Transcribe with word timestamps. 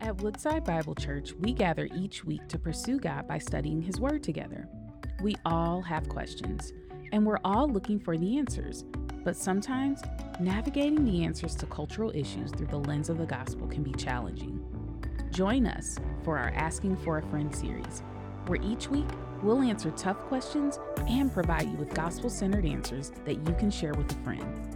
At 0.00 0.22
Woodside 0.22 0.64
Bible 0.64 0.94
Church, 0.94 1.32
we 1.40 1.52
gather 1.52 1.88
each 1.92 2.24
week 2.24 2.46
to 2.48 2.58
pursue 2.58 3.00
God 3.00 3.26
by 3.26 3.38
studying 3.38 3.82
His 3.82 4.00
Word 4.00 4.22
together. 4.22 4.68
We 5.22 5.34
all 5.44 5.82
have 5.82 6.08
questions, 6.08 6.72
and 7.10 7.26
we're 7.26 7.40
all 7.44 7.68
looking 7.68 7.98
for 7.98 8.16
the 8.16 8.38
answers. 8.38 8.84
But 9.24 9.36
sometimes, 9.36 10.00
navigating 10.38 11.04
the 11.04 11.24
answers 11.24 11.56
to 11.56 11.66
cultural 11.66 12.12
issues 12.14 12.52
through 12.52 12.68
the 12.68 12.78
lens 12.78 13.10
of 13.10 13.18
the 13.18 13.26
gospel 13.26 13.66
can 13.66 13.82
be 13.82 13.92
challenging. 13.92 14.64
Join 15.30 15.66
us 15.66 15.98
for 16.22 16.38
our 16.38 16.52
Asking 16.54 16.96
for 16.98 17.18
a 17.18 17.22
Friend 17.22 17.54
series, 17.54 18.04
where 18.46 18.62
each 18.62 18.88
week 18.88 19.08
we'll 19.42 19.62
answer 19.62 19.90
tough 19.90 20.18
questions 20.28 20.78
and 21.08 21.32
provide 21.32 21.68
you 21.68 21.76
with 21.76 21.92
gospel 21.92 22.30
centered 22.30 22.64
answers 22.64 23.10
that 23.24 23.46
you 23.46 23.54
can 23.58 23.70
share 23.70 23.94
with 23.94 24.10
a 24.12 24.24
friend. 24.24 24.67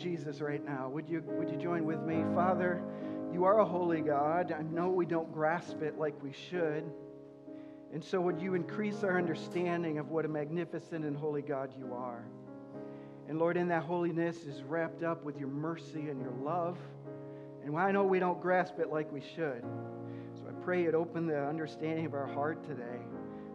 Jesus 0.00 0.40
right 0.40 0.64
now. 0.64 0.88
Would 0.88 1.08
you, 1.08 1.22
would 1.26 1.50
you 1.50 1.56
join 1.56 1.84
with 1.84 2.00
me? 2.00 2.24
Father, 2.34 2.82
you 3.32 3.44
are 3.44 3.60
a 3.60 3.64
holy 3.64 4.00
God. 4.00 4.50
I 4.50 4.62
know 4.62 4.88
we 4.88 5.04
don't 5.04 5.32
grasp 5.32 5.82
it 5.82 5.98
like 5.98 6.20
we 6.22 6.32
should. 6.32 6.90
And 7.92 8.02
so, 8.02 8.20
would 8.20 8.40
you 8.40 8.54
increase 8.54 9.02
our 9.02 9.18
understanding 9.18 9.98
of 9.98 10.10
what 10.10 10.24
a 10.24 10.28
magnificent 10.28 11.04
and 11.04 11.16
holy 11.16 11.42
God 11.42 11.74
you 11.76 11.92
are? 11.92 12.24
And 13.28 13.38
Lord, 13.38 13.56
in 13.56 13.68
that 13.68 13.82
holiness 13.82 14.44
is 14.44 14.62
wrapped 14.62 15.02
up 15.02 15.22
with 15.24 15.38
your 15.38 15.48
mercy 15.48 16.08
and 16.08 16.20
your 16.20 16.32
love. 16.42 16.78
And 17.64 17.76
I 17.76 17.92
know 17.92 18.04
we 18.04 18.18
don't 18.18 18.40
grasp 18.40 18.78
it 18.78 18.90
like 18.90 19.12
we 19.12 19.20
should. 19.20 19.62
So 20.34 20.44
I 20.48 20.52
pray 20.64 20.84
it 20.84 20.94
open 20.94 21.26
the 21.26 21.44
understanding 21.46 22.06
of 22.06 22.14
our 22.14 22.26
heart 22.26 22.64
today 22.64 23.00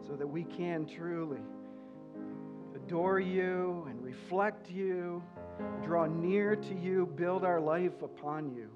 so 0.05 0.15
that 0.15 0.27
we 0.27 0.43
can 0.43 0.85
truly 0.85 1.41
adore 2.75 3.19
you 3.19 3.87
and 3.89 4.03
reflect 4.03 4.69
you 4.69 5.23
draw 5.83 6.05
near 6.05 6.55
to 6.55 6.75
you, 6.75 7.05
build 7.15 7.43
our 7.43 7.59
life 7.59 8.01
upon 8.01 8.53
you. 8.55 8.69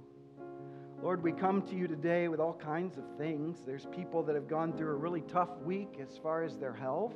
Lord, 1.02 1.24
we 1.24 1.32
come 1.32 1.62
to 1.64 1.76
you 1.76 1.88
today 1.88 2.28
with 2.28 2.40
all 2.40 2.54
kinds 2.54 2.98
of 2.98 3.04
things. 3.18 3.60
There's 3.66 3.86
people 3.86 4.22
that 4.24 4.36
have 4.36 4.48
gone 4.48 4.74
through 4.74 4.92
a 4.92 4.96
really 4.96 5.22
tough 5.22 5.50
week 5.64 6.00
as 6.02 6.18
far 6.22 6.44
as 6.44 6.58
their 6.58 6.74
health. 6.74 7.14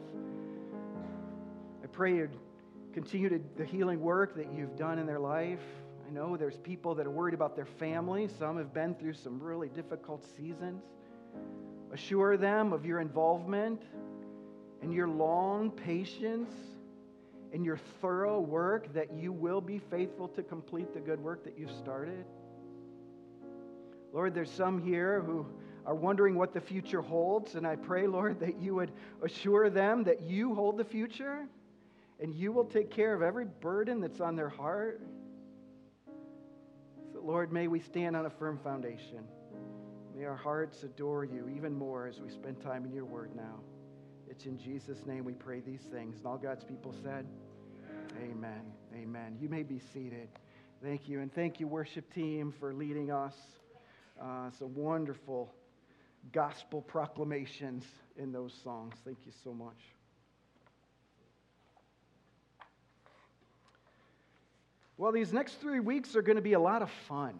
I 1.83 1.87
pray 1.87 2.15
you'd 2.15 2.37
continue 2.93 3.27
to, 3.29 3.41
the 3.57 3.65
healing 3.65 3.99
work 3.99 4.35
that 4.37 4.47
you've 4.55 4.77
done 4.77 4.99
in 4.99 5.05
their 5.05 5.19
life. 5.19 5.59
I 6.07 6.11
know 6.11 6.37
there's 6.37 6.57
people 6.57 6.95
that 6.95 7.05
are 7.05 7.11
worried 7.11 7.33
about 7.33 7.55
their 7.55 7.65
family. 7.65 8.29
Some 8.39 8.57
have 8.57 8.73
been 8.73 8.95
through 8.95 9.13
some 9.13 9.39
really 9.39 9.67
difficult 9.69 10.25
seasons. 10.37 10.81
Assure 11.91 12.37
them 12.37 12.71
of 12.71 12.85
your 12.85 13.01
involvement 13.01 13.81
and 14.81 14.93
your 14.93 15.07
long 15.07 15.71
patience 15.71 16.51
in 17.53 17.63
your 17.63 17.77
thorough 18.01 18.39
work 18.39 18.91
that 18.93 19.13
you 19.13 19.31
will 19.31 19.61
be 19.61 19.77
faithful 19.77 20.27
to 20.27 20.43
complete 20.43 20.93
the 20.93 20.99
good 20.99 21.19
work 21.19 21.43
that 21.43 21.57
you've 21.57 21.71
started? 21.71 22.25
Lord, 24.11 24.33
there's 24.33 24.51
some 24.51 24.83
here 24.83 25.21
who 25.21 25.45
are 25.85 25.95
wondering 25.95 26.35
what 26.35 26.53
the 26.53 26.61
future 26.61 27.01
holds, 27.01 27.55
and 27.55 27.65
I 27.65 27.75
pray, 27.75 28.07
Lord, 28.07 28.39
that 28.39 28.59
you 28.59 28.75
would 28.75 28.91
assure 29.21 29.69
them 29.69 30.03
that 30.03 30.21
you 30.21 30.53
hold 30.55 30.77
the 30.77 30.83
future 30.83 31.47
and 32.19 32.33
you 32.33 32.51
will 32.51 32.65
take 32.65 32.89
care 32.89 33.13
of 33.13 33.21
every 33.21 33.45
burden 33.45 33.99
that's 33.99 34.21
on 34.21 34.35
their 34.35 34.49
heart. 34.49 35.01
So, 37.11 37.19
Lord, 37.21 37.51
may 37.51 37.67
we 37.67 37.79
stand 37.79 38.15
on 38.15 38.25
a 38.25 38.29
firm 38.29 38.59
foundation. 38.63 39.27
May 40.15 40.25
our 40.25 40.35
hearts 40.35 40.83
adore 40.83 41.25
you 41.25 41.49
even 41.55 41.73
more 41.73 42.07
as 42.07 42.19
we 42.19 42.29
spend 42.29 42.61
time 42.61 42.85
in 42.85 42.93
your 42.93 43.05
word 43.05 43.35
now. 43.35 43.59
It's 44.35 44.47
in 44.47 44.57
Jesus' 44.57 45.05
name 45.05 45.25
we 45.25 45.33
pray 45.33 45.59
these 45.59 45.83
things. 45.91 46.17
And 46.17 46.25
all 46.25 46.39
God's 46.39 46.63
people 46.63 46.91
said, 47.03 47.27
Amen. 48.19 48.63
Amen. 48.95 49.37
You 49.39 49.47
may 49.47 49.61
be 49.61 49.79
seated. 49.93 50.27
Thank 50.81 51.07
you. 51.07 51.19
And 51.19 51.31
thank 51.31 51.59
you, 51.59 51.67
worship 51.67 52.11
team, 52.11 52.51
for 52.59 52.73
leading 52.73 53.11
us. 53.11 53.35
Uh, 54.19 54.49
some 54.57 54.73
wonderful 54.73 55.53
gospel 56.31 56.81
proclamations 56.81 57.85
in 58.17 58.31
those 58.31 58.59
songs. 58.63 58.95
Thank 59.05 59.19
you 59.23 59.31
so 59.43 59.53
much. 59.53 59.77
Well, 64.97 65.11
these 65.11 65.31
next 65.31 65.61
three 65.61 65.79
weeks 65.79 66.15
are 66.15 66.23
going 66.23 66.37
to 66.37 66.41
be 66.41 66.53
a 66.53 66.59
lot 66.59 66.81
of 66.81 66.89
fun 67.07 67.35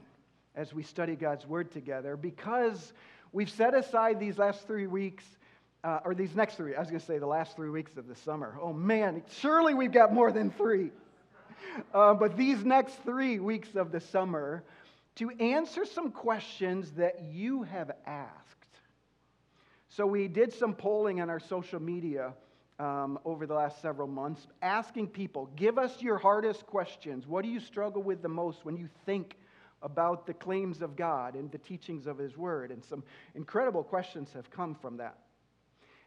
as 0.55 0.75
we 0.75 0.83
study 0.83 1.15
God's 1.15 1.47
Word 1.47 1.71
together 1.71 2.15
because 2.15 2.93
we've 3.31 3.49
set 3.49 3.73
aside 3.73 4.19
these 4.19 4.37
last 4.37 4.67
three 4.67 4.85
weeks 4.85 5.23
uh, 5.83 5.99
or 6.05 6.16
these 6.16 6.35
next 6.35 6.55
three, 6.55 6.75
I 6.75 6.79
was 6.79 6.89
going 6.89 6.99
to 6.99 7.05
say 7.05 7.17
the 7.17 7.27
last 7.27 7.55
three 7.55 7.69
weeks 7.69 7.97
of 7.97 8.07
the 8.07 8.16
summer. 8.16 8.57
Oh 8.61 8.73
man, 8.73 9.21
surely 9.39 9.73
we've 9.73 9.91
got 9.91 10.13
more 10.13 10.31
than 10.31 10.49
three. 10.51 10.91
Uh, 11.94 12.13
but 12.13 12.38
these 12.38 12.63
next 12.63 12.95
three 13.03 13.39
weeks 13.39 13.75
of 13.75 13.91
the 13.91 13.99
summer 13.99 14.63
to 15.16 15.29
answer 15.39 15.85
some 15.85 16.11
questions 16.11 16.91
that 16.91 17.21
you 17.31 17.63
have 17.63 17.91
asked. 18.05 18.31
So 19.89 20.07
we 20.07 20.27
did 20.27 20.53
some 20.53 20.73
polling 20.73 21.21
on 21.21 21.29
our 21.29 21.39
social 21.39 21.79
media 21.79 22.33
um, 22.79 23.19
over 23.23 23.45
the 23.45 23.53
last 23.53 23.81
several 23.81 24.07
months, 24.07 24.47
asking 24.61 25.07
people, 25.07 25.50
give 25.55 25.77
us 25.77 26.01
your 26.01 26.17
hardest 26.17 26.65
questions. 26.65 27.27
What 27.27 27.44
do 27.44 27.50
you 27.50 27.59
struggle 27.59 28.01
with 28.01 28.21
the 28.21 28.29
most 28.29 28.65
when 28.65 28.75
you 28.75 28.89
think 29.05 29.38
about 29.83 30.25
the 30.25 30.33
claims 30.33 30.81
of 30.81 30.95
God 30.95 31.35
and 31.35 31.51
the 31.51 31.59
teachings 31.59 32.07
of 32.07 32.17
His 32.17 32.35
Word? 32.35 32.71
And 32.71 32.83
some 32.83 33.03
incredible 33.35 33.83
questions 33.83 34.29
have 34.33 34.50
come 34.50 34.73
from 34.73 34.97
that. 34.97 35.17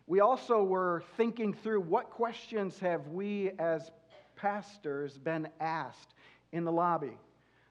We 0.06 0.20
also 0.20 0.62
were 0.62 1.02
thinking 1.16 1.52
through 1.52 1.80
what 1.80 2.10
questions 2.10 2.78
have 2.78 3.08
we 3.08 3.50
as 3.58 3.90
pastors 4.36 5.18
been 5.18 5.48
asked 5.58 6.14
in 6.52 6.64
the 6.64 6.70
lobby 6.70 7.16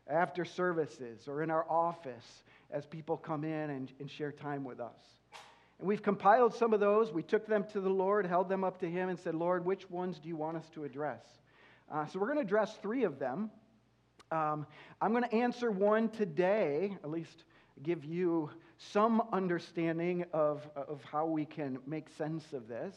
after 0.07 0.43
services 0.43 1.27
or 1.27 1.43
in 1.43 1.49
our 1.49 1.65
office 1.69 2.43
as 2.71 2.85
people 2.85 3.15
come 3.15 3.45
in 3.45 3.69
and, 3.69 3.91
and 3.99 4.11
share 4.11 4.31
time 4.31 4.65
with 4.65 4.81
us. 4.81 4.99
And 5.79 5.87
we've 5.87 6.03
compiled 6.03 6.53
some 6.53 6.73
of 6.73 6.79
those. 6.79 7.13
We 7.13 7.23
took 7.23 7.47
them 7.47 7.65
to 7.71 7.79
the 7.79 7.89
Lord, 7.89 8.25
held 8.25 8.49
them 8.49 8.63
up 8.63 8.79
to 8.79 8.89
Him, 8.89 9.09
and 9.09 9.17
said, 9.17 9.35
Lord, 9.35 9.65
which 9.65 9.89
ones 9.89 10.19
do 10.19 10.27
you 10.27 10.35
want 10.35 10.57
us 10.57 10.69
to 10.73 10.83
address? 10.83 11.23
Uh, 11.91 12.05
so 12.05 12.19
we're 12.19 12.27
going 12.27 12.39
to 12.39 12.43
address 12.43 12.77
three 12.81 13.03
of 13.03 13.19
them. 13.19 13.49
Um, 14.31 14.65
I'm 15.01 15.11
going 15.11 15.23
to 15.23 15.33
answer 15.33 15.71
one 15.71 16.09
today, 16.09 16.97
at 17.03 17.09
least 17.09 17.45
give 17.83 18.03
you 18.03 18.49
some 18.77 19.23
understanding 19.31 20.25
of, 20.33 20.67
of 20.75 21.03
how 21.03 21.25
we 21.25 21.45
can 21.45 21.79
make 21.87 22.09
sense 22.09 22.53
of 22.53 22.67
this. 22.67 22.95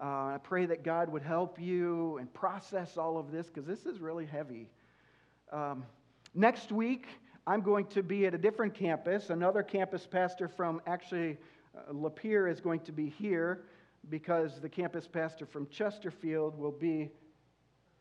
Uh, 0.00 0.34
I 0.34 0.38
pray 0.42 0.66
that 0.66 0.82
God 0.84 1.10
would 1.10 1.22
help 1.22 1.60
you 1.60 2.18
and 2.18 2.32
process 2.34 2.96
all 2.96 3.18
of 3.18 3.30
this 3.30 3.46
because 3.46 3.66
this 3.66 3.86
is 3.86 4.00
really 4.00 4.26
heavy. 4.26 4.68
Um, 5.52 5.84
next 6.34 6.70
week, 6.70 7.06
I'm 7.46 7.62
going 7.62 7.86
to 7.86 8.02
be 8.02 8.26
at 8.26 8.34
a 8.34 8.38
different 8.38 8.74
campus. 8.74 9.30
Another 9.30 9.62
campus 9.62 10.06
pastor 10.06 10.48
from 10.48 10.82
actually 10.86 11.38
uh, 11.76 11.92
Lapeer 11.92 12.50
is 12.50 12.60
going 12.60 12.80
to 12.80 12.92
be 12.92 13.08
here 13.08 13.62
because 14.10 14.60
the 14.60 14.68
campus 14.68 15.06
pastor 15.06 15.46
from 15.46 15.66
Chesterfield 15.68 16.58
will 16.58 16.72
be 16.72 17.10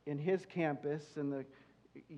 in 0.06 0.18
his 0.18 0.46
campus, 0.46 1.04
and 1.16 1.32
the 1.32 1.46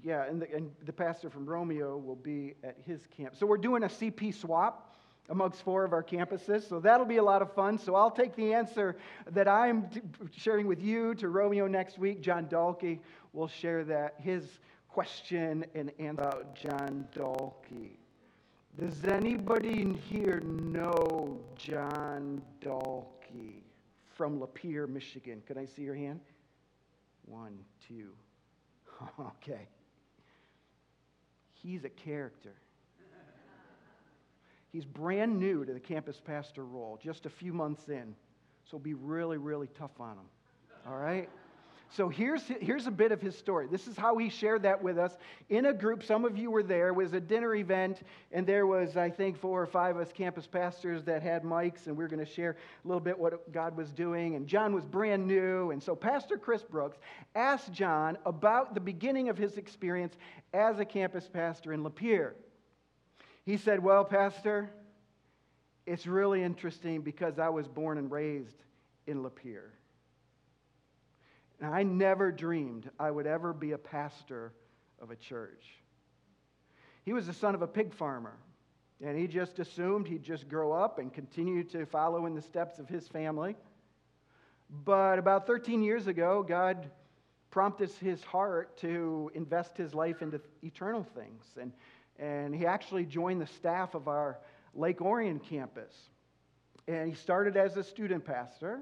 yeah, 0.04 0.24
and 0.26 0.42
the, 0.42 0.54
and 0.54 0.72
the 0.86 0.94
pastor 0.94 1.30
from 1.30 1.46
Romeo 1.46 1.98
will 1.98 2.16
be 2.16 2.56
at 2.64 2.78
his 2.86 3.02
camp. 3.16 3.36
So 3.36 3.46
we're 3.46 3.58
doing 3.58 3.84
a 3.84 3.88
CP 3.88 4.34
swap 4.34 4.96
amongst 5.30 5.62
four 5.62 5.84
of 5.84 5.94
our 5.94 6.04
campuses. 6.04 6.68
So 6.68 6.80
that'll 6.80 7.06
be 7.06 7.18
a 7.18 7.24
lot 7.24 7.42
of 7.42 7.54
fun. 7.54 7.78
So 7.78 7.96
I'll 7.96 8.12
take 8.12 8.36
the 8.36 8.54
answer 8.54 8.96
that 9.32 9.48
I'm 9.48 9.90
sharing 10.36 10.68
with 10.68 10.82
you 10.82 11.16
to 11.16 11.30
Romeo 11.30 11.68
next 11.68 11.98
week. 11.98 12.22
John 12.22 12.46
Dalkey 12.46 13.00
will 13.34 13.48
share 13.48 13.84
that 13.86 14.16
his 14.20 14.60
question 14.90 15.66
and 15.76 15.92
answer 16.00 16.22
about 16.22 16.56
John 16.56 17.08
Dalkey. 17.16 17.98
Does 18.80 19.04
anybody 19.06 19.82
in 19.82 19.94
here 19.94 20.40
know 20.42 21.40
John 21.56 22.42
Dalkey 22.62 23.62
from 24.16 24.40
Lapeer, 24.40 24.88
Michigan? 24.88 25.42
Can 25.46 25.58
I 25.58 25.66
see 25.66 25.82
your 25.82 25.96
hand? 25.96 26.20
One, 27.26 27.58
two. 27.88 28.12
Okay. 29.20 29.68
He's 31.54 31.84
a 31.84 31.90
character. 31.90 32.54
He's 34.72 34.86
brand 34.86 35.40
new 35.40 35.66
to 35.66 35.74
the 35.74 35.80
campus 35.80 36.22
pastor 36.24 36.64
role, 36.64 37.00
just 37.02 37.26
a 37.26 37.30
few 37.30 37.54
months 37.54 37.90
in. 37.90 38.16
So 38.70 38.78
be 38.78 38.94
really, 38.94 39.38
really 39.38 39.68
tough 39.78 40.00
on 40.00 40.18
him. 40.18 40.26
All 40.88 40.98
right? 40.98 41.30
So 41.90 42.10
here's, 42.10 42.44
here's 42.44 42.86
a 42.86 42.92
bit 42.92 43.12
of 43.12 43.22
his 43.22 43.38
story. 43.38 43.68
This 43.72 43.88
is 43.88 43.96
how 43.96 44.18
he 44.18 44.30
shared 44.30 44.64
that 44.64 44.82
with 44.82 44.98
us 44.98 45.18
in 45.50 45.68
a 45.68 45.74
group. 45.74 46.04
Some 46.04 46.26
of 46.26 46.38
you 46.38 46.52
were 46.52 46.64
there. 46.64 46.90
It 46.90 46.96
was 46.96 47.14
a 47.14 47.20
dinner 47.20 47.56
event, 47.56 48.02
and 48.32 48.46
there 48.46 48.68
was, 48.68 48.98
I 48.98 49.10
think, 49.10 49.40
four 49.40 49.62
or 49.62 49.66
five 49.66 49.96
of 49.96 50.02
us 50.02 50.12
campus 50.12 50.46
pastors 50.46 51.04
that 51.06 51.24
had 51.24 51.44
mics, 51.44 51.88
and 51.88 51.96
we 51.96 52.04
are 52.04 52.10
going 52.10 52.24
to 52.24 52.32
share 52.32 52.58
a 52.84 52.88
little 52.88 53.00
bit 53.00 53.18
what 53.18 53.52
God 53.54 53.78
was 53.78 53.92
doing. 53.92 54.36
And 54.36 54.48
John 54.48 54.74
was 54.74 54.86
brand 54.86 55.26
new. 55.26 55.72
And 55.72 55.82
so 55.82 55.96
Pastor 55.96 56.38
Chris 56.38 56.64
Brooks 56.64 56.98
asked 57.36 57.72
John 57.72 58.18
about 58.26 58.74
the 58.74 58.82
beginning 58.82 59.30
of 59.30 59.38
his 59.38 59.58
experience 59.58 60.16
as 60.54 60.80
a 60.80 60.86
campus 60.86 61.30
pastor 61.32 61.72
in 61.72 61.84
Lapeer. 61.84 62.34
He 63.46 63.56
said, 63.56 63.82
Well, 63.82 64.04
Pastor, 64.04 64.70
it's 65.86 66.06
really 66.06 66.44
interesting 66.44 67.02
because 67.02 67.40
I 67.40 67.48
was 67.48 67.66
born 67.66 67.98
and 67.98 68.12
raised 68.12 68.64
in 69.08 69.24
Lapeer. 69.24 69.70
And 71.60 71.74
I 71.74 71.84
never 71.84 72.32
dreamed 72.32 72.90
I 73.00 73.10
would 73.10 73.28
ever 73.28 73.54
be 73.54 73.72
a 73.72 73.78
pastor 73.78 74.54
of 75.02 75.12
a 75.12 75.16
church. 75.16 75.66
He 77.04 77.14
was 77.14 77.28
the 77.28 77.34
son 77.34 77.56
of 77.56 77.62
a 77.62 77.68
pig 77.68 77.94
farmer, 77.94 78.38
and 79.04 79.18
he 79.18 79.28
just 79.28 79.60
assumed 79.60 80.08
he'd 80.08 80.24
just 80.24 80.50
grow 80.50 80.72
up 80.72 81.00
and 81.00 81.14
continue 81.14 81.64
to 81.66 81.86
follow 81.86 82.26
in 82.26 82.36
the 82.36 82.42
steps 82.42 82.80
of 82.80 82.88
his 82.88 83.08
family. 83.08 83.56
But 84.84 85.18
about 85.18 85.48
13 85.48 85.82
years 85.82 86.08
ago, 86.08 86.44
God 86.44 86.90
prompted 87.50 87.90
his 87.92 88.24
heart 88.24 88.78
to 88.78 89.32
invest 89.34 89.78
his 89.78 89.94
life 89.94 90.22
into 90.22 90.42
eternal 90.64 91.04
things. 91.16 91.44
And, 91.60 91.72
and 92.20 92.54
he 92.54 92.66
actually 92.66 93.06
joined 93.06 93.42
the 93.42 93.48
staff 93.48 93.96
of 93.96 94.08
our 94.08 94.40
Lake 94.76 95.02
Orion 95.02 95.40
campus. 95.40 95.94
And 96.88 97.10
he 97.10 97.16
started 97.16 97.58
as 97.58 97.78
a 97.78 97.84
student 97.84 98.26
pastor. 98.26 98.82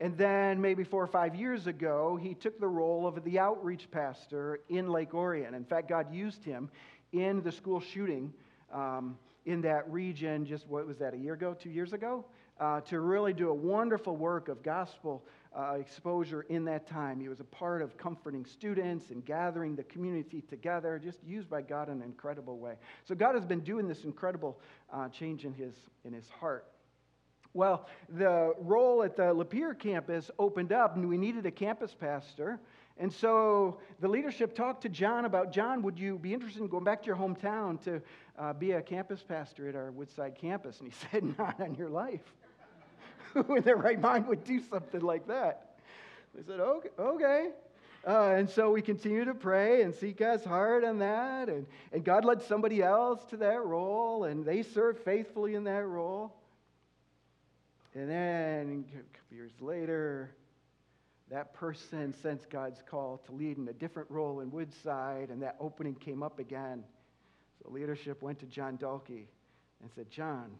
And 0.00 0.16
then, 0.16 0.60
maybe 0.60 0.84
four 0.84 1.02
or 1.02 1.08
five 1.08 1.34
years 1.34 1.66
ago, 1.66 2.16
he 2.22 2.34
took 2.34 2.60
the 2.60 2.68
role 2.68 3.04
of 3.04 3.24
the 3.24 3.38
outreach 3.38 3.90
pastor 3.90 4.60
in 4.68 4.90
Lake 4.90 5.12
Orion. 5.12 5.54
In 5.54 5.64
fact, 5.64 5.88
God 5.88 6.14
used 6.14 6.44
him 6.44 6.70
in 7.12 7.42
the 7.42 7.50
school 7.50 7.80
shooting 7.80 8.32
um, 8.72 9.18
in 9.44 9.60
that 9.62 9.90
region 9.90 10.46
just, 10.46 10.68
what 10.68 10.86
was 10.86 10.98
that, 10.98 11.14
a 11.14 11.16
year 11.16 11.34
ago, 11.34 11.52
two 11.52 11.70
years 11.70 11.92
ago? 11.92 12.24
Uh, 12.60 12.80
to 12.82 13.00
really 13.00 13.32
do 13.32 13.50
a 13.50 13.54
wonderful 13.54 14.16
work 14.16 14.48
of 14.48 14.62
gospel 14.62 15.24
uh, 15.56 15.74
exposure 15.74 16.42
in 16.42 16.64
that 16.64 16.86
time. 16.88 17.18
He 17.18 17.28
was 17.28 17.40
a 17.40 17.44
part 17.44 17.82
of 17.82 17.96
comforting 17.96 18.44
students 18.44 19.10
and 19.10 19.24
gathering 19.24 19.74
the 19.74 19.84
community 19.84 20.42
together, 20.42 21.00
just 21.02 21.18
used 21.24 21.48
by 21.48 21.62
God 21.62 21.88
in 21.88 21.96
an 21.96 22.02
incredible 22.02 22.58
way. 22.58 22.74
So 23.04 23.14
God 23.14 23.34
has 23.34 23.44
been 23.44 23.60
doing 23.60 23.88
this 23.88 24.04
incredible 24.04 24.60
uh, 24.92 25.08
change 25.08 25.44
in 25.44 25.54
his, 25.54 25.74
in 26.04 26.12
his 26.12 26.28
heart. 26.28 26.66
Well, 27.54 27.86
the 28.08 28.54
role 28.60 29.02
at 29.02 29.16
the 29.16 29.34
Lapeer 29.34 29.78
campus 29.78 30.30
opened 30.38 30.72
up, 30.72 30.96
and 30.96 31.08
we 31.08 31.16
needed 31.16 31.46
a 31.46 31.50
campus 31.50 31.94
pastor. 31.94 32.60
And 32.98 33.12
so 33.12 33.78
the 34.00 34.08
leadership 34.08 34.54
talked 34.54 34.82
to 34.82 34.88
John 34.88 35.24
about 35.24 35.52
John, 35.52 35.82
would 35.82 35.98
you 35.98 36.18
be 36.18 36.34
interested 36.34 36.60
in 36.60 36.68
going 36.68 36.84
back 36.84 37.02
to 37.02 37.06
your 37.06 37.16
hometown 37.16 37.80
to 37.84 38.02
uh, 38.38 38.52
be 38.52 38.72
a 38.72 38.82
campus 38.82 39.22
pastor 39.22 39.68
at 39.68 39.76
our 39.76 39.90
Woodside 39.92 40.34
campus? 40.34 40.80
And 40.80 40.92
he 40.92 40.94
said, 41.10 41.38
Not 41.38 41.60
on 41.60 41.74
your 41.74 41.88
life. 41.88 42.32
Who 43.34 43.54
in 43.56 43.62
their 43.62 43.76
right 43.76 44.00
mind 44.00 44.26
would 44.26 44.44
do 44.44 44.60
something 44.68 45.00
like 45.00 45.28
that? 45.28 45.76
They 46.34 46.42
said, 46.42 46.60
Okay. 46.60 46.88
okay. 46.98 47.48
Uh, 48.06 48.34
and 48.36 48.48
so 48.48 48.70
we 48.70 48.80
continue 48.80 49.24
to 49.24 49.34
pray 49.34 49.82
and 49.82 49.94
seek 49.94 50.18
God's 50.18 50.44
heart 50.44 50.84
on 50.84 50.98
that. 50.98 51.48
And, 51.48 51.66
and 51.92 52.04
God 52.04 52.24
led 52.24 52.42
somebody 52.42 52.82
else 52.82 53.24
to 53.30 53.36
that 53.38 53.64
role, 53.64 54.24
and 54.24 54.44
they 54.44 54.62
served 54.62 55.00
faithfully 55.00 55.54
in 55.54 55.64
that 55.64 55.84
role. 55.84 56.32
And 57.98 58.08
then 58.08 58.84
a 58.92 59.16
couple 59.16 59.36
years 59.36 59.50
later, 59.60 60.30
that 61.32 61.52
person 61.52 62.14
sensed 62.22 62.48
God's 62.48 62.80
call 62.88 63.20
to 63.26 63.32
lead 63.32 63.58
in 63.58 63.66
a 63.66 63.72
different 63.72 64.08
role 64.08 64.38
in 64.38 64.52
Woodside, 64.52 65.30
and 65.30 65.42
that 65.42 65.56
opening 65.58 65.96
came 65.96 66.22
up 66.22 66.38
again. 66.38 66.84
So 67.60 67.72
leadership 67.72 68.22
went 68.22 68.38
to 68.38 68.46
John 68.46 68.78
Dalkey 68.78 69.24
and 69.82 69.90
said, 69.96 70.12
John, 70.12 70.52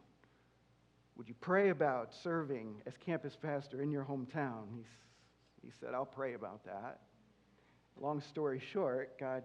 would 1.17 1.29
you 1.29 1.35
pray 1.41 1.69
about 1.69 2.13
serving 2.25 2.83
as 2.87 2.95
campus 2.97 3.37
pastor 3.41 3.83
in 3.83 3.93
your 3.93 4.05
hometown? 4.05 4.65
He, 4.75 4.83
he 5.63 5.73
said, 5.79 5.91
I'll 5.95 6.05
pray 6.05 6.35
about 6.35 6.65
that. 6.65 6.99
Long 8.01 8.21
story 8.21 8.61
short, 8.73 9.17
God 9.17 9.45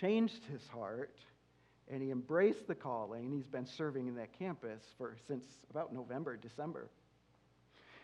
changed 0.00 0.44
his 0.44 0.64
heart 0.68 1.18
and 1.88 2.00
he 2.00 2.12
embraced 2.12 2.68
the 2.68 2.76
calling. 2.76 3.32
He's 3.32 3.48
been 3.48 3.66
serving 3.66 4.06
in 4.06 4.14
that 4.14 4.38
campus 4.38 4.80
for 4.96 5.16
since 5.26 5.44
about 5.70 5.92
November, 5.92 6.36
December. 6.36 6.88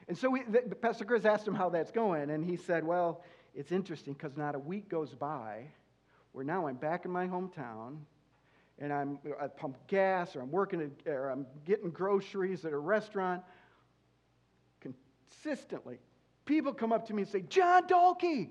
And 0.08 0.16
so 0.18 0.30
we, 0.30 0.42
the, 0.42 0.74
Pastor 0.74 1.04
Chris 1.04 1.24
asked 1.24 1.46
him 1.46 1.54
how 1.54 1.68
that's 1.70 1.90
going, 1.90 2.30
and 2.30 2.44
he 2.44 2.56
said, 2.56 2.84
Well, 2.84 3.22
it's 3.54 3.72
interesting 3.72 4.14
because 4.14 4.36
not 4.36 4.54
a 4.54 4.58
week 4.58 4.88
goes 4.88 5.14
by 5.14 5.66
where 6.32 6.44
now 6.44 6.66
I'm 6.66 6.76
back 6.76 7.04
in 7.04 7.10
my 7.10 7.26
hometown 7.26 7.98
and 8.78 8.92
I'm, 8.92 9.18
I 9.40 9.46
pump 9.46 9.76
gas 9.86 10.34
or 10.34 10.40
I'm 10.40 10.50
working 10.50 10.80
at, 10.80 11.10
or 11.10 11.28
I'm 11.28 11.46
getting 11.64 11.90
groceries 11.90 12.64
at 12.64 12.72
a 12.72 12.78
restaurant. 12.78 13.42
Consistently, 14.80 15.98
people 16.46 16.72
come 16.72 16.92
up 16.92 17.06
to 17.08 17.14
me 17.14 17.22
and 17.22 17.30
say, 17.30 17.42
John 17.42 17.86
Dalkey, 17.86 18.48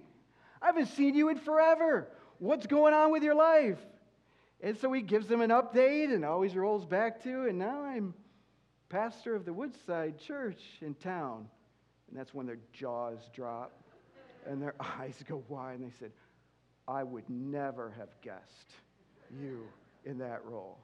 I 0.61 0.67
haven't 0.67 0.87
seen 0.87 1.15
you 1.15 1.29
in 1.29 1.37
forever. 1.37 2.07
What's 2.37 2.67
going 2.67 2.93
on 2.93 3.11
with 3.11 3.23
your 3.23 3.35
life? 3.35 3.79
And 4.61 4.77
so 4.77 4.93
he 4.93 5.01
gives 5.01 5.25
them 5.25 5.41
an 5.41 5.49
update 5.49 6.13
and 6.13 6.23
always 6.23 6.55
rolls 6.55 6.85
back 6.85 7.23
to, 7.23 7.47
and 7.47 7.57
now 7.57 7.83
I'm 7.83 8.13
pastor 8.91 9.35
of 9.35 9.45
the 9.45 9.53
Woodside 9.53 10.19
Church 10.19 10.61
in 10.81 10.93
town. 10.95 11.47
And 12.09 12.19
that's 12.19 12.33
when 12.33 12.45
their 12.45 12.59
jaws 12.73 13.19
drop 13.33 13.71
and 14.45 14.61
their 14.61 14.75
eyes 14.99 15.15
go 15.27 15.43
wide. 15.47 15.79
And 15.79 15.89
they 15.89 15.93
said, 15.97 16.11
I 16.87 17.03
would 17.03 17.27
never 17.29 17.93
have 17.97 18.09
guessed 18.21 18.71
you 19.41 19.61
in 20.03 20.17
that 20.17 20.43
role. 20.43 20.77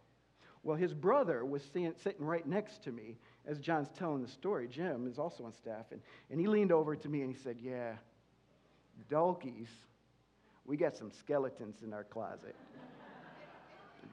Well, 0.63 0.77
his 0.77 0.93
brother 0.93 1.45
was 1.45 1.61
sitting 1.63 1.93
right 2.19 2.45
next 2.47 2.83
to 2.85 2.91
me 2.91 3.17
as 3.45 3.59
John's 3.59 3.89
telling 3.97 4.21
the 4.21 4.27
story. 4.27 4.67
Jim 4.67 5.07
is 5.07 5.19
also 5.19 5.43
on 5.43 5.53
staff. 5.53 5.85
And, 5.91 6.01
and 6.31 6.39
he 6.39 6.47
leaned 6.47 6.71
over 6.71 6.95
to 6.95 7.09
me 7.09 7.21
and 7.21 7.33
he 7.33 7.41
said, 7.41 7.57
Yeah, 7.61 7.93
Dalkeys, 9.11 9.69
we 10.65 10.77
got 10.77 10.95
some 10.95 11.11
skeletons 11.11 11.83
in 11.83 11.93
our 11.93 12.03
closet. 12.05 12.55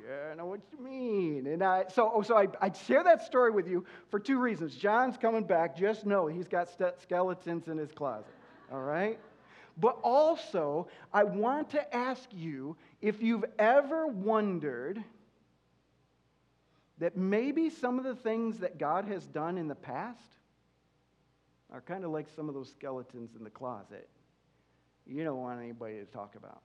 Yeah, 0.07 0.33
I 0.33 0.35
know 0.35 0.47
what 0.47 0.61
you 0.71 0.85
mean. 0.85 1.47
And 1.47 1.63
I, 1.63 1.85
so, 1.89 2.11
oh, 2.15 2.23
so 2.23 2.37
I, 2.37 2.49
I 2.61 2.71
share 2.73 3.03
that 3.05 3.25
story 3.25 3.51
with 3.51 3.67
you 3.67 3.85
for 4.11 4.19
two 4.19 4.39
reasons. 4.39 4.75
John's 4.75 5.17
coming 5.17 5.45
back. 5.45 5.77
Just 5.77 6.05
know 6.05 6.27
he's 6.27 6.49
got 6.49 6.69
st- 6.69 7.01
skeletons 7.01 7.69
in 7.69 7.79
his 7.79 7.91
closet. 7.91 8.35
All 8.71 8.83
right? 8.83 9.19
But 9.79 9.99
also, 10.03 10.89
I 11.13 11.25
want 11.25 11.71
to 11.71 11.97
ask 11.97 12.29
you 12.33 12.77
if 13.01 13.23
you've 13.23 13.45
ever 13.59 14.07
wondered 14.07 15.03
that 16.99 17.17
maybe 17.17 17.71
some 17.71 17.99
of 17.99 18.05
the 18.05 18.15
things 18.15 18.59
that 18.59 18.79
God 18.79 19.07
has 19.07 19.25
done 19.27 19.57
in 19.59 19.69
the 19.69 19.75
past 19.75 20.21
are 21.73 21.81
kind 21.81 22.05
of 22.05 22.11
like 22.11 22.29
some 22.37 22.49
of 22.49 22.55
those 22.55 22.71
skeletons 22.71 23.31
in 23.37 23.43
the 23.43 23.51
closet 23.51 24.09
you 25.07 25.25
don't 25.25 25.41
want 25.41 25.61
anybody 25.61 25.99
to 25.99 26.07
talk 26.07 26.35
about. 26.37 26.63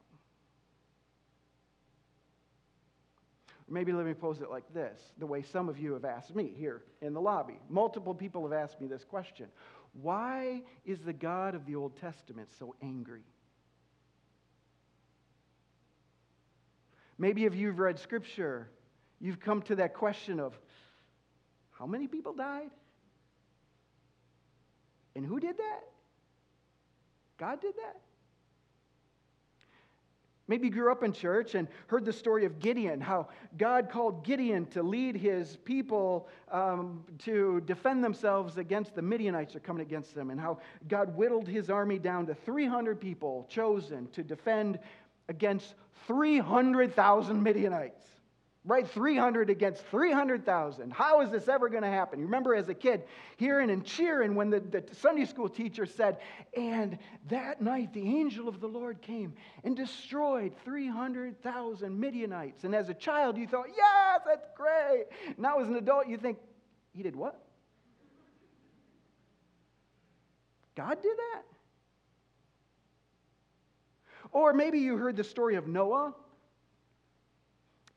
Maybe 3.69 3.91
let 3.91 4.05
me 4.05 4.13
pose 4.13 4.41
it 4.41 4.49
like 4.49 4.73
this 4.73 4.99
the 5.17 5.25
way 5.25 5.43
some 5.43 5.69
of 5.69 5.77
you 5.77 5.93
have 5.93 6.05
asked 6.05 6.35
me 6.35 6.51
here 6.57 6.83
in 7.01 7.13
the 7.13 7.21
lobby. 7.21 7.59
Multiple 7.69 8.13
people 8.13 8.43
have 8.43 8.53
asked 8.53 8.81
me 8.81 8.87
this 8.87 9.03
question 9.03 9.47
Why 9.93 10.63
is 10.85 10.99
the 11.01 11.13
God 11.13 11.55
of 11.55 11.65
the 11.65 11.75
Old 11.75 11.97
Testament 11.97 12.49
so 12.57 12.75
angry? 12.81 13.23
Maybe 17.17 17.45
if 17.45 17.53
you've 17.53 17.79
read 17.79 17.99
Scripture, 17.99 18.69
you've 19.19 19.39
come 19.41 19.61
to 19.63 19.75
that 19.75 19.93
question 19.93 20.39
of 20.39 20.57
how 21.71 21.85
many 21.85 22.07
people 22.07 22.33
died? 22.33 22.71
And 25.15 25.25
who 25.25 25.39
did 25.39 25.57
that? 25.57 25.81
God 27.37 27.61
did 27.61 27.75
that? 27.75 28.01
Maybe 30.49 30.69
grew 30.69 30.91
up 30.91 31.03
in 31.03 31.13
church 31.13 31.53
and 31.53 31.67
heard 31.87 32.03
the 32.03 32.11
story 32.11 32.43
of 32.43 32.59
Gideon, 32.59 32.99
how 32.99 33.29
God 33.57 33.89
called 33.89 34.25
Gideon 34.25 34.65
to 34.67 34.81
lead 34.81 35.15
his 35.15 35.57
people 35.57 36.27
um, 36.51 37.03
to 37.19 37.61
defend 37.61 38.03
themselves 38.03 38.57
against 38.57 38.95
the 38.95 39.01
Midianites 39.03 39.55
are 39.55 39.59
coming 39.59 39.83
against 39.83 40.15
them, 40.15 40.31
and 40.31 40.39
how 40.41 40.57
God 40.87 41.15
whittled 41.15 41.47
his 41.47 41.69
army 41.69 41.99
down 41.99 42.25
to 42.25 42.33
300 42.33 42.99
people 42.99 43.45
chosen 43.47 44.07
to 44.07 44.23
defend 44.23 44.79
against 45.29 45.75
300,000 46.07 47.41
Midianites 47.41 48.03
right? 48.65 48.87
300 48.87 49.49
against 49.49 49.85
300,000. 49.85 50.91
How 50.91 51.21
is 51.21 51.31
this 51.31 51.47
ever 51.47 51.69
going 51.69 51.83
to 51.83 51.89
happen? 51.89 52.19
You 52.19 52.25
remember 52.25 52.53
as 52.53 52.67
a 52.67 52.73
kid 52.73 53.03
hearing 53.37 53.69
and 53.69 53.85
cheering 53.85 54.35
when 54.35 54.49
the, 54.49 54.59
the, 54.59 54.83
Sunday 54.95 55.25
school 55.25 55.47
teacher 55.47 55.85
said, 55.85 56.17
And 56.55 56.97
that 57.29 57.61
night 57.61 57.93
the 57.93 58.01
angel 58.01 58.49
of 58.49 58.59
the 58.59 58.67
Lord 58.67 59.01
came 59.01 59.33
and 59.63 59.75
destroyed 59.75 60.53
300,000 60.65 61.99
Midianites. 61.99 62.63
And 62.65 62.75
as 62.75 62.89
a 62.89 62.93
child, 62.93 63.37
you 63.37 63.47
thought, 63.47 63.67
Yes, 63.75 64.21
that's 64.25 64.47
great. 64.55 65.05
Now 65.37 65.59
as 65.59 65.67
an 65.67 65.75
adult, 65.75 66.07
you 66.07 66.17
think, 66.17 66.37
He 66.93 67.01
did 67.01 67.15
what? 67.15 67.41
God 70.75 71.01
did 71.01 71.17
that? 71.17 71.43
Or 74.31 74.53
maybe 74.53 74.79
you 74.79 74.97
heard 74.97 75.15
the 75.15 75.23
story 75.23 75.55
of 75.55 75.67
Noah 75.67 76.13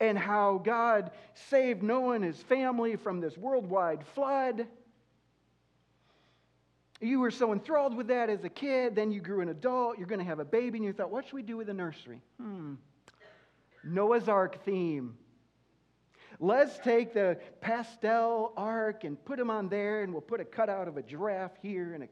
and 0.03 0.19
how 0.19 0.61
God 0.65 1.13
saved 1.35 1.81
Noah 1.81 2.17
and 2.17 2.25
his 2.25 2.43
family 2.43 2.97
from 2.97 3.21
this 3.21 3.39
worldwide 3.39 4.05
flood. 4.05 4.67
You 7.01 7.21
were 7.21 7.31
so 7.31 7.53
enthralled 7.53 7.97
with 7.97 8.09
that 8.09 8.29
as 8.29 8.43
a 8.43 8.49
kid, 8.49 8.97
then 8.97 9.13
you 9.13 9.21
grew 9.21 9.43
an 9.43 9.49
adult, 9.49 9.99
you're 9.99 10.09
going 10.09 10.19
to 10.19 10.25
have 10.25 10.41
a 10.41 10.45
baby, 10.45 10.79
and 10.79 10.85
you 10.85 10.93
thought, 10.93 11.11
what 11.11 11.25
should 11.25 11.35
we 11.35 11.43
do 11.43 11.57
with 11.57 11.69
the 11.69 11.75
nursery? 11.75 12.21
Hmm. 12.41 12.75
Noah's 13.85 14.29
Ark 14.29 14.65
theme. 14.65 15.17
Let's 16.41 16.79
take 16.79 17.15
the 17.15 17.39
pastel 17.61 18.53
ark 18.57 19.05
and 19.05 19.25
put 19.25 19.39
them 19.39 19.51
on 19.51 19.69
there, 19.69 20.03
and 20.03 20.13
we'll 20.13 20.21
put 20.21 20.41
a 20.41 20.45
cutout 20.45 20.89
of 20.89 20.97
a 20.97 21.03
giraffe 21.03 21.57
here 21.63 21.95
and 21.95 22.03
a 22.03 22.09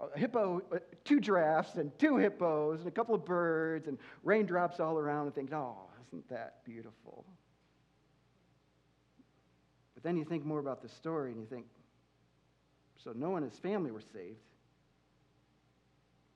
a 0.00 0.18
hippo, 0.18 0.60
uh, 0.72 0.78
two 1.04 1.20
giraffes 1.20 1.76
and 1.76 1.96
two 1.98 2.16
hippos 2.16 2.80
and 2.80 2.88
a 2.88 2.90
couple 2.90 3.14
of 3.14 3.24
birds 3.24 3.86
and 3.86 3.98
raindrops 4.24 4.80
all 4.80 4.98
around 4.98 5.26
and 5.26 5.34
think, 5.34 5.52
oh, 5.52 5.76
isn't 6.12 6.28
that 6.28 6.64
beautiful? 6.64 7.24
But 9.94 10.02
then 10.02 10.16
you 10.16 10.24
think 10.24 10.44
more 10.44 10.58
about 10.58 10.82
the 10.82 10.88
story 10.88 11.30
and 11.30 11.40
you 11.40 11.46
think, 11.46 11.64
so 13.02 13.12
Noah 13.14 13.36
and 13.36 13.50
his 13.50 13.58
family 13.58 13.90
were 13.90 14.02
saved. 14.12 14.36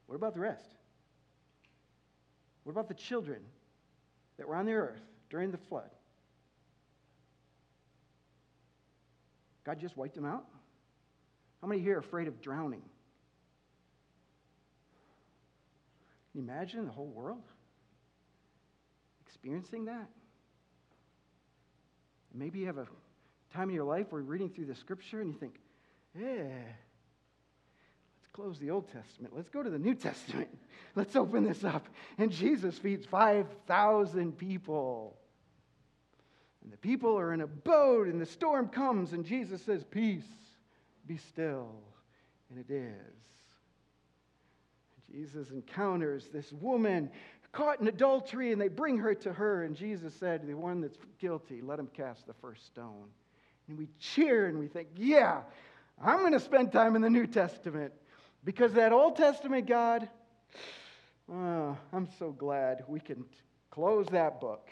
What 0.07 0.17
about 0.17 0.35
the 0.35 0.41
rest? 0.41 0.71
What 2.65 2.73
about 2.73 2.89
the 2.89 2.95
children 2.95 3.43
that 4.39 4.49
were 4.49 4.57
on 4.57 4.67
the 4.67 4.73
earth 4.73 5.03
during 5.29 5.51
the 5.51 5.59
flood? 5.59 5.91
God 9.65 9.79
just 9.79 9.97
wiped 9.97 10.15
them 10.15 10.25
out? 10.25 10.47
How 11.61 11.69
many 11.69 11.81
here 11.81 11.97
are 11.97 12.01
afraid 12.01 12.29
of 12.29 12.41
drowning? 12.41 12.83
Can 16.33 16.43
you 16.45 16.51
imagine 16.51 16.87
the 16.87 16.93
whole 16.93 17.09
world 17.09 17.43
experiencing 19.47 19.85
that? 19.85 20.09
Maybe 22.35 22.59
you 22.59 22.67
have 22.67 22.79
a 22.79 22.87
time 23.55 23.69
in 23.69 23.77
your 23.77 23.85
life 23.85 24.07
where 24.11 24.21
you're 24.21 24.29
reading 24.29 24.51
through 24.51 24.67
the 24.67 24.75
scripture 24.75 25.21
and 25.21 25.33
you 25.33 25.39
think, 25.39 25.61
yeah, 26.19 26.33
let's 26.33 28.27
close 28.33 28.59
the 28.59 28.71
Old 28.71 28.91
Testament. 28.93 29.35
Let's 29.37 29.49
go 29.49 29.63
to 29.63 29.71
the 29.71 29.79
New 29.79 29.95
Testament. 29.95 30.49
Let's 30.97 31.15
open 31.15 31.45
this 31.45 31.63
up. 31.63 31.87
And 32.17 32.33
Jesus 32.33 32.79
feeds 32.79 33.05
5,000 33.05 34.37
people. 34.39 35.19
And 36.65 36.73
the 36.73 36.79
people 36.79 37.19
are 37.19 37.35
in 37.35 37.43
a 37.43 37.47
boat, 37.47 38.09
and 38.09 38.19
the 38.19 38.27
storm 38.27 38.69
comes, 38.69 39.13
and 39.13 39.25
Jesus 39.25 39.63
says, 39.63 39.85
Peace, 39.85 40.25
be 41.07 41.19
still. 41.19 41.69
And 42.49 42.59
it 42.59 42.73
is. 42.73 43.17
Jesus 45.11 45.51
encounters 45.51 46.29
this 46.33 46.53
woman 46.53 47.11
caught 47.57 47.81
in 47.81 47.89
adultery, 47.89 48.53
and 48.53 48.61
they 48.61 48.69
bring 48.69 48.99
her 48.99 49.15
to 49.15 49.33
her. 49.33 49.63
And 49.63 49.75
Jesus 49.75 50.15
said, 50.21 50.47
The 50.47 50.55
one 50.55 50.83
that's 50.83 50.99
guilty, 51.19 51.63
let 51.63 51.79
him 51.79 51.89
cast 51.97 52.27
the 52.27 52.35
first 52.35 52.67
stone. 52.67 53.09
And 53.67 53.79
we 53.79 53.89
cheer 53.99 54.47
and 54.47 54.59
we 54.59 54.69
think, 54.69 54.89
Yeah, 54.97 55.41
I'm 56.01 56.21
going 56.21 56.33
to 56.33 56.41
spend 56.41 56.71
time 56.71 56.95
in 56.97 57.03
the 57.03 57.11
New 57.11 57.27
Testament 57.27 57.95
because 58.45 58.75
that 58.75 58.93
Old 58.93 59.17
Testament 59.17 59.67
God, 59.67 60.09
oh, 61.33 61.77
I'm 61.93 62.09
so 62.19 62.31
glad 62.31 62.85
we 62.87 63.01
can 63.01 63.25
close 63.71 64.07
that 64.09 64.39
book 64.39 64.69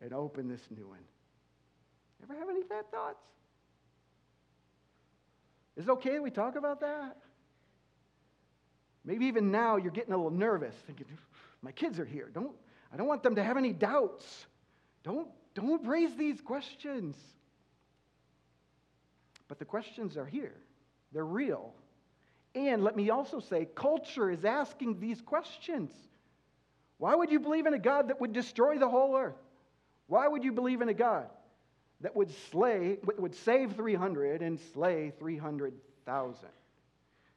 and 0.00 0.14
open 0.14 0.48
this 0.48 0.62
new 0.74 0.88
one. 0.88 0.98
Ever 2.22 2.38
have 2.38 2.48
any 2.48 2.62
bad 2.62 2.90
thoughts? 2.90 3.22
Is 5.76 5.84
it 5.84 5.90
okay 5.90 6.14
that 6.14 6.22
we 6.22 6.30
talk 6.30 6.56
about 6.56 6.80
that? 6.80 7.18
Maybe 9.04 9.26
even 9.26 9.52
now 9.52 9.76
you're 9.76 9.92
getting 9.92 10.14
a 10.14 10.16
little 10.16 10.36
nervous, 10.36 10.74
thinking, 10.86 11.06
my 11.66 11.72
kids 11.72 11.98
are 11.98 12.04
here. 12.04 12.30
Don't, 12.32 12.54
I 12.92 12.96
don't 12.96 13.08
want 13.08 13.24
them 13.24 13.34
to 13.34 13.42
have 13.42 13.56
any 13.56 13.72
doubts. 13.72 14.46
Don't, 15.02 15.26
don't 15.52 15.84
raise 15.84 16.14
these 16.14 16.40
questions. 16.40 17.16
But 19.48 19.58
the 19.58 19.64
questions 19.64 20.16
are 20.16 20.24
here, 20.24 20.54
they're 21.12 21.26
real. 21.26 21.74
And 22.54 22.84
let 22.84 22.94
me 22.94 23.10
also 23.10 23.40
say, 23.40 23.66
culture 23.74 24.30
is 24.30 24.44
asking 24.44 25.00
these 25.00 25.20
questions. 25.20 25.90
Why 26.98 27.16
would 27.16 27.32
you 27.32 27.40
believe 27.40 27.66
in 27.66 27.74
a 27.74 27.80
God 27.80 28.08
that 28.08 28.20
would 28.20 28.32
destroy 28.32 28.78
the 28.78 28.88
whole 28.88 29.16
earth? 29.16 29.34
Why 30.06 30.28
would 30.28 30.44
you 30.44 30.52
believe 30.52 30.82
in 30.82 30.88
a 30.88 30.94
God 30.94 31.26
that 32.00 32.14
would 32.14 32.30
slay, 32.52 32.98
would 33.18 33.34
save 33.34 33.72
300 33.72 34.40
and 34.40 34.60
slay 34.72 35.12
300,000? 35.18 36.48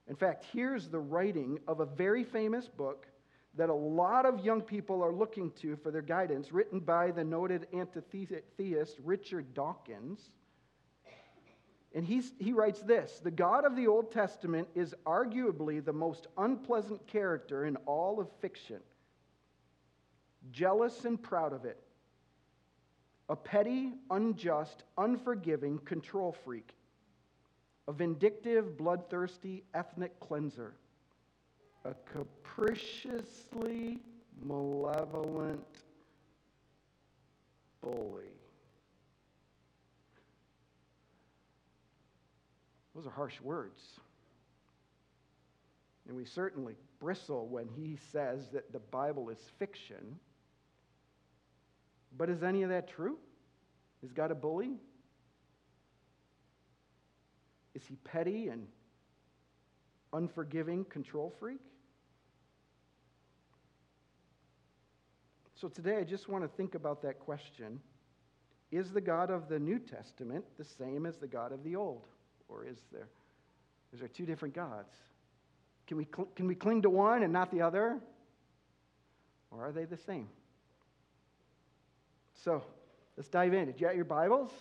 In 0.07 0.15
fact, 0.15 0.45
here's 0.53 0.87
the 0.87 0.99
writing 0.99 1.57
of 1.67 1.79
a 1.79 1.85
very 1.87 2.23
famous 2.23 2.67
book 2.67 3.07
that 3.55 3.69
a 3.69 3.73
lot 3.73 4.25
of 4.25 4.45
young 4.45 4.61
people 4.61 5.03
are 5.03 5.11
looking 5.11 5.51
to 5.51 5.75
for 5.77 5.91
their 5.91 6.01
guidance, 6.01 6.51
written 6.51 6.79
by 6.79 7.11
the 7.11 7.23
noted 7.23 7.67
antitheist 7.73 8.97
Richard 9.03 9.53
Dawkins. 9.53 10.29
And 11.95 12.05
he's, 12.05 12.33
he 12.39 12.53
writes 12.53 12.81
this 12.81 13.19
The 13.23 13.31
God 13.31 13.65
of 13.65 13.75
the 13.75 13.87
Old 13.87 14.11
Testament 14.11 14.67
is 14.75 14.93
arguably 15.05 15.83
the 15.83 15.93
most 15.93 16.27
unpleasant 16.37 17.05
character 17.07 17.65
in 17.65 17.75
all 17.85 18.19
of 18.19 18.29
fiction, 18.39 18.79
jealous 20.51 21.05
and 21.05 21.21
proud 21.21 21.51
of 21.51 21.65
it, 21.65 21.81
a 23.27 23.35
petty, 23.35 23.93
unjust, 24.11 24.83
unforgiving 24.97 25.79
control 25.79 26.31
freak. 26.31 26.75
A 27.87 27.91
vindictive, 27.91 28.77
bloodthirsty 28.77 29.63
ethnic 29.73 30.19
cleanser, 30.19 30.75
a 31.85 31.93
capriciously 32.11 33.99
malevolent 34.43 35.65
bully. 37.81 38.25
Those 42.95 43.07
are 43.07 43.11
harsh 43.11 43.39
words. 43.41 43.81
And 46.07 46.17
we 46.17 46.25
certainly 46.25 46.75
bristle 46.99 47.47
when 47.47 47.67
he 47.67 47.97
says 48.11 48.49
that 48.49 48.73
the 48.73 48.79
Bible 48.79 49.29
is 49.29 49.37
fiction. 49.57 50.19
But 52.17 52.29
is 52.29 52.43
any 52.43 52.63
of 52.63 52.69
that 52.69 52.89
true? 52.89 53.17
Is 54.03 54.11
God 54.11 54.31
a 54.31 54.35
bully? 54.35 54.77
Is 57.75 57.83
he 57.87 57.95
petty 57.97 58.49
and 58.49 58.67
unforgiving 60.11 60.83
control 60.85 61.33
freak? 61.39 61.59
So 65.59 65.67
today 65.67 65.97
I 65.97 66.03
just 66.05 66.29
want 66.29 66.45
to 66.45 66.47
think 66.47 66.73
about 66.73 67.01
that 67.01 67.19
question. 67.19 67.81
Is 68.71 68.91
the 68.91 69.01
God 69.01 69.29
of 69.29 69.49
the 69.49 69.59
New 69.59 69.77
Testament 69.77 70.45
the 70.57 70.63
same 70.63 71.05
as 71.05 71.17
the 71.17 71.27
God 71.27 71.51
of 71.51 71.65
the 71.65 71.75
Old? 71.75 72.05
Or 72.47 72.65
is 72.65 72.77
there, 72.93 73.09
is 73.91 73.99
there 73.99 74.07
two 74.07 74.25
different 74.25 74.55
gods? 74.55 74.93
Can 75.85 75.97
we, 75.97 76.05
cl- 76.05 76.29
can 76.33 76.47
we 76.47 76.55
cling 76.55 76.83
to 76.83 76.89
one 76.89 77.23
and 77.23 77.33
not 77.33 77.51
the 77.51 77.61
other? 77.61 77.99
Or 79.51 79.65
are 79.65 79.73
they 79.73 79.83
the 79.83 79.97
same? 79.97 80.29
So 82.41 82.63
let's 83.17 83.27
dive 83.27 83.53
in. 83.53 83.65
Did 83.65 83.81
you 83.81 83.87
get 83.87 83.97
your 83.97 84.05
Bibles? 84.05 84.51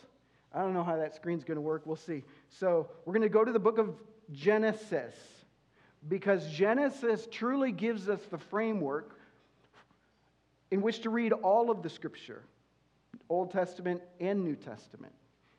I 0.53 0.63
don't 0.63 0.75
know 0.75 0.83
how 0.83 0.97
that 0.97 1.15
screen's 1.15 1.45
going 1.45 1.59
to 1.59 1.63
work. 1.63 1.83
We'll 1.85 1.95
see. 1.95 2.25
So, 2.49 2.89
we're 3.05 3.13
going 3.13 3.23
to 3.23 3.29
go 3.29 3.45
to 3.45 3.53
the 3.53 3.61
book 3.61 3.79
of 3.79 3.95
Genesis 4.33 5.15
because 6.09 6.51
Genesis 6.51 7.29
truly 7.31 7.71
gives 7.71 8.09
us 8.09 8.21
the 8.31 8.39
framework 8.39 9.18
in 10.71 10.83
which 10.83 11.01
to 11.01 11.11
read 11.11 11.33
all 11.33 11.71
of 11.71 11.83
the 11.83 11.91
scripture, 11.91 12.43
Old 13.29 13.51
Testament 13.51 14.03
and 14.21 14.45
New 14.45 14.57
Testament. 14.57 15.13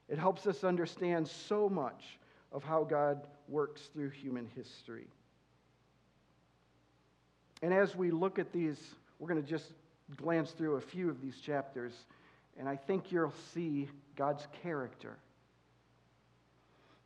It 0.08 0.18
helps 0.18 0.48
us 0.48 0.64
understand 0.64 1.28
so 1.28 1.70
much 1.70 2.20
of 2.52 2.64
how 2.64 2.84
God 2.84 3.22
works 3.48 3.90
through 3.94 4.10
human 4.10 4.48
history. 4.56 5.08
And 7.62 7.74
as 7.74 7.96
we 7.96 8.12
look 8.12 8.40
at 8.40 8.52
these, 8.52 8.80
we're 9.20 9.28
going 9.28 9.42
to 9.42 9.48
just 9.48 9.74
glance 10.16 10.52
through 10.52 10.76
a 10.76 10.82
few 10.82 11.10
of 11.10 11.22
these 11.22 11.40
chapters, 11.40 11.94
and 12.58 12.68
I 12.68 12.76
think 12.76 13.12
you'll 13.12 13.34
see 13.54 13.90
God's 14.16 14.48
character. 14.64 15.18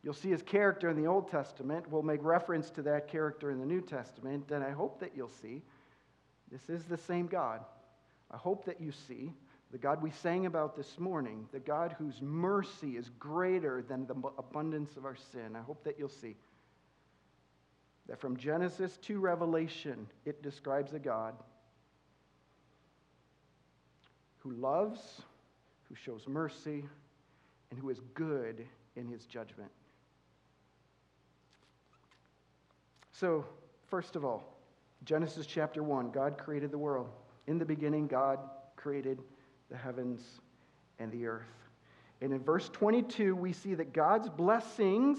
You'll 0.02 0.14
see 0.14 0.30
his 0.30 0.42
character 0.42 0.90
in 0.90 0.96
the 0.96 1.06
Old 1.06 1.30
Testament. 1.30 1.90
We'll 1.90 2.02
make 2.02 2.22
reference 2.22 2.70
to 2.70 2.82
that 2.82 3.08
character 3.08 3.50
in 3.50 3.58
the 3.58 3.66
New 3.66 3.80
Testament, 3.80 4.50
and 4.50 4.62
I 4.62 4.70
hope 4.70 5.00
that 5.00 5.12
you'll 5.16 5.30
see 5.42 5.62
this 6.52 6.68
is 6.68 6.84
the 6.84 6.98
same 6.98 7.26
God. 7.26 7.60
I 8.34 8.36
hope 8.36 8.64
that 8.64 8.80
you 8.80 8.90
see 8.90 9.32
the 9.70 9.78
God 9.78 10.02
we 10.02 10.10
sang 10.10 10.46
about 10.46 10.76
this 10.76 10.98
morning, 10.98 11.46
the 11.52 11.60
God 11.60 11.94
whose 11.98 12.20
mercy 12.20 12.96
is 12.96 13.10
greater 13.18 13.80
than 13.80 14.06
the 14.06 14.14
abundance 14.38 14.96
of 14.96 15.04
our 15.04 15.16
sin. 15.32 15.54
I 15.54 15.62
hope 15.62 15.84
that 15.84 15.98
you'll 15.98 16.08
see 16.08 16.34
that 18.08 18.20
from 18.20 18.36
Genesis 18.36 18.98
to 19.02 19.20
Revelation, 19.20 20.08
it 20.24 20.42
describes 20.42 20.94
a 20.94 20.98
God 20.98 21.34
who 24.38 24.50
loves, 24.50 25.22
who 25.88 25.94
shows 25.94 26.26
mercy, 26.26 26.84
and 27.70 27.80
who 27.80 27.88
is 27.88 28.00
good 28.14 28.66
in 28.96 29.06
his 29.06 29.26
judgment. 29.26 29.70
So, 33.12 33.44
first 33.86 34.16
of 34.16 34.24
all, 34.24 34.58
Genesis 35.04 35.46
chapter 35.46 35.84
1 35.84 36.10
God 36.10 36.36
created 36.36 36.72
the 36.72 36.78
world. 36.78 37.08
In 37.46 37.58
the 37.58 37.64
beginning, 37.64 38.06
God 38.06 38.38
created 38.76 39.22
the 39.70 39.76
heavens 39.76 40.20
and 40.98 41.10
the 41.12 41.26
earth. 41.26 41.42
And 42.20 42.32
in 42.32 42.40
verse 42.40 42.68
22, 42.70 43.34
we 43.36 43.52
see 43.52 43.74
that 43.74 43.92
God's 43.92 44.28
blessings 44.28 45.18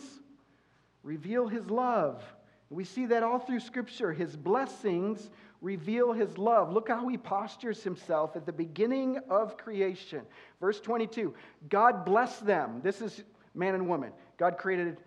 reveal 1.03 1.47
his 1.47 1.69
love. 1.69 2.23
We 2.69 2.83
see 2.83 3.05
that 3.07 3.23
all 3.23 3.39
through 3.39 3.59
Scripture. 3.59 4.11
His 4.11 4.35
blessings 4.35 5.29
reveal 5.61 6.13
his 6.13 6.37
love. 6.37 6.71
Look 6.71 6.89
how 6.89 7.07
he 7.07 7.17
postures 7.17 7.83
himself 7.83 8.35
at 8.35 8.45
the 8.45 8.53
beginning 8.53 9.19
of 9.29 9.57
creation. 9.57 10.21
Verse 10.59 10.79
22 10.79 11.33
God 11.69 12.05
blessed 12.05 12.45
them. 12.45 12.81
This 12.83 13.01
is 13.01 13.23
man 13.53 13.75
and 13.75 13.87
woman. 13.87 14.11
God 14.37 14.57
created 14.57 14.97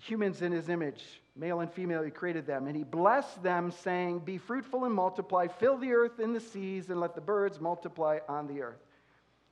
humans 0.00 0.42
in 0.42 0.52
his 0.52 0.68
image, 0.68 1.02
male 1.34 1.60
and 1.60 1.70
female, 1.72 2.02
he 2.02 2.10
created 2.10 2.46
them. 2.46 2.66
And 2.66 2.76
he 2.76 2.84
blessed 2.84 3.42
them, 3.42 3.70
saying, 3.70 4.20
Be 4.20 4.38
fruitful 4.38 4.84
and 4.84 4.94
multiply, 4.94 5.46
fill 5.48 5.78
the 5.78 5.92
earth 5.92 6.18
and 6.18 6.34
the 6.34 6.40
seas, 6.40 6.90
and 6.90 7.00
let 7.00 7.14
the 7.14 7.20
birds 7.20 7.60
multiply 7.60 8.18
on 8.28 8.46
the 8.46 8.62
earth. 8.62 8.82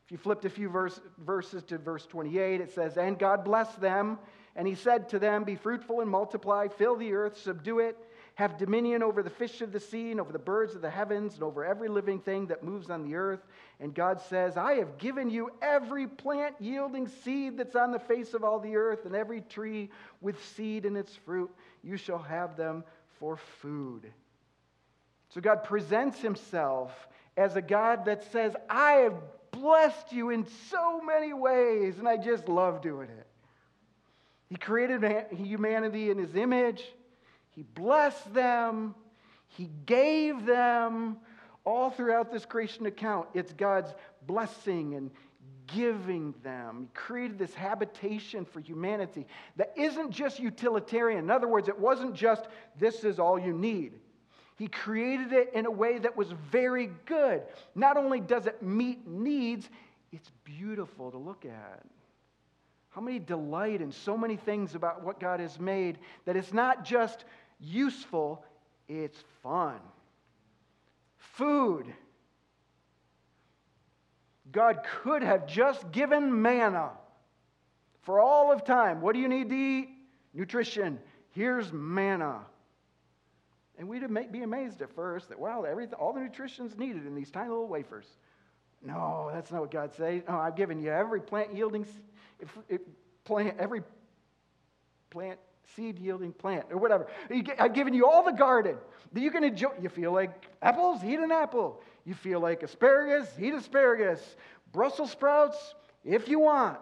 If 0.05 0.13
you 0.13 0.19
flipped 0.19 0.45
a 0.45 0.51
few 0.51 0.69
verse, 0.69 1.01
verses 1.19 1.63
to 1.65 1.79
verse 1.79 2.05
28, 2.07 2.61
it 2.61 2.75
says, 2.75 2.99
And 2.99 3.19
God 3.19 3.45
blessed 3.45 3.81
them, 3.81 4.19
and 4.55 4.69
he 4.69 4.75
said 4.75 5.09
to 5.11 5.19
them, 5.19 5.45
Be 5.45 5.57
fruitful 5.57 6.01
and 6.01 6.11
multiply, 6.11 6.69
fill 6.69 6.97
the 6.97 7.15
earth, 7.15 7.39
subdue 7.39 7.79
it 7.79 7.97
have 8.37 8.59
dominion 8.59 9.03
over 9.03 9.23
the 9.23 9.31
fish 9.31 9.61
of 9.61 9.71
the 9.71 9.79
sea 9.79 10.11
and 10.11 10.21
over 10.21 10.33
the 10.33 10.39
birds 10.39 10.75
of 10.75 10.83
the 10.83 10.91
heavens 10.91 11.35
and 11.35 11.45
over 11.45 11.65
every 11.65 11.89
living 11.89 12.19
thing 12.19 12.47
that 12.47 12.65
moves 12.65 12.91
on 12.91 13.05
the 13.05 13.15
earth. 13.15 13.41
And 13.79 13.95
God 13.95 14.21
says, 14.21 14.57
I 14.57 14.75
have 14.75 14.99
given 14.99 15.31
you 15.31 15.51
every 15.63 16.09
plant 16.09 16.57
yielding 16.59 17.07
seed 17.07 17.57
that's 17.57 17.77
on 17.77 17.93
the 17.93 17.99
face 17.99 18.35
of 18.35 18.43
all 18.43 18.59
the 18.59 18.75
earth, 18.75 19.05
and 19.05 19.15
every 19.15 19.41
tree 19.41 19.91
with 20.21 20.45
seed 20.57 20.85
in 20.85 20.97
its 20.97 21.15
fruit. 21.15 21.51
You 21.83 21.97
shall 21.97 22.19
have 22.19 22.57
them 22.57 22.83
for 23.21 23.37
food. 23.37 24.13
So 25.29 25.41
God 25.41 25.63
presents 25.63 26.21
himself 26.21 26.93
as 27.37 27.55
a 27.55 27.63
God 27.63 28.05
that 28.07 28.31
says, 28.33 28.55
I 28.69 28.93
have 28.93 29.15
blessed 29.53 30.13
you 30.13 30.31
in 30.31 30.47
so 30.71 31.01
many 31.01 31.33
ways, 31.33 31.99
and 31.99 32.09
I 32.09 32.17
just 32.17 32.49
love 32.49 32.83
doing 32.83 33.09
it. 33.09 33.27
He 34.49 34.57
created 34.57 35.05
humanity 35.31 36.11
in 36.11 36.19
his 36.19 36.35
image. 36.35 36.83
He 37.55 37.63
blessed 37.63 38.33
them, 38.35 38.95
He 39.49 39.71
gave 39.87 40.47
them. 40.47 41.19
All 41.67 41.89
throughout 41.89 42.31
this 42.31 42.45
creation 42.45 42.85
account, 42.85 43.29
it's 43.33 43.55
God's 43.55 43.95
blessing 44.27 44.97
and 44.97 45.11
giving 45.67 46.35
them. 46.43 46.83
He 46.83 46.89
created 46.95 47.39
this 47.39 47.55
habitation 47.55 48.45
for 48.45 48.61
humanity 48.61 49.27
that 49.57 49.73
isn't 49.77 50.11
just 50.11 50.39
utilitarian. 50.39 51.21
In 51.21 51.31
other 51.31 51.49
words, 51.49 51.69
it 51.69 51.79
wasn't 51.79 52.15
just 52.15 52.47
this 52.79 53.03
is 53.05 53.19
all 53.19 53.39
you 53.39 53.53
need. 53.53 53.95
He 54.57 54.69
created 54.69 55.33
it 55.33 55.51
in 55.53 55.67
a 55.67 55.71
way 55.71 55.99
that 55.99 56.17
was 56.17 56.31
very 56.51 56.91
good. 57.07 57.43
Not 57.75 57.97
only 57.97 58.21
does 58.21 58.47
it 58.47 58.63
meet 58.63 59.07
needs, 59.07 59.69
it's 60.13 60.31
beautiful 60.45 61.11
to 61.11 61.19
look 61.19 61.45
at. 61.45 61.83
How 62.91 63.01
many 63.01 63.19
delight 63.19 63.81
in 63.81 63.91
so 63.91 64.17
many 64.17 64.37
things 64.37 64.77
about 64.77 65.03
what 65.03 65.19
God 65.19 65.41
has 65.41 65.59
made 65.59 65.99
that 66.27 66.37
it's 66.37 66.53
not 66.53 66.85
just 66.85 67.25
useful, 67.61 68.45
it's 68.89 69.23
fun. 69.43 69.79
Food. 71.17 71.87
God 74.53 74.81
could 75.03 75.23
have 75.23 75.47
just 75.47 75.91
given 75.91 76.43
manna 76.43 76.91
for 78.03 78.21
all 78.21 78.53
of 78.53 78.65
time. 78.65 79.01
What 79.01 79.15
do 79.15 79.21
you 79.21 79.29
need 79.29 79.49
to 79.49 79.57
eat? 79.57 79.89
Nutrition. 80.33 80.99
Here's 81.31 81.73
manna. 81.73 82.41
And 83.79 83.89
we'd 83.89 84.05
be 84.31 84.43
amazed 84.43 84.83
at 84.83 84.95
first 84.95 85.29
that, 85.31 85.39
wow, 85.39 85.63
everything, 85.63 85.95
all 85.95 86.13
the 86.13 86.21
nutrition's 86.21 86.79
needed 86.79 87.07
in 87.07 87.15
these 87.15 87.31
tiny 87.31 87.49
little 87.49 87.67
wafers. 87.67 88.07
No, 88.85 89.31
that's 89.33 89.51
not 89.51 89.63
what 89.63 89.71
God 89.71 89.93
says. 89.95 90.23
No, 90.29 90.39
I've 90.39 90.55
given 90.55 90.81
you 90.81 90.91
every 90.91 91.21
plant 91.21 91.55
yielding, 91.55 91.87
If 92.69 92.81
plant, 93.25 93.57
every 93.59 93.83
plant 95.11 95.41
seed 95.77 95.99
yielding 95.99 96.33
plant 96.33 96.67
or 96.71 96.79
whatever. 96.79 97.07
I've 97.59 97.75
given 97.75 97.95
you 97.95 98.07
all 98.07 98.23
the 98.23 98.33
garden 98.33 98.77
that 99.13 99.21
you 99.21 99.31
can 99.31 99.45
enjoy. 99.45 99.73
You 99.81 99.89
feel 99.89 100.13
like 100.13 100.31
apples? 100.63 101.03
Eat 101.05 101.19
an 101.19 101.33
apple. 101.33 101.81
You 102.05 102.15
feel 102.15 102.41
like 102.41 102.63
asparagus? 102.63 103.29
Eat 103.41 103.55
asparagus. 103.55 104.21
Brussels 104.73 105.11
sprouts? 105.11 105.75
If 106.05 106.29
you 106.29 106.41
want. 106.41 106.79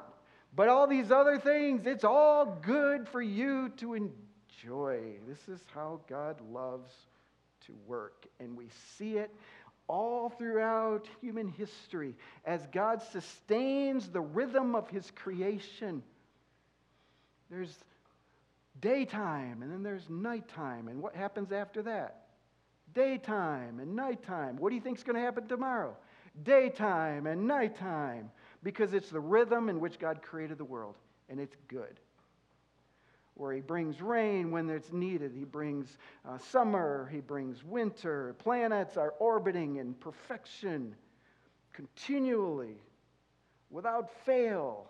But 0.55 0.69
all 0.69 0.87
these 0.87 1.11
other 1.11 1.39
things, 1.39 1.87
it's 1.87 2.05
all 2.05 2.59
good 2.63 3.09
for 3.09 3.23
you 3.23 3.71
to 3.79 3.95
enjoy. 3.95 5.01
This 5.27 5.49
is 5.49 5.65
how 5.75 6.01
God 6.09 6.37
loves 6.53 6.93
to 7.67 7.75
work. 7.87 8.27
And 8.39 8.57
we 8.57 8.69
see 8.99 9.17
it 9.17 9.31
all 9.89 10.29
throughout 10.29 11.09
human 11.21 11.49
history 11.49 12.15
as 12.45 12.67
God 12.73 13.03
sustains 13.03 14.09
the 14.09 14.21
rhythm 14.21 14.75
of 14.75 14.89
his 14.89 15.11
creation. 15.15 16.03
There's 17.51 17.75
daytime, 18.83 19.63
and 19.63 19.73
then 19.73 19.83
there's 19.83 20.11
nighttime. 20.11 20.89
And 20.89 21.01
what 21.01 21.17
happens 21.17 21.51
after 21.53 21.83
that? 21.85 22.27
Daytime 22.93 23.81
and 23.81 23.97
nighttime. 23.97 24.59
What 24.59 24.69
do 24.69 24.75
you 24.75 24.83
think 24.83 24.99
is 24.99 25.05
going 25.05 25.17
to 25.17 25.23
happen 25.23 25.49
tomorrow? 25.49 25.97
Daytime 26.43 27.27
and 27.27 27.47
nighttime. 27.47 28.31
Because 28.63 28.93
it's 28.93 29.09
the 29.09 29.21
rhythm 29.21 29.71
in 29.71 29.81
which 29.81 29.99
God 29.99 30.21
created 30.21 30.59
the 30.59 30.65
world, 30.65 30.97
and 31.31 31.41
it's 31.41 31.57
good. 31.69 31.99
Where 33.35 33.55
He 33.55 33.61
brings 33.61 34.03
rain 34.03 34.51
when 34.51 34.69
it's 34.69 34.93
needed, 34.93 35.33
He 35.35 35.45
brings 35.45 35.97
uh, 36.29 36.37
summer, 36.37 37.09
He 37.11 37.21
brings 37.21 37.65
winter. 37.65 38.37
Planets 38.39 38.99
are 38.99 39.15
orbiting 39.19 39.77
in 39.77 39.95
perfection 39.95 40.95
continually, 41.73 42.77
without 43.71 44.11
fail. 44.25 44.87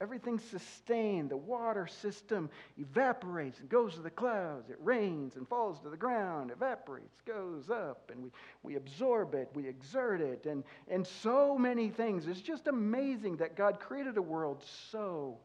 Everything's 0.00 0.44
sustained. 0.44 1.30
The 1.30 1.36
water 1.36 1.88
system 1.88 2.50
evaporates 2.76 3.58
and 3.58 3.68
goes 3.68 3.94
to 3.94 4.00
the 4.00 4.10
clouds. 4.10 4.70
It 4.70 4.78
rains 4.80 5.34
and 5.34 5.48
falls 5.48 5.80
to 5.80 5.90
the 5.90 5.96
ground, 5.96 6.52
evaporates, 6.52 7.20
goes 7.26 7.68
up, 7.68 8.10
and 8.12 8.22
we, 8.22 8.30
we 8.62 8.76
absorb 8.76 9.34
it, 9.34 9.50
we 9.54 9.66
exert 9.66 10.20
it, 10.20 10.46
and, 10.46 10.62
and 10.88 11.04
so 11.04 11.58
many 11.58 11.88
things. 11.88 12.28
It's 12.28 12.40
just 12.40 12.68
amazing 12.68 13.38
that 13.38 13.56
God 13.56 13.80
created 13.80 14.16
a 14.18 14.22
world 14.22 14.62
so 14.92 15.38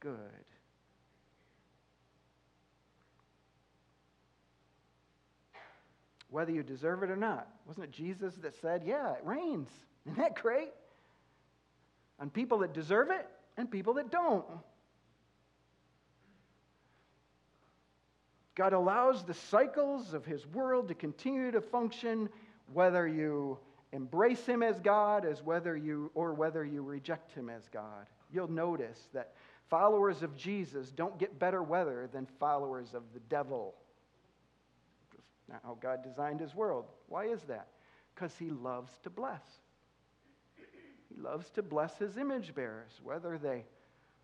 good. 0.00 0.16
Whether 6.30 6.52
you 6.52 6.62
deserve 6.62 7.02
it 7.02 7.10
or 7.10 7.16
not. 7.16 7.48
Wasn't 7.66 7.84
it 7.84 7.90
Jesus 7.90 8.32
that 8.36 8.54
said, 8.62 8.82
Yeah, 8.86 9.12
it 9.12 9.20
rains? 9.24 9.68
Isn't 10.06 10.16
that 10.16 10.40
great? 10.40 10.70
On 12.18 12.30
people 12.30 12.58
that 12.58 12.72
deserve 12.72 13.10
it? 13.10 13.28
And 13.60 13.70
people 13.70 13.94
that 13.94 14.10
don't. 14.10 14.44
God 18.56 18.72
allows 18.72 19.22
the 19.22 19.34
cycles 19.34 20.14
of 20.14 20.24
his 20.24 20.46
world 20.46 20.88
to 20.88 20.94
continue 20.94 21.50
to 21.50 21.60
function 21.60 22.28
whether 22.72 23.06
you 23.06 23.58
embrace 23.92 24.44
him 24.46 24.62
as 24.62 24.80
God 24.80 25.24
as 25.24 25.42
whether 25.42 25.76
you 25.76 26.10
or 26.14 26.32
whether 26.32 26.64
you 26.64 26.82
reject 26.82 27.32
him 27.32 27.50
as 27.50 27.68
God. 27.68 28.06
You'll 28.32 28.50
notice 28.50 29.08
that 29.12 29.34
followers 29.68 30.22
of 30.22 30.36
Jesus 30.36 30.90
don't 30.90 31.18
get 31.18 31.38
better 31.38 31.62
weather 31.62 32.08
than 32.12 32.26
followers 32.38 32.94
of 32.94 33.02
the 33.12 33.20
devil. 33.28 33.74
That's 35.12 35.48
not 35.48 35.60
how 35.64 35.76
God 35.80 36.02
designed 36.02 36.40
his 36.40 36.54
world. 36.54 36.86
Why 37.08 37.26
is 37.26 37.42
that? 37.42 37.68
Because 38.14 38.34
he 38.38 38.50
loves 38.50 38.92
to 39.02 39.10
bless. 39.10 39.42
He 41.14 41.20
loves 41.20 41.50
to 41.50 41.62
bless 41.62 41.98
his 41.98 42.16
image 42.16 42.54
bearers, 42.54 43.00
whether 43.02 43.38
they 43.38 43.64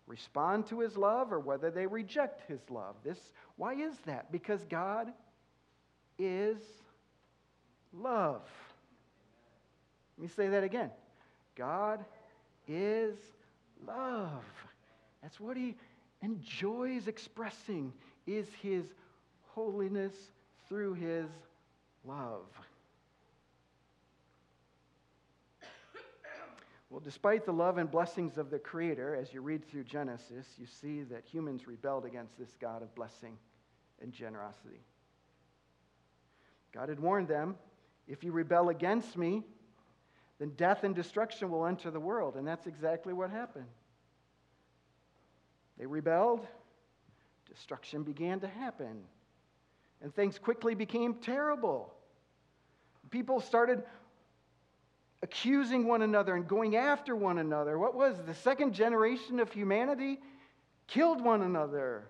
respond 0.07 0.65
to 0.67 0.79
his 0.79 0.97
love 0.97 1.31
or 1.33 1.39
whether 1.39 1.69
they 1.69 1.85
reject 1.85 2.47
his 2.47 2.61
love. 2.69 2.95
This, 3.03 3.19
why 3.57 3.73
is 3.73 3.95
that? 4.05 4.31
Because 4.31 4.63
God 4.69 5.11
is 6.17 6.57
love. 7.93 8.41
Let 10.17 10.23
me 10.23 10.29
say 10.35 10.47
that 10.47 10.63
again. 10.63 10.89
God 11.55 12.03
is 12.67 13.15
love. 13.85 14.43
That's 15.21 15.39
what 15.39 15.57
he 15.57 15.75
enjoys 16.21 17.07
expressing 17.07 17.93
is 18.25 18.47
his 18.61 18.85
holiness 19.49 20.13
through 20.67 20.93
his 20.93 21.27
love. 22.05 22.45
Well, 26.89 27.01
despite 27.01 27.45
the 27.45 27.51
love 27.51 27.77
and 27.77 27.91
blessings 27.91 28.37
of 28.37 28.49
the 28.49 28.59
Creator, 28.59 29.15
as 29.15 29.33
you 29.33 29.41
read 29.41 29.67
through 29.69 29.83
Genesis, 29.83 30.47
you 30.57 30.65
see 30.65 31.03
that 31.03 31.25
humans 31.25 31.67
rebelled 31.67 32.05
against 32.05 32.37
this 32.37 32.55
God 32.61 32.81
of 32.81 32.95
blessing 32.95 33.37
and 34.01 34.13
generosity. 34.13 34.79
God 36.71 36.89
had 36.89 36.99
warned 36.99 37.27
them 37.27 37.55
if 38.07 38.23
you 38.23 38.31
rebel 38.31 38.69
against 38.69 39.17
me, 39.17 39.43
then 40.39 40.51
death 40.51 40.83
and 40.83 40.95
destruction 40.95 41.49
will 41.49 41.65
enter 41.65 41.91
the 41.91 41.99
world. 41.99 42.35
And 42.35 42.47
that's 42.47 42.67
exactly 42.67 43.13
what 43.13 43.29
happened. 43.29 43.65
They 45.77 45.85
rebelled, 45.85 46.47
destruction 47.49 48.03
began 48.03 48.39
to 48.39 48.47
happen, 48.47 49.03
and 50.01 50.13
things 50.15 50.39
quickly 50.39 50.73
became 50.73 51.15
terrible. 51.15 51.93
People 53.09 53.39
started 53.39 53.83
accusing 55.27 55.85
one 55.85 56.01
another 56.03 56.35
and 56.35 56.47
going 56.47 56.77
after 56.77 57.13
one 57.13 57.37
another. 57.37 57.77
What 57.77 57.95
was 57.95 58.15
the 58.25 58.33
second 58.33 58.73
generation 58.73 59.41
of 59.41 59.51
humanity? 59.51 60.19
Killed 60.87 61.21
one 61.21 61.41
another 61.41 62.07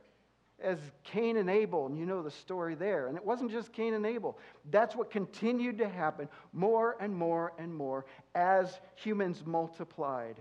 as 0.62 0.78
Cain 1.04 1.38
and 1.38 1.50
Abel, 1.50 1.88
and 1.88 1.98
you 1.98 2.06
know 2.06 2.22
the 2.22 2.30
story 2.30 2.76
there. 2.76 3.08
And 3.08 3.18
it 3.18 3.26
wasn't 3.26 3.50
just 3.50 3.74
Cain 3.74 3.96
and 3.96 4.06
Abel. 4.06 4.38
That's 4.70 4.96
what 4.96 5.10
continued 5.10 5.80
to 5.80 5.90
happen 5.90 6.30
more 6.54 6.96
and 7.00 7.16
more 7.16 7.54
and 7.58 7.74
more 7.74 8.06
as 8.36 8.80
humans 8.96 9.42
multiplied. 9.46 10.36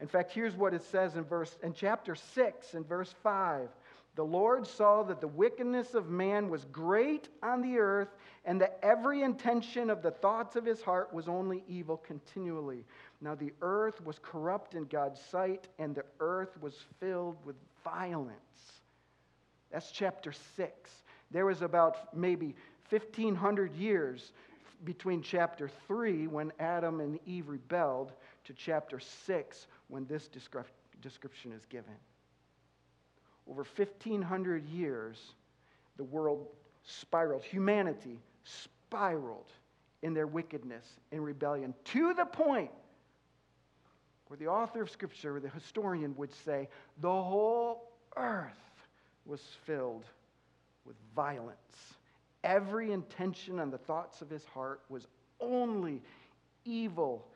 In 0.00 0.08
fact, 0.08 0.32
here's 0.32 0.56
what 0.56 0.74
it 0.74 0.82
says 0.82 1.14
in 1.14 1.22
verse 1.22 1.56
in 1.62 1.72
chapter 1.72 2.16
6 2.16 2.74
and 2.74 2.84
verse 2.88 3.14
5. 3.22 3.68
The 4.18 4.24
Lord 4.24 4.66
saw 4.66 5.04
that 5.04 5.20
the 5.20 5.28
wickedness 5.28 5.94
of 5.94 6.10
man 6.10 6.50
was 6.50 6.64
great 6.72 7.28
on 7.40 7.62
the 7.62 7.78
earth, 7.78 8.08
and 8.44 8.60
that 8.60 8.80
every 8.82 9.22
intention 9.22 9.90
of 9.90 10.02
the 10.02 10.10
thoughts 10.10 10.56
of 10.56 10.64
his 10.64 10.82
heart 10.82 11.14
was 11.14 11.28
only 11.28 11.62
evil 11.68 11.98
continually. 11.98 12.84
Now 13.20 13.36
the 13.36 13.52
earth 13.62 14.04
was 14.04 14.18
corrupt 14.20 14.74
in 14.74 14.86
God's 14.86 15.20
sight, 15.20 15.68
and 15.78 15.94
the 15.94 16.04
earth 16.18 16.60
was 16.60 16.74
filled 16.98 17.36
with 17.44 17.54
violence. 17.84 18.34
That's 19.70 19.92
chapter 19.92 20.32
6. 20.32 20.90
There 21.30 21.46
was 21.46 21.62
about 21.62 22.12
maybe 22.12 22.56
1,500 22.90 23.76
years 23.76 24.32
between 24.84 25.22
chapter 25.22 25.70
3, 25.86 26.26
when 26.26 26.50
Adam 26.58 26.98
and 26.98 27.20
Eve 27.24 27.48
rebelled, 27.48 28.14
to 28.46 28.52
chapter 28.52 28.98
6, 28.98 29.68
when 29.86 30.06
this 30.06 30.26
description 30.26 31.52
is 31.52 31.64
given. 31.66 31.94
Over 33.50 33.64
1,500 33.76 34.66
years, 34.68 35.16
the 35.96 36.04
world 36.04 36.46
spiraled. 36.84 37.42
Humanity 37.42 38.18
spiraled 38.44 39.52
in 40.02 40.14
their 40.14 40.26
wickedness 40.26 40.84
and 41.12 41.24
rebellion 41.24 41.74
to 41.84 42.14
the 42.14 42.24
point 42.24 42.70
where 44.28 44.36
the 44.36 44.46
author 44.46 44.82
of 44.82 44.90
Scripture, 44.90 45.40
the 45.40 45.48
historian, 45.48 46.14
would 46.16 46.32
say 46.44 46.68
the 47.00 47.08
whole 47.08 47.90
earth 48.16 48.52
was 49.24 49.40
filled 49.64 50.04
with 50.84 50.96
violence. 51.16 51.56
Every 52.44 52.92
intention 52.92 53.60
and 53.60 53.72
the 53.72 53.78
thoughts 53.78 54.22
of 54.22 54.30
his 54.30 54.44
heart 54.44 54.80
was 54.88 55.06
only 55.40 56.02
evil 56.64 57.26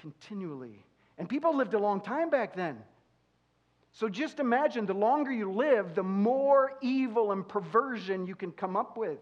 continually. 0.00 0.78
And 1.18 1.28
people 1.28 1.56
lived 1.56 1.74
a 1.74 1.78
long 1.78 2.00
time 2.00 2.30
back 2.30 2.54
then. 2.54 2.78
So 3.94 4.08
just 4.08 4.40
imagine 4.40 4.86
the 4.86 4.94
longer 4.94 5.30
you 5.30 5.52
live, 5.52 5.94
the 5.94 6.02
more 6.02 6.72
evil 6.82 7.30
and 7.30 7.46
perversion 7.46 8.26
you 8.26 8.34
can 8.34 8.50
come 8.50 8.76
up 8.76 8.96
with. 8.96 9.18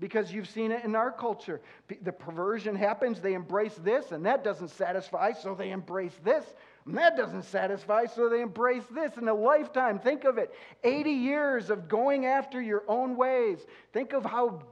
Because 0.00 0.32
you've 0.32 0.48
seen 0.48 0.72
it 0.72 0.84
in 0.84 0.96
our 0.96 1.12
culture. 1.12 1.60
The 2.02 2.10
perversion 2.10 2.74
happens, 2.74 3.20
they 3.20 3.34
embrace 3.34 3.74
this, 3.74 4.10
and 4.10 4.24
that 4.26 4.42
doesn't 4.42 4.70
satisfy, 4.70 5.32
so 5.32 5.54
they 5.54 5.70
embrace 5.70 6.18
this. 6.24 6.44
And 6.86 6.96
that 6.96 7.16
doesn't 7.16 7.44
satisfy, 7.44 8.06
so 8.06 8.28
they 8.28 8.40
embrace 8.40 8.82
this. 8.90 9.16
In 9.18 9.28
a 9.28 9.34
lifetime, 9.34 9.98
think 9.98 10.24
of 10.24 10.38
it 10.38 10.52
80 10.82 11.10
years 11.10 11.70
of 11.70 11.86
going 11.86 12.26
after 12.26 12.60
your 12.60 12.82
own 12.88 13.16
ways. 13.16 13.58
Think 13.92 14.14
of 14.14 14.24
how 14.24 14.62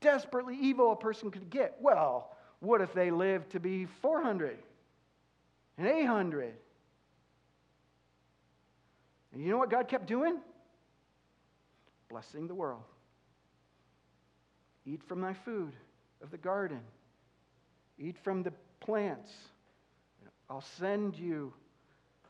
desperately 0.00 0.56
evil 0.58 0.92
a 0.92 0.96
person 0.96 1.30
could 1.30 1.50
get. 1.50 1.76
Well, 1.80 2.34
what 2.60 2.80
if 2.80 2.94
they 2.94 3.10
lived 3.10 3.50
to 3.50 3.60
be 3.60 3.86
400 4.00 4.56
and 5.76 5.86
800 5.88 6.54
and 9.34 9.42
you 9.42 9.50
know 9.50 9.58
what 9.58 9.70
God 9.70 9.88
kept 9.88 10.06
doing? 10.06 10.38
Blessing 12.08 12.46
the 12.46 12.54
world. 12.54 12.84
Eat 14.86 15.02
from 15.02 15.20
thy 15.20 15.34
food 15.34 15.72
of 16.22 16.30
the 16.30 16.38
garden, 16.38 16.80
eat 17.98 18.16
from 18.22 18.42
the 18.42 18.52
plants. 18.80 19.32
I'll 20.48 20.64
send 20.78 21.16
you 21.16 21.52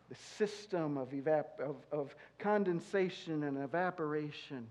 the 0.09 0.14
system 0.38 0.97
of, 0.97 1.11
evap- 1.11 1.61
of, 1.61 1.77
of 1.93 2.14
condensation 2.38 3.43
and 3.43 3.62
evaporation. 3.62 4.67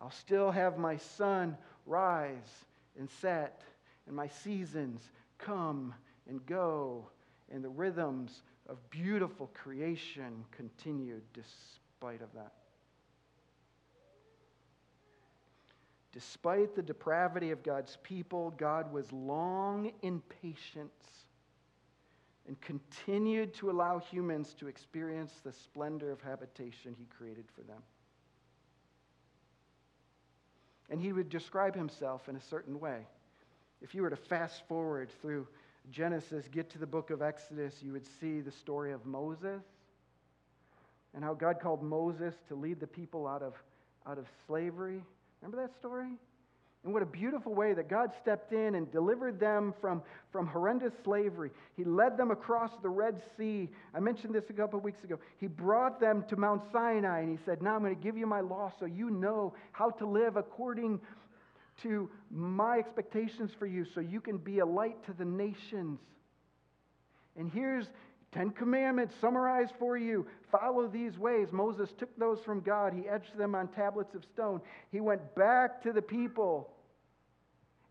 I'll 0.00 0.10
still 0.10 0.50
have 0.50 0.76
my 0.76 0.96
sun 0.96 1.56
rise 1.86 2.64
and 2.98 3.08
set, 3.20 3.62
and 4.06 4.14
my 4.14 4.28
seasons 4.28 5.00
come 5.38 5.94
and 6.28 6.44
go, 6.46 7.06
and 7.52 7.64
the 7.64 7.68
rhythms 7.68 8.42
of 8.68 8.78
beautiful 8.90 9.50
creation 9.54 10.44
continued 10.50 11.22
despite 11.32 12.22
of 12.22 12.32
that. 12.34 12.52
Despite 16.12 16.76
the 16.76 16.82
depravity 16.82 17.50
of 17.50 17.62
God's 17.62 17.98
people, 18.02 18.54
God 18.56 18.92
was 18.92 19.10
long 19.12 19.92
in 20.02 20.22
patience 20.42 21.26
and 22.46 22.60
continued 22.60 23.52
to 23.54 23.70
allow 23.70 23.98
humans 23.98 24.54
to 24.60 24.68
experience 24.68 25.40
the 25.42 25.52
splendor 25.52 26.12
of 26.12 26.20
habitation 26.20 26.94
he 26.96 27.06
created 27.06 27.46
for 27.54 27.62
them. 27.62 27.82
And 30.90 31.00
he 31.00 31.12
would 31.12 31.30
describe 31.30 31.74
himself 31.74 32.28
in 32.28 32.36
a 32.36 32.40
certain 32.40 32.78
way. 32.78 33.06
If 33.80 33.94
you 33.94 34.02
were 34.02 34.10
to 34.10 34.16
fast 34.16 34.62
forward 34.68 35.10
through 35.20 35.48
Genesis, 35.90 36.46
get 36.48 36.70
to 36.70 36.78
the 36.78 36.86
book 36.86 37.10
of 37.10 37.22
Exodus, 37.22 37.82
you 37.82 37.92
would 37.92 38.06
see 38.20 38.40
the 38.40 38.50
story 38.50 38.92
of 38.92 39.04
Moses 39.04 39.62
and 41.14 41.22
how 41.22 41.34
God 41.34 41.60
called 41.60 41.82
Moses 41.82 42.34
to 42.48 42.54
lead 42.54 42.80
the 42.80 42.86
people 42.86 43.26
out 43.26 43.42
of, 43.42 43.54
out 44.06 44.18
of 44.18 44.26
slavery. 44.46 45.02
Remember 45.40 45.62
that 45.62 45.74
story? 45.78 46.10
And 46.84 46.92
what 46.92 47.02
a 47.02 47.06
beautiful 47.06 47.54
way 47.54 47.72
that 47.72 47.88
God 47.88 48.12
stepped 48.20 48.52
in 48.52 48.74
and 48.74 48.90
delivered 48.92 49.40
them 49.40 49.72
from, 49.80 50.02
from 50.30 50.46
horrendous 50.46 50.92
slavery. 51.02 51.50
He 51.78 51.84
led 51.84 52.18
them 52.18 52.30
across 52.30 52.72
the 52.82 52.90
Red 52.90 53.22
Sea. 53.38 53.70
I 53.94 54.00
mentioned 54.00 54.34
this 54.34 54.50
a 54.50 54.52
couple 54.52 54.78
of 54.78 54.84
weeks 54.84 55.02
ago. 55.02 55.18
He 55.38 55.46
brought 55.46 55.98
them 55.98 56.24
to 56.28 56.36
Mount 56.36 56.62
Sinai 56.70 57.20
and 57.20 57.30
he 57.30 57.42
said, 57.46 57.62
Now 57.62 57.74
I'm 57.74 57.82
going 57.82 57.96
to 57.96 58.02
give 58.02 58.18
you 58.18 58.26
my 58.26 58.40
law 58.40 58.70
so 58.78 58.84
you 58.84 59.08
know 59.08 59.54
how 59.72 59.90
to 59.90 60.06
live 60.06 60.36
according 60.36 61.00
to 61.82 62.08
my 62.30 62.78
expectations 62.78 63.50
for 63.58 63.66
you 63.66 63.84
so 63.94 64.00
you 64.00 64.20
can 64.20 64.38
be 64.38 64.60
a 64.60 64.66
light 64.66 65.04
to 65.06 65.12
the 65.12 65.24
nations. 65.24 65.98
And 67.36 67.50
here's 67.50 67.86
Ten 68.32 68.50
Commandments 68.50 69.14
summarized 69.20 69.72
for 69.78 69.96
you. 69.96 70.26
Follow 70.50 70.88
these 70.88 71.16
ways. 71.18 71.48
Moses 71.52 71.90
took 71.98 72.16
those 72.18 72.40
from 72.44 72.60
God, 72.60 72.92
he 72.92 73.08
etched 73.08 73.36
them 73.38 73.54
on 73.54 73.68
tablets 73.68 74.14
of 74.14 74.24
stone. 74.32 74.60
He 74.90 75.00
went 75.00 75.34
back 75.34 75.82
to 75.84 75.92
the 75.92 76.02
people. 76.02 76.70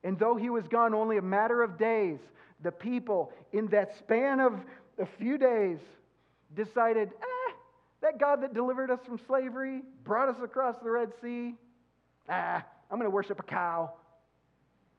And 0.04 0.20
though 0.20 0.36
he 0.36 0.50
was 0.50 0.68
gone 0.68 0.94
only 0.94 1.18
a 1.18 1.22
matter 1.22 1.64
of 1.64 1.78
days, 1.78 2.20
the 2.62 2.72
people, 2.72 3.32
in 3.54 3.68
that 3.68 3.98
span 4.00 4.40
of 4.42 4.54
a 5.00 5.06
few 5.18 5.38
days, 5.38 5.80
decided, 6.56 7.10
eh, 7.10 7.54
that 8.02 8.20
God 8.20 8.44
that 8.44 8.54
delivered 8.54 8.92
us 8.92 9.00
from 9.06 9.20
slavery, 9.28 9.82
brought 10.04 10.28
us 10.28 10.36
across 10.44 10.76
the 10.84 10.90
Red 10.90 11.14
Sea, 11.22 11.56
ah, 12.30 12.64
I'm 12.94 13.00
going 13.00 13.10
to 13.10 13.16
worship 13.16 13.40
a 13.40 13.44
cow. 13.44 13.92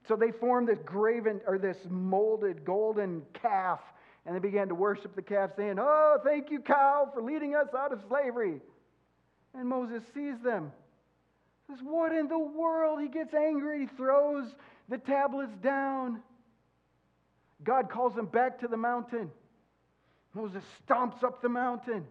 So 0.08 0.16
they 0.16 0.32
formed 0.32 0.66
this 0.66 0.80
graven 0.84 1.40
or 1.46 1.58
this 1.58 1.76
molded 1.88 2.64
golden 2.64 3.22
calf 3.40 3.78
and 4.26 4.34
they 4.34 4.40
began 4.40 4.68
to 4.68 4.74
worship 4.74 5.14
the 5.14 5.22
calf, 5.22 5.50
saying, 5.56 5.76
Oh, 5.78 6.18
thank 6.24 6.50
you, 6.50 6.58
cow, 6.58 7.08
for 7.14 7.22
leading 7.22 7.54
us 7.54 7.68
out 7.78 7.92
of 7.92 8.00
slavery. 8.08 8.60
And 9.56 9.68
Moses 9.68 10.02
sees 10.12 10.34
them. 10.42 10.72
Says, 11.68 11.78
What 11.82 12.12
in 12.12 12.26
the 12.26 12.38
world? 12.38 13.00
He 13.00 13.08
gets 13.08 13.32
angry. 13.32 13.82
He 13.82 13.86
throws 13.96 14.46
the 14.88 14.98
tablets 14.98 15.52
down. 15.62 16.20
God 17.62 17.90
calls 17.90 18.16
him 18.16 18.26
back 18.26 18.60
to 18.60 18.68
the 18.68 18.76
mountain. 18.76 19.30
Moses 20.34 20.64
stomps 20.84 21.22
up 21.22 21.42
the 21.42 21.48
mountain. 21.48 22.04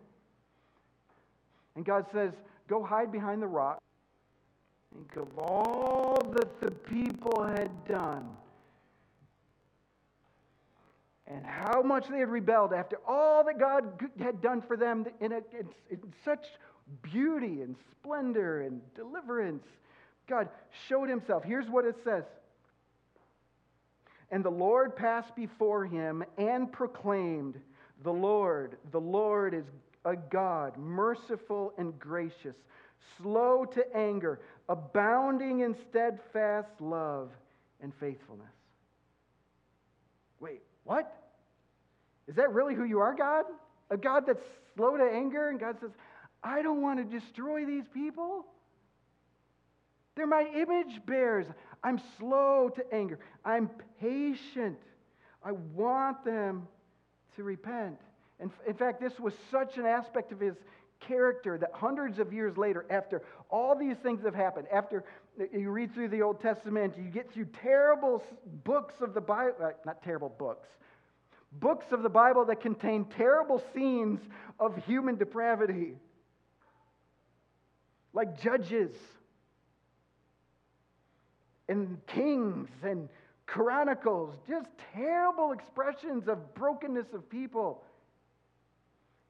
And 1.76 1.84
God 1.84 2.06
says, 2.14 2.32
Go 2.70 2.84
hide 2.84 3.12
behind 3.12 3.42
the 3.42 3.48
rock. 3.48 3.82
Think 4.94 5.16
of 5.16 5.38
all 5.40 6.22
that 6.34 6.62
the 6.62 6.72
people 6.72 7.44
had 7.44 7.72
done 7.88 8.30
and 11.28 11.46
how 11.46 11.82
much 11.82 12.08
they 12.10 12.20
had 12.20 12.30
rebelled 12.30 12.74
after 12.74 12.98
all 13.08 13.44
that 13.46 13.60
God 13.60 13.86
had 14.20 14.42
done 14.42 14.62
for 14.62 14.78
them 14.78 15.06
in, 15.20 15.32
a, 15.32 15.38
in, 15.38 15.68
in 15.90 16.00
such 16.24 16.46
beauty 17.02 17.62
and 17.62 17.76
splendor 17.92 18.62
and 18.62 18.82
deliverance. 18.94 19.66
God 20.28 20.50
showed 20.88 21.10
himself. 21.10 21.44
Here's 21.44 21.70
what 21.70 21.86
it 21.86 21.96
says. 22.04 22.24
And 24.32 24.44
the 24.44 24.52
Lord 24.52 24.96
passed 24.96 25.36
before 25.36 25.86
him 25.86 26.24
and 26.38 26.72
proclaimed, 26.72 27.60
The 28.04 28.12
Lord, 28.12 28.78
the 28.92 29.00
Lord 29.00 29.54
is 29.54 29.66
a 30.06 30.16
God, 30.16 30.78
merciful 30.78 31.74
and 31.78 31.98
gracious, 32.00 32.56
slow 33.22 33.66
to 33.66 33.96
anger, 33.96 34.40
abounding 34.70 35.62
in 35.62 35.76
steadfast 35.90 36.70
love 36.80 37.30
and 37.82 37.94
faithfulness. 38.00 38.48
Wait, 40.40 40.62
what? 40.84 41.22
Is 42.28 42.36
that 42.36 42.52
really 42.52 42.76
who 42.76 42.84
you 42.84 43.00
are, 43.00 43.16
God? 43.16 43.46
A 43.90 43.98
God 43.98 44.24
that's 44.26 44.44
slow 44.76 44.98
to 44.98 45.04
anger? 45.04 45.50
And 45.50 45.60
God 45.60 45.78
says, 45.80 45.92
I 46.44 46.62
don't 46.62 46.82
want 46.82 47.00
to 47.00 47.20
destroy 47.20 47.66
these 47.66 47.86
people. 47.94 48.46
They're 50.16 50.28
my 50.28 50.46
image 50.56 51.06
bearers. 51.06 51.48
I'm 51.84 52.00
slow 52.20 52.70
to 52.76 52.94
anger. 52.94 53.20
I'm 53.44 53.70
patient. 54.00 54.80
I 55.44 55.52
want 55.52 56.24
them 56.24 56.68
to 57.36 57.44
repent. 57.44 58.00
And 58.40 58.52
in 58.68 58.76
fact, 58.76 59.02
this 59.02 59.20
was 59.20 59.34
such 59.52 59.78
an 59.78 59.86
aspect 59.86 60.32
of 60.32 60.40
his 60.40 60.56
character 61.08 61.58
that 61.58 61.72
hundreds 61.74 62.20
of 62.20 62.34
years 62.34 62.58
later, 62.58 62.86
after 62.90 63.22
all 63.50 63.76
these 63.76 63.98
things 64.04 64.24
have 64.24 64.36
happened, 64.36 64.68
after 64.72 65.04
you 65.52 65.70
read 65.70 65.94
through 65.94 66.10
the 66.10 66.22
Old 66.22 66.42
Testament, 66.42 66.94
you 66.98 67.10
get 67.10 67.32
through 67.32 67.48
terrible 67.62 68.24
books 68.64 68.96
of 69.02 69.14
the 69.14 69.22
Bible, 69.22 69.56
uh, 69.64 69.70
not 69.86 70.04
terrible 70.04 70.30
books, 70.30 70.68
books 71.60 71.86
of 71.92 72.04
the 72.04 72.10
Bible 72.10 72.46
that 72.46 72.62
contain 72.62 73.06
terrible 73.06 73.62
scenes 73.74 74.20
of 74.60 74.76
human 74.86 75.16
depravity. 75.16 75.96
like 78.14 78.40
judges 78.42 78.92
and 81.68 81.98
kings 82.08 82.70
and 82.84 83.10
chronicles, 83.46 84.36
just 84.48 84.68
terrible 84.94 85.52
expressions 85.52 86.28
of 86.28 86.54
brokenness 86.54 87.08
of 87.14 87.30
people. 87.30 87.84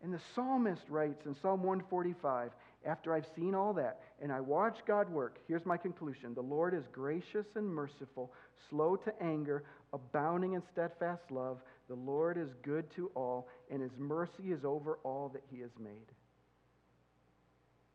And 0.04 0.14
the 0.14 0.20
psalmist 0.36 0.82
writes 0.90 1.26
in 1.26 1.34
Psalm 1.42 1.64
145 1.64 2.52
after 2.86 3.14
I've 3.14 3.26
seen 3.38 3.56
all 3.56 3.74
that 3.74 4.02
and 4.22 4.34
I 4.34 4.42
watch 4.42 4.80
God 4.86 5.10
work, 5.10 5.38
here's 5.48 5.66
my 5.66 5.78
conclusion. 5.78 6.34
The 6.34 6.42
Lord 6.42 6.74
is 6.74 6.84
gracious 6.92 7.46
and 7.56 7.66
merciful, 7.66 8.34
slow 8.70 8.98
to 8.98 9.24
anger, 9.24 9.64
abounding 9.94 10.54
in 10.54 10.64
steadfast 10.74 11.32
love. 11.32 11.60
The 11.88 11.96
Lord 11.96 12.38
is 12.38 12.50
good 12.64 12.86
to 12.98 13.12
all, 13.16 13.48
and 13.72 13.82
his 13.82 13.92
mercy 13.98 14.52
is 14.52 14.66
over 14.66 15.00
all 15.04 15.30
that 15.34 15.44
he 15.50 15.62
has 15.62 15.72
made. 15.80 16.12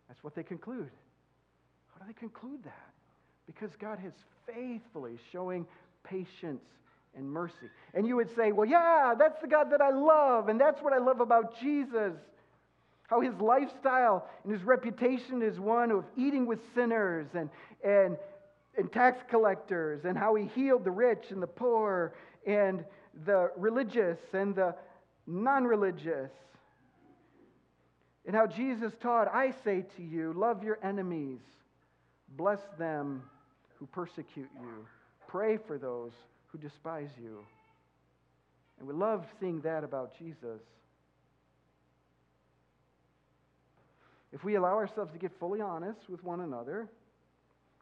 That's 0.09 0.25
what 0.25 0.35
they 0.35 0.43
conclude. 0.43 0.91
How 1.89 2.01
do 2.01 2.07
they 2.07 2.19
conclude 2.19 2.65
that? 2.65 2.95
Because 3.47 3.71
God 3.79 3.99
is 4.07 4.15
faithfully 4.47 5.19
showing 5.31 5.67
patience 6.05 6.65
and 7.19 7.31
mercy. 7.31 7.69
And 7.93 8.07
you 8.07 8.17
would 8.17 8.35
say, 8.35 8.53
well, 8.53 8.67
yeah, 8.67 9.15
that's 9.19 9.41
the 9.41 9.49
God 9.49 9.71
that 9.73 9.83
I 9.83 9.91
love, 9.91 10.49
and 10.49 10.59
that's 10.59 10.81
what 10.81 10.93
I 10.93 10.99
love 10.99 11.21
about 11.21 11.61
Jesus. 11.61 12.15
How 13.09 13.21
his 13.21 13.35
lifestyle 13.41 14.29
and 14.45 14.53
his 14.53 14.63
reputation 14.63 15.43
is 15.43 15.59
one 15.59 15.91
of 15.91 16.05
eating 16.17 16.47
with 16.47 16.61
sinners 16.75 17.27
and, 17.35 17.51
and, 17.85 18.17
and 18.77 18.93
tax 18.93 19.19
collectors, 19.29 20.05
and 20.05 20.17
how 20.17 20.35
he 20.35 20.47
healed 20.55 20.85
the 20.85 20.91
rich 20.91 21.27
and 21.31 21.43
the 21.43 21.47
poor 21.47 22.15
and 22.47 22.85
the 23.27 23.51
religious 23.57 24.19
and 24.33 24.55
the 24.55 24.75
non 25.27 25.65
religious. 25.65 26.31
And 28.27 28.37
how 28.37 28.47
Jesus 28.47 28.93
taught, 29.01 29.27
I 29.35 29.55
say 29.65 29.87
to 29.97 30.03
you, 30.03 30.35
love 30.35 30.63
your 30.63 30.79
enemies, 30.83 31.41
bless 32.37 32.61
them 32.79 33.23
who 33.79 33.87
persecute 33.87 34.51
you, 34.61 34.87
pray 35.27 35.57
for 35.57 35.79
those 35.79 36.13
who 36.49 36.59
despise 36.59 37.11
you. 37.21 37.45
And 38.79 38.89
we 38.89 38.95
love 38.95 39.25
seeing 39.41 39.61
that 39.63 39.85
about 39.85 40.19
Jesus. 40.19 40.61
If 44.33 44.45
we 44.45 44.57
allow 44.57 44.75
ourselves 44.75 45.13
to 45.13 45.19
get 45.19 45.33
fully 45.41 45.61
honest 45.61 46.09
with 46.09 46.23
one 46.23 46.41
another, 46.41 46.89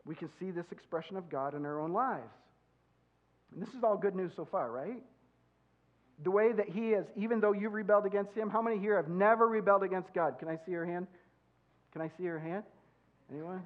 we 0.05 0.15
can 0.15 0.29
see 0.39 0.51
this 0.51 0.67
expression 0.71 1.17
of 1.17 1.29
God 1.29 1.55
in 1.55 1.67
our 1.67 1.81
own 1.81 1.93
lives. 1.93 2.33
And 3.53 3.63
this 3.63 3.75
is 3.75 3.83
all 3.83 3.97
good 3.97 4.15
news 4.15 4.33
so 4.37 4.45
far, 4.45 4.71
right? 4.71 5.03
The 6.25 6.31
way 6.31 6.53
that 6.53 6.69
He 6.69 6.91
is, 6.91 7.05
even 7.17 7.41
though 7.41 7.53
you've 7.53 7.75
rebelled 7.75 8.07
against 8.07 8.33
Him, 8.33 8.49
how 8.49 8.63
many 8.63 8.79
here 8.79 8.97
have 8.97 9.09
never 9.09 9.47
rebelled 9.49 9.83
against 9.83 10.15
God? 10.15 10.39
Can 10.39 10.49
I 10.49 10.57
see 10.65 10.73
your 10.73 10.87
hand? 10.87 11.09
Can 11.93 12.01
I 12.01 12.11
see 12.17 12.25
your 12.25 12.39
hand? 12.39 12.63
Anyone? 13.31 13.63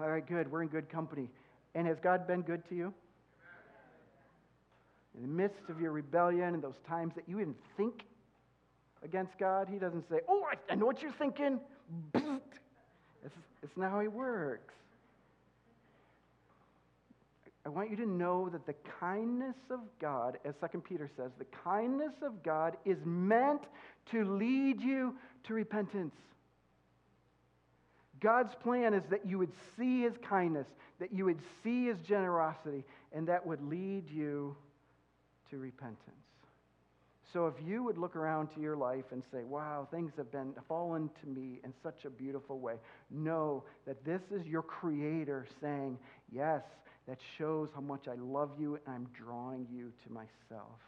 All 0.00 0.08
right, 0.08 0.26
good. 0.26 0.50
We're 0.50 0.62
in 0.62 0.68
good 0.68 0.90
company. 0.90 1.28
And 1.74 1.86
has 1.86 1.98
God 2.02 2.26
been 2.26 2.42
good 2.42 2.68
to 2.68 2.74
you? 2.74 2.92
In 5.18 5.22
the 5.22 5.28
midst 5.28 5.68
of 5.68 5.80
your 5.80 5.90
rebellion 5.90 6.54
and 6.54 6.62
those 6.62 6.78
times 6.86 7.12
that 7.16 7.24
you 7.28 7.38
didn't 7.38 7.56
think 7.76 8.04
against 9.02 9.36
God, 9.36 9.68
He 9.68 9.78
doesn't 9.78 10.08
say, 10.08 10.20
Oh, 10.28 10.46
I, 10.70 10.74
know 10.76 10.86
what 10.86 11.02
you're 11.02 11.12
thinking. 11.12 11.60
It's, 13.24 13.34
it's 13.64 13.76
not 13.76 13.90
how 13.90 13.98
He 13.98 14.06
works. 14.06 14.74
I 17.66 17.68
want 17.68 17.90
you 17.90 17.96
to 17.96 18.06
know 18.06 18.48
that 18.48 18.64
the 18.64 18.76
kindness 19.00 19.56
of 19.70 19.80
God, 20.00 20.38
as 20.44 20.54
2 20.70 20.78
Peter 20.78 21.10
says, 21.16 21.32
the 21.36 21.46
kindness 21.64 22.12
of 22.22 22.44
God 22.44 22.76
is 22.84 22.98
meant 23.04 23.62
to 24.12 24.24
lead 24.24 24.80
you 24.80 25.16
to 25.44 25.52
repentance. 25.54 26.14
God's 28.20 28.54
plan 28.54 28.94
is 28.94 29.02
that 29.10 29.26
you 29.26 29.36
would 29.36 29.52
see 29.76 30.02
his 30.02 30.14
kindness, 30.22 30.68
that 31.00 31.12
you 31.12 31.24
would 31.24 31.40
see 31.64 31.86
his 31.86 31.98
generosity, 31.98 32.84
and 33.12 33.26
that 33.26 33.44
would 33.44 33.60
lead 33.68 34.08
you 34.08 34.56
to 35.50 35.58
repentance. 35.58 36.16
So 37.32 37.46
if 37.46 37.54
you 37.66 37.82
would 37.82 37.98
look 37.98 38.16
around 38.16 38.48
to 38.54 38.60
your 38.60 38.76
life 38.76 39.04
and 39.12 39.22
say, 39.30 39.44
wow, 39.44 39.86
things 39.90 40.12
have 40.16 40.32
been 40.32 40.54
fallen 40.66 41.10
to 41.20 41.28
me 41.28 41.60
in 41.62 41.74
such 41.82 42.06
a 42.06 42.10
beautiful 42.10 42.58
way, 42.58 42.76
know 43.10 43.64
that 43.86 44.02
this 44.04 44.22
is 44.30 44.46
your 44.46 44.62
creator 44.62 45.46
saying, 45.60 45.98
yes, 46.32 46.62
that 47.06 47.18
shows 47.36 47.68
how 47.74 47.82
much 47.82 48.08
I 48.08 48.14
love 48.14 48.50
you 48.58 48.78
and 48.86 48.94
I'm 48.94 49.06
drawing 49.12 49.66
you 49.70 49.92
to 50.06 50.12
myself. 50.12 50.78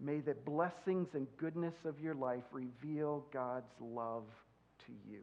May 0.00 0.20
the 0.20 0.34
blessings 0.34 1.08
and 1.14 1.26
goodness 1.38 1.74
of 1.84 2.00
your 2.00 2.14
life 2.14 2.44
reveal 2.52 3.24
God's 3.32 3.72
love 3.80 4.24
to 4.86 4.92
you. 5.08 5.20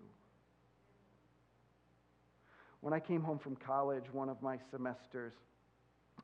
When 2.81 2.93
I 2.93 2.99
came 2.99 3.21
home 3.21 3.39
from 3.39 3.55
college, 3.55 4.03
one 4.11 4.29
of 4.29 4.41
my 4.41 4.57
semesters, 4.71 5.33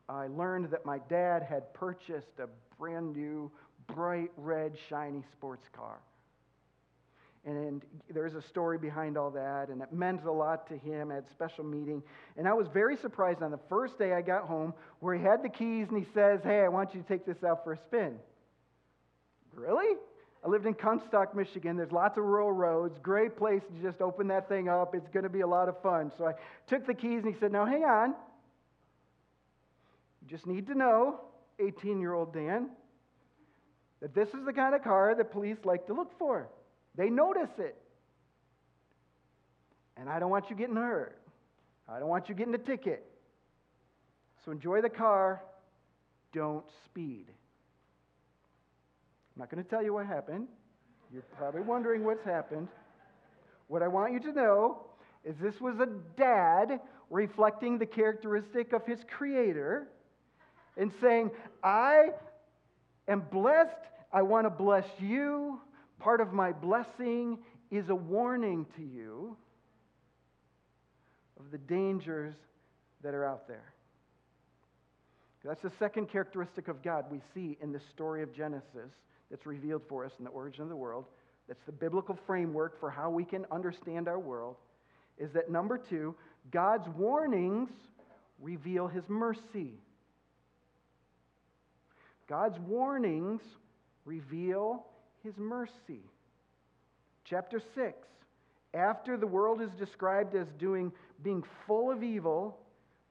I 0.09 0.27
learned 0.27 0.71
that 0.71 0.85
my 0.85 0.99
dad 1.09 1.43
had 1.43 1.73
purchased 1.73 2.39
a 2.39 2.47
brand 2.77 3.15
new, 3.15 3.51
bright 3.87 4.31
red, 4.37 4.73
shiny 4.89 5.23
sports 5.33 5.67
car. 5.75 5.99
And 7.43 7.81
there's 8.13 8.35
a 8.35 8.41
story 8.41 8.77
behind 8.77 9.17
all 9.17 9.31
that, 9.31 9.69
and 9.69 9.81
it 9.81 9.91
meant 9.91 10.23
a 10.25 10.31
lot 10.31 10.67
to 10.67 10.77
him. 10.77 11.09
I 11.09 11.15
had 11.15 11.23
a 11.27 11.31
special 11.31 11.63
meeting. 11.63 12.03
And 12.37 12.47
I 12.47 12.53
was 12.53 12.67
very 12.71 12.95
surprised 12.97 13.41
on 13.41 13.49
the 13.49 13.59
first 13.67 13.97
day 13.97 14.13
I 14.13 14.21
got 14.21 14.43
home 14.43 14.75
where 14.99 15.15
he 15.15 15.23
had 15.23 15.41
the 15.41 15.49
keys 15.49 15.87
and 15.89 15.97
he 15.97 16.07
says, 16.13 16.41
Hey, 16.43 16.61
I 16.61 16.67
want 16.67 16.93
you 16.93 17.01
to 17.01 17.07
take 17.07 17.25
this 17.25 17.43
out 17.43 17.63
for 17.63 17.73
a 17.73 17.77
spin. 17.77 18.17
Really? 19.55 19.97
I 20.45 20.49
lived 20.49 20.67
in 20.67 20.75
Comstock, 20.75 21.35
Michigan. 21.35 21.77
There's 21.77 21.91
lots 21.91 22.17
of 22.17 22.23
rural 22.23 22.51
roads. 22.51 22.97
Great 23.01 23.35
place 23.37 23.61
to 23.63 23.81
just 23.81 24.01
open 24.01 24.27
that 24.27 24.47
thing 24.47 24.69
up. 24.69 24.93
It's 24.93 25.09
going 25.09 25.23
to 25.23 25.29
be 25.29 25.41
a 25.41 25.47
lot 25.47 25.67
of 25.67 25.81
fun. 25.81 26.11
So 26.17 26.25
I 26.27 26.33
took 26.67 26.85
the 26.85 26.93
keys 26.93 27.23
and 27.23 27.33
he 27.33 27.39
said, 27.39 27.51
Now 27.51 27.65
hang 27.65 27.83
on. 27.83 28.13
Just 30.31 30.47
need 30.47 30.65
to 30.67 30.75
know, 30.75 31.19
18 31.59 31.99
year 31.99 32.13
old 32.13 32.33
Dan, 32.33 32.69
that 34.01 34.15
this 34.15 34.29
is 34.29 34.45
the 34.45 34.53
kind 34.53 34.73
of 34.73 34.81
car 34.81 35.13
that 35.13 35.29
police 35.29 35.57
like 35.65 35.85
to 35.87 35.93
look 35.93 36.17
for. 36.17 36.47
They 36.95 37.09
notice 37.09 37.49
it. 37.59 37.75
And 39.97 40.09
I 40.09 40.19
don't 40.19 40.31
want 40.31 40.49
you 40.49 40.55
getting 40.55 40.77
hurt. 40.77 41.21
I 41.87 41.99
don't 41.99 42.07
want 42.07 42.29
you 42.29 42.35
getting 42.35 42.55
a 42.55 42.57
ticket. 42.57 43.05
So 44.45 44.51
enjoy 44.51 44.81
the 44.81 44.89
car. 44.89 45.43
Don't 46.33 46.63
speed. 46.85 47.25
I'm 49.35 49.41
not 49.41 49.51
going 49.51 49.61
to 49.61 49.69
tell 49.69 49.83
you 49.83 49.93
what 49.93 50.05
happened. 50.05 50.47
You're 51.11 51.23
probably 51.37 51.61
wondering 51.61 52.05
what's 52.05 52.23
happened. 52.23 52.69
What 53.67 53.83
I 53.83 53.89
want 53.89 54.13
you 54.13 54.19
to 54.21 54.31
know 54.31 54.85
is 55.25 55.35
this 55.41 55.59
was 55.59 55.79
a 55.79 55.87
dad 56.17 56.79
reflecting 57.09 57.77
the 57.77 57.85
characteristic 57.85 58.71
of 58.71 58.85
his 58.85 58.99
creator 59.09 59.89
and 60.77 60.91
saying, 61.01 61.31
I 61.63 62.09
am 63.07 63.21
blessed. 63.31 63.69
I 64.11 64.21
want 64.21 64.45
to 64.45 64.49
bless 64.49 64.85
you. 64.99 65.59
Part 65.99 66.21
of 66.21 66.33
my 66.33 66.51
blessing 66.51 67.37
is 67.69 67.89
a 67.89 67.95
warning 67.95 68.65
to 68.75 68.83
you 68.83 69.37
of 71.39 71.51
the 71.51 71.57
dangers 71.57 72.33
that 73.03 73.13
are 73.13 73.25
out 73.25 73.47
there. 73.47 73.73
That's 75.43 75.61
the 75.61 75.71
second 75.79 76.09
characteristic 76.09 76.67
of 76.67 76.83
God 76.83 77.05
we 77.11 77.19
see 77.33 77.57
in 77.61 77.71
the 77.71 77.81
story 77.93 78.21
of 78.21 78.33
Genesis 78.35 78.91
that's 79.31 79.45
revealed 79.45 79.81
for 79.89 80.05
us 80.05 80.11
in 80.19 80.25
the 80.25 80.31
origin 80.31 80.63
of 80.63 80.69
the 80.69 80.75
world. 80.75 81.05
That's 81.47 81.63
the 81.65 81.71
biblical 81.71 82.17
framework 82.27 82.79
for 82.79 82.91
how 82.91 83.09
we 83.09 83.25
can 83.25 83.45
understand 83.51 84.07
our 84.07 84.19
world. 84.19 84.57
Is 85.17 85.31
that 85.33 85.49
number 85.49 85.77
two, 85.77 86.15
God's 86.51 86.87
warnings 86.89 87.69
reveal 88.39 88.87
his 88.87 89.03
mercy. 89.07 89.79
God's 92.31 92.57
warnings 92.59 93.41
reveal 94.05 94.85
his 95.21 95.37
mercy. 95.37 95.99
Chapter 97.25 97.61
6. 97.75 98.07
After 98.73 99.17
the 99.17 99.27
world 99.27 99.61
is 99.61 99.69
described 99.77 100.33
as 100.33 100.47
doing, 100.57 100.93
being 101.23 101.43
full 101.67 101.91
of 101.91 102.03
evil, 102.03 102.57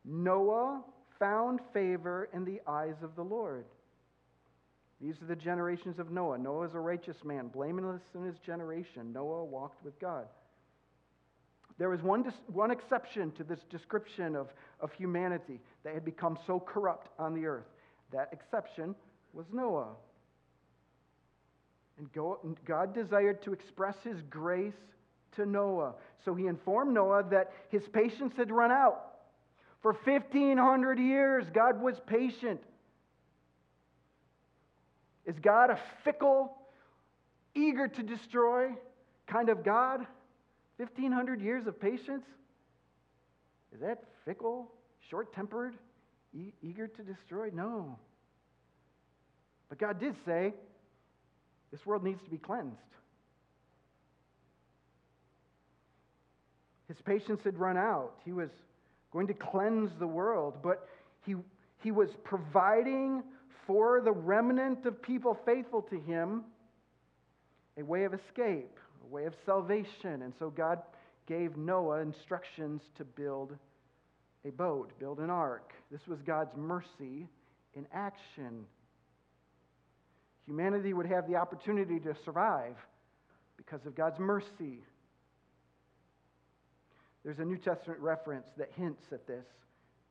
Noah 0.07 0.81
found 1.19 1.61
favor 1.75 2.31
in 2.33 2.47
the 2.47 2.63
eyes 2.67 2.95
of 3.03 3.15
the 3.15 3.23
Lord. 3.23 3.67
These 5.03 5.21
are 5.21 5.27
the 5.27 5.37
generations 5.37 5.99
of 5.99 6.11
Noah. 6.11 6.39
Noah 6.39 6.69
is 6.69 6.75
a 6.75 6.81
righteous 6.81 7.23
man, 7.23 7.49
blameless 7.49 8.01
in 8.15 8.25
his 8.25 8.39
generation. 8.39 9.13
Noah 9.13 9.45
walked 9.45 9.85
with 9.85 10.01
God. 10.01 10.29
There 11.77 11.91
was 11.91 12.01
one, 12.01 12.25
one 12.47 12.71
exception 12.71 13.33
to 13.33 13.45
this 13.45 13.61
description 13.69 14.35
of, 14.35 14.49
of 14.81 14.95
humanity 14.95 15.61
that 15.85 15.93
had 15.93 16.07
become 16.07 16.39
so 16.47 16.59
corrupt 16.59 17.11
on 17.19 17.35
the 17.35 17.45
earth. 17.45 17.67
That 18.13 18.31
exception 18.33 18.95
was 19.33 19.47
Noah. 19.53 19.95
And 21.99 22.57
God 22.65 22.95
desired 22.95 23.43
to 23.43 23.53
express 23.53 23.97
his 24.03 24.21
grace 24.31 24.73
to 25.37 25.47
Noah. 25.47 25.95
So 26.25 26.35
he 26.35 26.47
informed 26.47 26.95
Noah 26.95 27.25
that 27.31 27.53
his 27.69 27.83
patience 27.93 28.35
had 28.37 28.51
run 28.51 28.73
out. 28.73 29.07
For 29.83 29.93
1,500 29.93 30.99
years, 30.99 31.45
God 31.53 31.81
was 31.81 31.95
patient. 32.07 32.61
Is 35.27 35.39
God 35.41 35.71
a 35.71 35.79
fickle, 36.05 36.57
eager 37.55 37.89
to 37.89 38.03
destroy 38.03 38.71
kind 39.27 39.49
of 39.49 39.65
God? 39.65 40.01
1,500 40.79 41.41
years 41.41 41.67
of 41.67 41.81
patience? 41.81 42.25
Is 43.73 43.81
that 43.81 44.03
fickle, 44.25 44.71
short 45.09 45.33
tempered, 45.35 45.75
e- 46.35 46.53
eager 46.63 46.89
to 46.89 47.03
destroy? 47.03 47.51
No. 47.53 47.99
But 49.71 49.79
God 49.79 49.99
did 49.99 50.15
say 50.27 50.53
this 51.71 51.87
world 51.87 52.05
needs 52.05 52.23
to 52.25 52.31
be 52.31 52.37
cleansed. 52.37 52.77
His 56.89 56.99
patience 57.03 57.41
had 57.45 57.57
run 57.59 57.79
out. 57.79 58.15
He 58.25 58.33
was 58.33 58.51
going 59.13 59.29
to 59.29 59.35
cleanse 59.35 59.91
the 59.99 60.07
world, 60.07 60.59
but 60.63 60.89
he, 61.25 61.37
he 61.83 61.93
was 61.93 62.11
providing 62.25 63.23
for 63.67 64.01
the 64.01 64.11
remnant 64.11 64.85
of 64.85 65.01
people 65.01 65.39
faithful 65.47 65.83
to 65.83 66.01
him 66.01 66.43
a 67.79 67.85
way 67.85 68.03
of 68.05 68.13
escape, 68.13 68.77
a 69.05 69.15
way 69.15 69.25
of 69.25 69.35
salvation. 69.47 70.23
And 70.23 70.33
so 70.41 70.51
God 70.51 70.81
gave 71.27 71.57
Noah 71.57 72.01
instructions 72.01 72.83
to 72.99 73.05
build 73.05 73.57
a 74.45 74.51
boat, 74.51 74.91
build 74.99 75.21
an 75.21 75.31
ark. 75.31 75.73
This 75.93 76.01
was 76.09 76.19
God's 76.23 76.57
mercy 76.57 77.29
in 77.75 77.87
action. 77.93 78.65
Humanity 80.51 80.93
would 80.95 81.07
have 81.07 81.29
the 81.29 81.37
opportunity 81.37 82.01
to 82.01 82.13
survive 82.25 82.75
because 83.57 83.87
of 83.87 83.95
God's 83.95 84.19
mercy. 84.19 84.83
There's 87.25 87.39
a 87.39 87.45
New 87.45 87.57
Testament 87.57 88.01
reference 88.01 88.49
that 88.57 88.73
hints 88.77 89.05
at 89.13 89.29
this. 89.29 89.47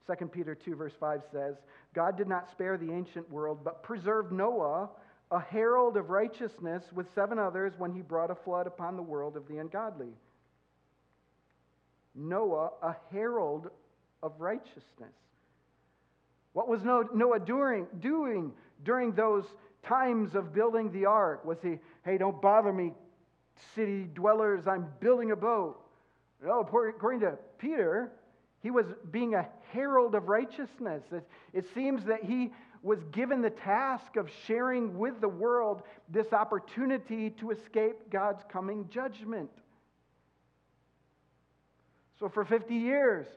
2 0.08 0.28
Peter 0.28 0.56
2, 0.56 0.78
verse 0.78 0.94
5 0.98 1.24
says, 1.30 1.56
God 1.94 2.18
did 2.18 2.30
not 2.30 2.50
spare 2.52 2.78
the 2.78 2.90
ancient 2.90 3.30
world, 3.30 3.66
but 3.66 3.84
preserved 3.84 4.32
Noah, 4.32 4.90
a 5.30 5.42
herald 5.42 5.98
of 5.98 6.10
righteousness, 6.10 6.86
with 6.94 7.08
seven 7.14 7.38
others 7.38 7.74
when 7.78 7.92
he 7.92 8.02
brought 8.02 8.32
a 8.32 8.36
flood 8.36 8.66
upon 8.66 8.96
the 8.96 9.04
world 9.04 9.36
of 9.36 9.46
the 9.50 9.58
ungodly. 9.58 10.14
Noah, 12.16 12.70
a 12.82 12.96
herald 13.12 13.72
of 14.24 14.40
righteousness. 14.40 15.18
What 16.54 16.70
was 16.70 16.80
Noah 16.86 17.40
doing, 17.42 17.88
doing 18.00 18.54
during 18.86 19.12
those 19.12 19.44
times 19.84 20.36
of 20.36 20.54
building 20.54 20.92
the 20.92 21.06
ark? 21.06 21.46
Was 21.46 21.58
he, 21.62 21.80
hey, 22.04 22.18
don't 22.18 22.42
bother 22.42 22.74
me, 22.74 22.94
city 23.76 24.08
dwellers, 24.14 24.68
I'm 24.68 24.88
building 25.00 25.32
a 25.32 25.36
boat? 25.36 25.80
No, 26.44 26.62
according 26.62 27.20
to 27.22 27.38
Peter, 27.58 28.12
he 28.62 28.72
was 28.72 28.86
being 29.12 29.36
a 29.36 29.48
herald 29.72 30.16
of 30.16 30.30
righteousness. 30.30 31.04
It 31.54 31.66
seems 31.74 32.06
that 32.06 32.24
he 32.24 32.52
was 32.82 33.00
given 33.12 33.42
the 33.42 33.50
task 33.50 34.16
of 34.16 34.30
sharing 34.48 34.98
with 34.98 35.20
the 35.20 35.28
world 35.28 35.82
this 36.08 36.32
opportunity 36.32 37.30
to 37.32 37.52
escape 37.52 38.10
God's 38.10 38.44
coming 38.52 38.88
judgment. 38.90 39.50
So, 42.20 42.30
for 42.30 42.46
50 42.46 42.76
years, 42.76 43.28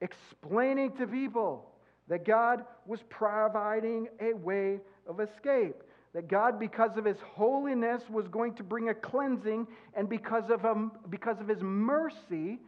explaining 0.00 0.92
to 0.96 1.06
people 1.06 1.70
that 2.08 2.24
God 2.24 2.64
was 2.86 3.00
providing 3.08 4.08
a 4.20 4.32
way 4.34 4.80
of 5.06 5.20
escape. 5.20 5.82
That 6.12 6.28
God, 6.28 6.58
because 6.58 6.96
of 6.96 7.04
his 7.04 7.18
holiness, 7.34 8.02
was 8.10 8.26
going 8.26 8.54
to 8.54 8.64
bring 8.64 8.88
a 8.88 8.94
cleansing, 8.94 9.68
and 9.94 10.08
because 10.08 10.50
of, 10.50 10.64
um, 10.64 10.90
because 11.08 11.40
of 11.40 11.46
his 11.46 11.62
mercy, 11.62 12.58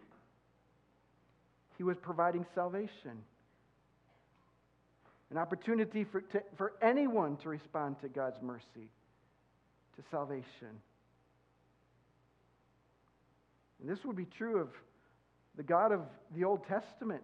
he 1.76 1.82
was 1.82 1.96
providing 2.00 2.46
salvation. 2.54 3.24
An 5.32 5.38
opportunity 5.38 6.04
for, 6.04 6.20
to, 6.20 6.42
for 6.56 6.74
anyone 6.80 7.36
to 7.38 7.48
respond 7.48 7.96
to 8.02 8.08
God's 8.08 8.40
mercy, 8.42 8.88
to 9.96 10.02
salvation. 10.10 10.80
And 13.80 13.90
this 13.90 14.04
would 14.04 14.16
be 14.16 14.26
true 14.26 14.60
of 14.60 14.68
the 15.56 15.64
God 15.64 15.90
of 15.90 16.02
the 16.36 16.44
Old 16.44 16.64
Testament. 16.68 17.22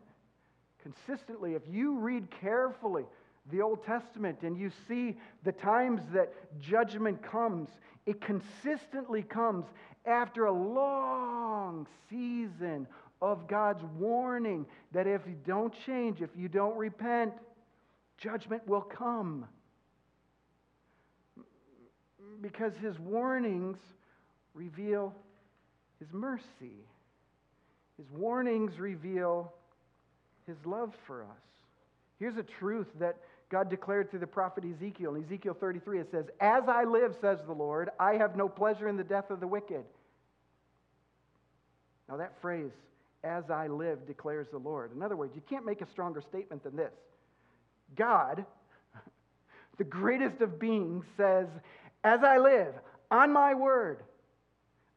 Consistently, 0.82 1.54
if 1.54 1.62
you 1.70 1.98
read 1.98 2.28
carefully 2.40 3.04
the 3.50 3.62
Old 3.62 3.84
Testament 3.84 4.38
and 4.42 4.58
you 4.58 4.70
see 4.86 5.16
the 5.44 5.52
times 5.52 6.00
that 6.12 6.32
judgment 6.60 7.22
comes, 7.22 7.68
it 8.06 8.20
consistently 8.20 9.22
comes 9.22 9.64
after 10.06 10.46
a 10.46 10.52
long 10.52 11.86
season 12.08 12.86
of 13.20 13.48
God's 13.48 13.82
warning 13.98 14.66
that 14.92 15.06
if 15.06 15.22
you 15.26 15.36
don't 15.46 15.74
change, 15.86 16.22
if 16.22 16.30
you 16.36 16.48
don't 16.48 16.76
repent, 16.76 17.32
judgment 18.16 18.66
will 18.66 18.82
come. 18.82 19.46
Because 22.40 22.72
his 22.80 22.98
warnings 22.98 23.78
reveal 24.54 25.14
his 25.98 26.08
mercy. 26.12 26.84
His 27.96 28.06
warnings 28.12 28.78
reveal 28.78 29.52
his 30.46 30.56
love 30.64 30.94
for 31.06 31.22
us. 31.22 31.28
Here's 32.18 32.36
a 32.36 32.42
truth 32.42 32.86
that 32.98 33.16
God 33.50 33.70
declared 33.70 34.10
through 34.10 34.20
the 34.20 34.26
prophet 34.26 34.64
Ezekiel. 34.64 35.14
In 35.14 35.24
Ezekiel 35.24 35.56
33, 35.58 36.00
it 36.00 36.10
says, 36.10 36.26
As 36.40 36.64
I 36.68 36.84
live, 36.84 37.16
says 37.20 37.38
the 37.46 37.54
Lord, 37.54 37.88
I 37.98 38.14
have 38.14 38.36
no 38.36 38.48
pleasure 38.48 38.88
in 38.88 38.96
the 38.96 39.04
death 39.04 39.30
of 39.30 39.40
the 39.40 39.46
wicked. 39.46 39.84
Now, 42.08 42.18
that 42.18 42.40
phrase, 42.40 42.72
as 43.24 43.50
I 43.50 43.68
live, 43.68 44.06
declares 44.06 44.48
the 44.50 44.58
Lord. 44.58 44.94
In 44.94 45.02
other 45.02 45.16
words, 45.16 45.34
you 45.34 45.42
can't 45.48 45.64
make 45.64 45.80
a 45.80 45.86
stronger 45.86 46.20
statement 46.20 46.62
than 46.62 46.76
this. 46.76 46.92
God, 47.96 48.44
the 49.78 49.84
greatest 49.84 50.40
of 50.42 50.58
beings, 50.58 51.04
says, 51.16 51.46
As 52.04 52.22
I 52.22 52.38
live, 52.38 52.74
on 53.10 53.32
my 53.32 53.54
word, 53.54 54.02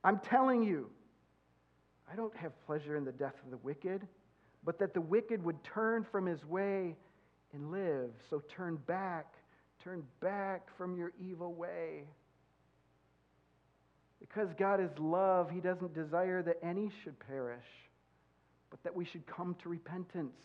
I'm 0.04 0.20
telling 0.20 0.64
you, 0.64 0.90
I 2.12 2.16
don't 2.16 2.36
have 2.36 2.52
pleasure 2.66 2.98
in 2.98 3.06
the 3.06 3.14
death 3.14 3.36
of 3.46 3.52
the 3.52 3.58
wicked, 3.58 4.06
but 4.66 4.80
that 4.80 4.94
the 4.94 5.02
wicked 5.02 5.42
would 5.44 5.64
turn 5.64 6.06
from 6.12 6.26
his 6.26 6.44
way 6.46 6.96
and 7.54 7.72
live. 7.72 8.10
So 8.30 8.42
turn 8.56 8.78
back, 8.88 9.34
turn 9.84 10.04
back 10.22 10.68
from 10.78 10.96
your 10.96 11.12
evil 11.20 11.54
way. 11.54 12.04
Because 14.20 14.50
God 14.58 14.80
is 14.80 14.92
love, 15.00 15.50
He 15.50 15.60
doesn't 15.60 15.94
desire 15.94 16.42
that 16.44 16.58
any 16.64 16.92
should 17.04 17.20
perish, 17.20 17.66
but 18.70 18.82
that 18.84 18.96
we 18.96 19.06
should 19.06 19.26
come 19.26 19.56
to 19.64 19.70
repentance. 19.70 20.38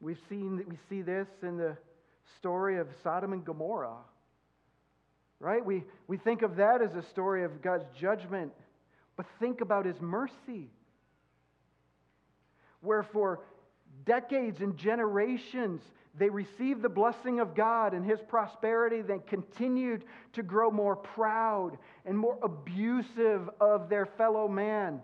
We've 0.00 0.18
seen 0.28 0.64
we 0.66 0.78
see 0.88 1.02
this 1.02 1.28
in 1.42 1.58
the 1.58 1.76
story 2.38 2.78
of 2.78 2.88
Sodom 3.02 3.32
and 3.32 3.44
Gomorrah. 3.44 3.98
Right? 5.38 5.64
We, 5.64 5.84
we 6.06 6.18
think 6.18 6.42
of 6.42 6.56
that 6.56 6.82
as 6.82 6.94
a 6.94 7.08
story 7.10 7.44
of 7.44 7.62
God's 7.62 7.86
judgment, 7.98 8.52
but 9.16 9.26
think 9.38 9.62
about 9.62 9.86
his 9.86 9.96
mercy. 10.00 10.70
Where 12.80 13.02
for 13.02 13.40
decades 14.04 14.60
and 14.60 14.76
generations 14.76 15.82
they 16.18 16.28
received 16.28 16.82
the 16.82 16.88
blessing 16.88 17.38
of 17.38 17.54
God 17.54 17.94
and 17.94 18.04
his 18.04 18.20
prosperity, 18.20 19.00
they 19.00 19.18
continued 19.18 20.04
to 20.32 20.42
grow 20.42 20.70
more 20.70 20.96
proud 20.96 21.78
and 22.04 22.18
more 22.18 22.38
abusive 22.42 23.48
of 23.60 23.88
their 23.88 24.06
fellow 24.06 24.48
man. 24.48 25.00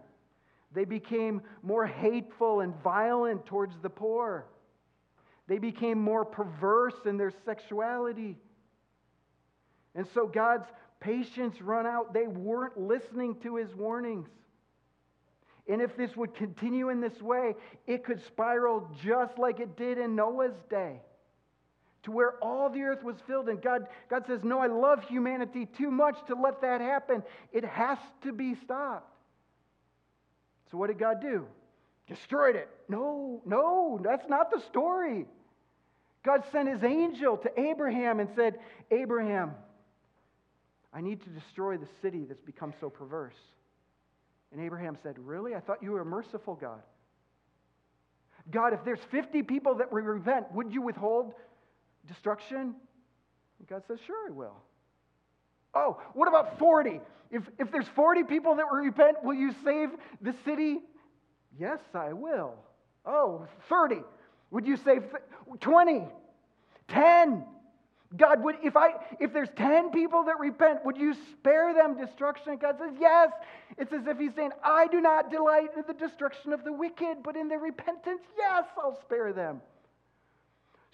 They 0.75 0.85
became 0.85 1.43
more 1.62 1.87
hateful 1.87 2.61
and 2.61 2.75
violent 2.83 3.47
towards 3.47 3.79
the 3.83 3.89
poor. 3.89 4.47
They 5.47 5.59
became 5.59 5.99
more 5.99 6.25
perverse 6.25 6.97
in 7.07 7.17
their 7.17 7.33
sexuality. 7.45 8.37
And 9.95 10.07
so 10.12 10.27
God's 10.27 10.67
patience 10.99 11.62
run 11.62 11.87
out. 11.87 12.12
They 12.12 12.27
weren't 12.27 12.79
listening 12.79 13.37
to 13.43 13.57
his 13.57 13.73
warnings. 13.75 14.29
And 15.68 15.83
if 15.83 15.96
this 15.96 16.16
would 16.16 16.35
continue 16.35 16.90
in 16.90 17.00
this 17.00 17.20
way, 17.20 17.55
it 17.87 18.05
could 18.05 18.24
spiral 18.26 18.88
just 19.03 19.38
like 19.38 19.59
it 19.59 19.76
did 19.76 19.99
in 19.99 20.14
Noah's 20.14 20.55
day 20.70 21.01
to 22.05 22.12
where 22.12 22.34
all 22.41 22.70
the 22.70 22.82
earth 22.82 23.03
was 23.03 23.16
filled. 23.26 23.49
And 23.49 23.61
God, 23.61 23.88
God 24.09 24.24
says, 24.28 24.41
No, 24.45 24.61
I 24.61 24.68
love 24.68 25.03
humanity 25.03 25.66
too 25.76 25.91
much 25.91 26.16
to 26.28 26.36
let 26.36 26.62
that 26.62 26.80
happen. 26.80 27.22
It 27.53 27.64
has 27.64 27.99
to 28.22 28.32
be 28.32 28.55
stopped. 28.64 29.12
So, 30.70 30.78
what 30.78 30.86
did 30.86 31.01
God 31.01 31.20
do? 31.20 31.47
Destroyed 32.07 32.55
it. 32.55 32.68
No, 32.88 33.43
no, 33.45 34.01
that's 34.03 34.28
not 34.28 34.53
the 34.53 34.61
story. 34.68 35.26
God 36.24 36.45
sent 36.53 36.68
his 36.68 36.84
angel 36.84 37.36
to 37.38 37.61
Abraham 37.61 38.20
and 38.20 38.28
said, 38.36 38.59
Abraham, 38.93 39.53
I 40.93 41.01
need 41.01 41.22
to 41.24 41.30
destroy 41.30 41.76
the 41.76 41.88
city 42.03 42.24
that's 42.24 42.43
become 42.43 42.72
so 42.80 42.88
perverse. 42.88 43.34
And 44.53 44.61
Abraham 44.61 44.97
said, 45.03 45.18
Really? 45.18 45.55
I 45.55 45.61
thought 45.61 45.82
you 45.82 45.92
were 45.92 46.01
a 46.01 46.07
merciful 46.07 46.55
God. 46.55 46.82
God, 48.51 48.72
if 48.72 48.84
there's 48.84 49.01
50 49.11 49.42
people 49.42 49.76
that 49.76 49.92
will 49.92 50.03
repent, 50.03 50.53
would 50.53 50.72
you 50.72 50.82
withhold 50.82 51.34
destruction? 52.07 52.74
And 53.59 53.68
God 53.68 53.82
says, 53.88 53.99
Sure, 54.07 54.28
I 54.28 54.32
will. 54.32 54.57
Oh, 55.74 56.01
what 56.14 56.28
about 56.28 56.59
40? 56.59 57.01
If, 57.30 57.42
if 57.59 57.70
there's 57.72 57.88
40 57.94 58.22
people 58.24 58.57
that 58.57 58.66
will 58.70 58.78
repent, 58.78 59.22
will 59.22 59.34
you 59.34 59.55
save 59.64 59.90
the 60.20 60.34
city? 60.44 60.78
Yes, 61.59 61.80
I 61.94 62.12
will. 62.12 62.55
Oh, 63.05 63.47
30. 63.68 63.97
Would 64.51 64.66
you 64.66 64.76
save 64.76 65.03
20? 65.61 66.05
10? 66.88 67.44
God, 68.17 68.43
would, 68.45 68.57
if, 68.62 68.77
I, 68.77 68.91
if 69.21 69.33
there's 69.33 69.49
10 69.57 69.91
people 69.91 70.25
that 70.25 70.39
repent, 70.39 70.85
would 70.85 70.97
you 70.97 71.14
spare 71.33 71.75
them 71.75 71.97
destruction? 71.97 72.53
And 72.53 72.61
God 72.61 72.77
says, 72.79 72.95
Yes. 73.01 73.31
It's 73.79 73.93
as 73.93 74.07
if 74.07 74.19
He's 74.19 74.35
saying, 74.35 74.53
I 74.62 74.87
do 74.87 75.01
not 75.01 75.31
delight 75.31 75.71
in 75.77 75.83
the 75.87 75.95
destruction 75.95 76.53
of 76.53 76.64
the 76.64 76.73
wicked, 76.73 77.19
but 77.23 77.37
in 77.37 77.49
their 77.49 77.59
repentance, 77.59 78.23
yes, 78.37 78.64
I'll 78.79 78.99
spare 79.03 79.33
them. 79.33 79.61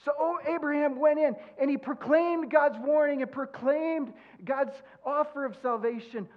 So 0.05 0.13
oh, 0.19 0.39
Abraham 0.47 0.99
went 0.99 1.19
in 1.19 1.37
and 1.61 1.71
he 1.71 1.77
proclaimed 1.77 2.51
God's 2.51 2.79
warning 2.81 3.23
and 3.23 3.31
proclaimed 3.31 4.13
God's 4.45 4.75
offer 5.05 5.45
of 5.45 5.57
salvation. 5.63 6.29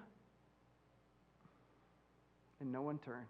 And 2.59 2.71
no 2.71 2.83
one 2.83 2.99
turned. 2.99 3.25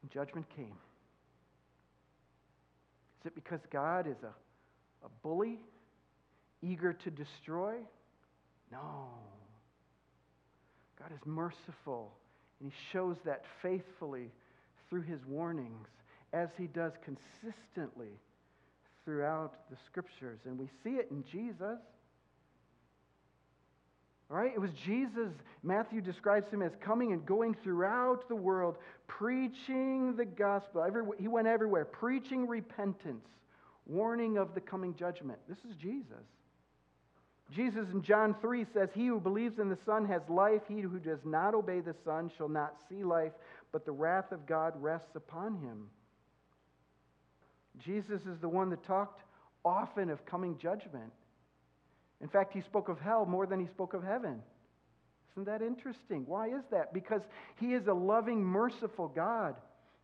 And 0.00 0.10
judgment 0.10 0.46
came. 0.56 0.74
Is 3.22 3.26
it 3.26 3.34
because 3.36 3.60
God 3.70 4.08
is 4.08 4.16
a, 4.24 5.06
a 5.06 5.08
bully, 5.22 5.60
eager 6.60 6.92
to 6.92 7.10
destroy? 7.10 7.74
No. 8.72 9.06
God 10.98 11.12
is 11.12 11.20
merciful, 11.24 12.12
and 12.60 12.72
He 12.72 12.76
shows 12.92 13.14
that 13.24 13.44
faithfully 13.62 14.32
through 14.90 15.02
His 15.02 15.20
warnings, 15.28 15.86
as 16.32 16.48
He 16.58 16.66
does 16.66 16.92
consistently 17.04 18.18
throughout 19.04 19.70
the 19.70 19.76
Scriptures. 19.86 20.40
And 20.44 20.58
we 20.58 20.68
see 20.82 20.96
it 20.96 21.06
in 21.12 21.22
Jesus. 21.30 21.78
All 24.32 24.38
right? 24.38 24.52
It 24.54 24.60
was 24.60 24.70
Jesus, 24.86 25.30
Matthew 25.62 26.00
describes 26.00 26.50
him 26.50 26.62
as 26.62 26.72
coming 26.80 27.12
and 27.12 27.24
going 27.26 27.54
throughout 27.62 28.28
the 28.28 28.36
world, 28.36 28.76
preaching 29.06 30.16
the 30.16 30.24
gospel. 30.24 30.84
He 31.18 31.28
went 31.28 31.46
everywhere, 31.46 31.84
preaching 31.84 32.48
repentance, 32.48 33.28
warning 33.86 34.38
of 34.38 34.54
the 34.54 34.60
coming 34.60 34.94
judgment. 34.94 35.38
This 35.48 35.58
is 35.58 35.76
Jesus. 35.76 36.24
Jesus 37.54 37.90
in 37.92 38.02
John 38.02 38.34
3 38.40 38.64
says, 38.72 38.88
He 38.94 39.06
who 39.06 39.20
believes 39.20 39.58
in 39.58 39.68
the 39.68 39.76
Son 39.84 40.06
has 40.06 40.22
life. 40.30 40.62
He 40.66 40.80
who 40.80 40.98
does 40.98 41.20
not 41.26 41.52
obey 41.52 41.80
the 41.80 41.94
Son 42.02 42.30
shall 42.38 42.48
not 42.48 42.76
see 42.88 43.04
life, 43.04 43.32
but 43.70 43.84
the 43.84 43.92
wrath 43.92 44.32
of 44.32 44.46
God 44.46 44.72
rests 44.80 45.14
upon 45.14 45.56
him. 45.56 45.88
Jesus 47.84 48.22
is 48.22 48.38
the 48.40 48.48
one 48.48 48.70
that 48.70 48.82
talked 48.84 49.22
often 49.62 50.08
of 50.08 50.24
coming 50.24 50.56
judgment. 50.56 51.12
In 52.22 52.28
fact, 52.28 52.54
he 52.54 52.60
spoke 52.60 52.88
of 52.88 53.00
hell 53.00 53.26
more 53.26 53.46
than 53.46 53.58
he 53.58 53.66
spoke 53.66 53.94
of 53.94 54.02
heaven. 54.04 54.40
Isn't 55.32 55.46
that 55.46 55.60
interesting? 55.60 56.24
Why 56.26 56.46
is 56.46 56.62
that? 56.70 56.94
Because 56.94 57.22
he 57.58 57.74
is 57.74 57.86
a 57.88 57.92
loving, 57.92 58.42
merciful 58.42 59.08
God 59.08 59.56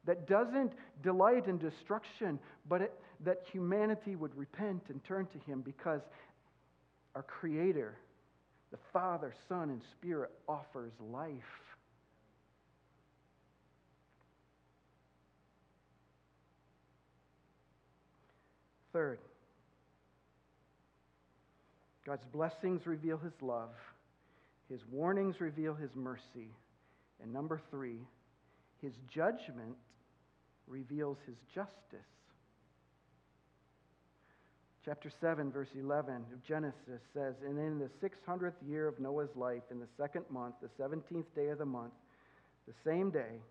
that 0.04 0.26
doesn't 0.26 0.72
delight 1.02 1.46
in 1.46 1.58
destruction, 1.58 2.38
but 2.68 2.82
it, 2.82 2.92
that 3.24 3.42
humanity 3.52 4.16
would 4.16 4.34
repent 4.36 4.84
and 4.88 5.04
turn 5.04 5.26
to 5.26 5.38
him 5.50 5.60
because 5.60 6.00
our 7.14 7.22
Creator, 7.22 7.96
the 8.70 8.78
Father, 8.92 9.34
Son, 9.48 9.70
and 9.70 9.82
Spirit, 9.92 10.30
offers 10.48 10.92
life. 10.98 11.32
Third, 18.92 19.18
God's 22.08 22.24
blessings 22.32 22.86
reveal 22.86 23.18
his 23.18 23.34
love, 23.42 23.68
his 24.70 24.80
warnings 24.90 25.42
reveal 25.42 25.74
his 25.74 25.90
mercy. 25.94 26.48
And 27.22 27.30
number 27.30 27.60
three, 27.70 27.98
his 28.80 28.94
judgment 29.12 29.76
reveals 30.66 31.18
his 31.26 31.36
justice. 31.54 32.08
Chapter 34.86 35.10
7, 35.20 35.52
verse 35.52 35.68
11 35.78 36.24
of 36.32 36.42
Genesis 36.46 37.02
says, 37.12 37.34
And 37.46 37.58
in 37.58 37.78
the 37.78 37.90
600th 38.02 38.52
year 38.66 38.88
of 38.88 38.98
Noah's 38.98 39.36
life, 39.36 39.64
in 39.70 39.78
the 39.78 39.88
second 39.98 40.24
month, 40.30 40.54
the 40.62 40.82
17th 40.82 41.26
day 41.36 41.48
of 41.48 41.58
the 41.58 41.66
month, 41.66 41.92
the 42.66 42.90
same 42.90 43.10
day, 43.10 43.42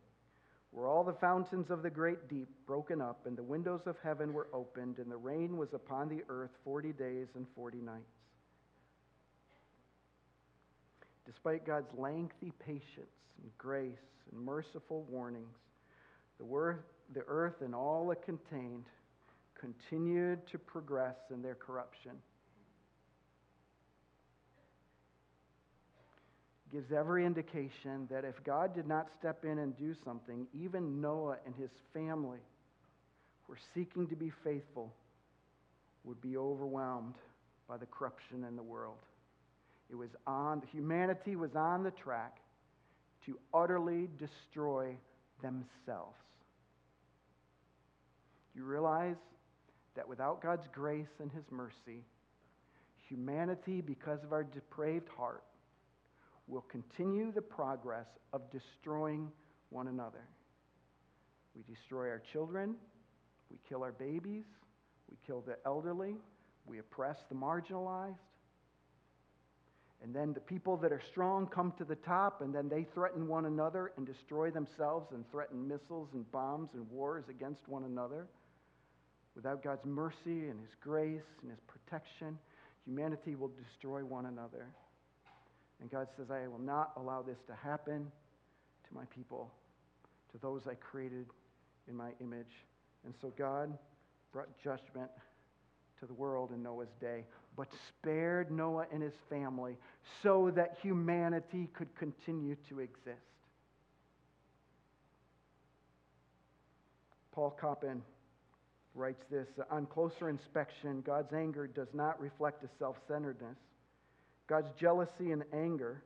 were 0.72 0.88
all 0.88 1.04
the 1.04 1.14
fountains 1.14 1.70
of 1.70 1.84
the 1.84 1.92
great 1.92 2.28
deep 2.28 2.50
broken 2.66 3.02
up, 3.02 3.28
and 3.28 3.38
the 3.38 3.44
windows 3.44 3.82
of 3.86 3.98
heaven 4.04 4.34
were 4.34 4.48
opened, 4.52 4.98
and 4.98 5.12
the 5.12 5.18
rain 5.18 5.58
was 5.58 5.70
upon 5.74 6.10
the 6.10 6.24
earth 6.28 6.50
40 6.64 6.94
days 6.94 7.28
and 7.36 7.46
40 7.56 7.82
nights. 7.82 8.17
Despite 11.28 11.66
God's 11.66 11.90
lengthy 11.98 12.54
patience 12.66 13.12
and 13.44 13.52
grace 13.58 13.92
and 14.32 14.42
merciful 14.42 15.06
warnings, 15.10 15.58
the, 16.38 16.46
wor- 16.46 16.86
the 17.14 17.24
earth 17.28 17.62
and 17.62 17.76
all 17.76 18.10
it 18.12 18.24
contained 18.24 18.86
continued 19.60 20.48
to 20.48 20.58
progress 20.58 21.18
in 21.34 21.42
their 21.42 21.56
corruption. 21.56 22.12
Gives 26.72 26.92
every 26.92 27.26
indication 27.26 28.08
that 28.10 28.24
if 28.24 28.42
God 28.44 28.74
did 28.74 28.88
not 28.88 29.08
step 29.20 29.44
in 29.44 29.60
and 29.60 29.78
do 29.78 29.96
something, 30.06 30.48
even 30.54 31.02
Noah 31.02 31.38
and 31.46 31.56
his 31.56 31.72
family 31.94 32.40
who 33.44 33.54
were 33.54 33.60
seeking 33.74 34.08
to 34.08 34.16
be 34.16 34.32
faithful 34.44 34.94
would 36.04 36.22
be 36.22 36.38
overwhelmed 36.38 37.16
by 37.68 37.78
the 37.78 37.86
corruption 37.86 38.46
in 38.46 38.56
the 38.56 38.64
world. 38.64 38.98
It 39.90 39.96
was 39.96 40.10
on, 40.26 40.62
humanity 40.72 41.36
was 41.36 41.56
on 41.56 41.84
the 41.84 41.92
track 41.92 42.38
to 43.26 43.38
utterly 43.54 44.10
destroy 44.18 44.96
themselves. 45.42 46.18
You 48.56 48.64
realize 48.64 49.16
that 49.96 50.08
without 50.08 50.42
God's 50.42 50.68
grace 50.74 51.20
and 51.20 51.32
His 51.32 51.44
mercy, 51.52 52.04
humanity, 53.08 53.82
because 53.82 54.24
of 54.24 54.34
our 54.34 54.44
depraved 54.44 55.10
heart, 55.10 55.44
will 56.48 56.66
continue 56.70 57.32
the 57.32 57.42
progress 57.42 58.08
of 58.34 58.42
destroying 58.52 59.32
one 59.70 59.88
another. 59.88 60.24
We 61.56 61.64
destroy 61.64 62.10
our 62.10 62.22
children, 62.32 62.76
we 63.50 63.58
kill 63.68 63.84
our 63.84 63.92
babies, 63.92 64.46
we 65.10 65.18
kill 65.26 65.42
the 65.42 65.58
elderly, 65.66 66.16
we 66.66 66.80
oppress 66.80 67.18
the 67.30 67.36
marginalized, 67.36 68.16
and 70.04 70.14
then 70.16 70.34
the 70.34 70.40
people 70.40 70.78
that 70.78 70.92
are 70.92 71.02
strong 71.12 71.48
come 71.48 71.74
to 71.78 71.84
the 71.84 71.96
top, 71.96 72.42
and 72.42 72.54
then 72.54 72.70
they 72.70 72.86
threaten 72.94 73.28
one 73.28 73.46
another 73.46 73.94
and 73.98 74.06
destroy 74.06 74.52
themselves 74.52 75.12
and 75.12 75.30
threaten 75.32 75.68
missiles 75.68 76.10
and 76.14 76.32
bombs 76.32 76.70
and 76.76 76.90
wars 76.92 77.26
against 77.30 77.68
one 77.68 77.84
another. 77.84 78.28
Without 79.36 79.64
God's 79.64 79.86
mercy 79.86 80.50
and 80.50 80.60
His 80.60 80.76
grace 80.82 81.22
and 81.42 81.50
His 81.50 81.60
protection, 81.68 82.38
humanity 82.86 83.36
will 83.36 83.52
destroy 83.66 84.06
one 84.06 84.28
another. 84.28 84.68
And 85.82 85.90
God 85.90 86.08
says, 86.16 86.28
I 86.32 86.48
will 86.48 86.60
not 86.60 86.92
allow 86.96 87.22
this 87.22 87.38
to 87.48 87.56
happen 87.56 88.12
to 88.88 88.96
my 88.96 89.06
people, 89.06 89.52
to 90.32 90.38
those 90.40 90.62
I 90.70 90.76
created 90.76 91.26
in 91.88 91.96
my 91.96 92.12
image. 92.22 92.66
And 93.04 93.14
so 93.22 93.32
God 93.38 93.78
brought 94.32 94.50
judgment 94.64 95.10
to 96.00 96.06
the 96.06 96.14
world 96.14 96.52
in 96.52 96.62
Noah's 96.62 96.94
day 97.02 97.26
but 97.58 97.68
spared 97.90 98.52
Noah 98.52 98.86
and 98.94 99.02
his 99.02 99.16
family 99.30 99.76
so 100.22 100.52
that 100.56 100.78
humanity 100.82 101.68
could 101.74 101.94
continue 101.98 102.56
to 102.70 102.80
exist. 102.80 103.18
Paul 107.34 107.58
Copan 107.60 108.02
writes 108.94 109.24
this 109.30 109.48
On 109.70 109.86
closer 109.88 110.30
inspection, 110.30 111.02
God's 111.02 111.34
anger 111.34 111.68
does 111.68 111.90
not 111.94 112.22
reflect 112.22 112.64
a 112.64 112.70
self 112.80 112.96
centeredness. 113.08 113.58
God's 114.48 114.72
jealousy 114.80 115.32
and 115.32 115.44
anger 115.52 116.04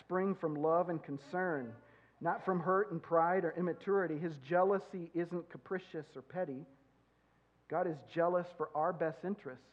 spring 0.00 0.34
from 0.34 0.54
love 0.54 0.88
and 0.88 1.02
concern, 1.02 1.72
not 2.20 2.44
from 2.44 2.60
hurt 2.60 2.90
and 2.92 3.02
pride 3.02 3.44
or 3.44 3.54
immaturity. 3.58 4.18
His 4.18 4.34
jealousy 4.48 5.10
isn't 5.14 5.50
capricious 5.50 6.06
or 6.16 6.22
petty. 6.22 6.64
God 7.68 7.86
is 7.86 7.96
jealous 8.14 8.46
for 8.56 8.70
our 8.74 8.92
best 8.92 9.18
interests. 9.24 9.64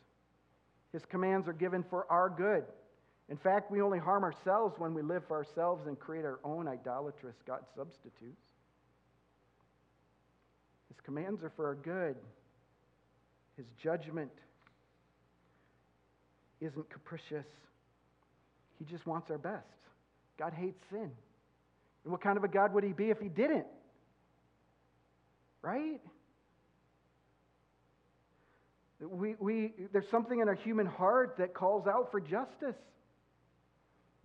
His 0.93 1.05
commands 1.05 1.47
are 1.47 1.53
given 1.53 1.83
for 1.89 2.05
our 2.11 2.29
good. 2.29 2.63
In 3.29 3.37
fact, 3.37 3.71
we 3.71 3.81
only 3.81 3.99
harm 3.99 4.23
ourselves 4.23 4.75
when 4.79 4.93
we 4.93 5.01
live 5.01 5.23
for 5.27 5.37
ourselves 5.37 5.85
and 5.87 5.99
create 5.99 6.25
our 6.25 6.39
own 6.43 6.67
idolatrous 6.67 7.35
God 7.45 7.61
substitutes. 7.75 8.41
His 10.87 10.99
commands 11.05 11.43
are 11.43 11.51
for 11.55 11.67
our 11.67 11.75
good. 11.75 12.15
His 13.55 13.67
judgment 13.81 14.31
isn't 16.59 16.89
capricious. 16.89 17.45
He 18.79 18.85
just 18.85 19.05
wants 19.05 19.29
our 19.29 19.37
best. 19.37 19.65
God 20.37 20.53
hates 20.53 20.79
sin. 20.89 21.11
And 22.03 22.11
what 22.11 22.21
kind 22.21 22.37
of 22.37 22.43
a 22.43 22.47
God 22.47 22.73
would 22.73 22.83
he 22.83 22.93
be 22.93 23.09
if 23.09 23.19
he 23.19 23.27
didn't? 23.27 23.67
Right? 25.61 26.01
We, 29.01 29.35
we, 29.39 29.73
there's 29.93 30.09
something 30.09 30.39
in 30.39 30.47
our 30.49 30.55
human 30.55 30.85
heart 30.85 31.35
that 31.37 31.53
calls 31.53 31.87
out 31.87 32.11
for 32.11 32.19
justice. 32.19 32.75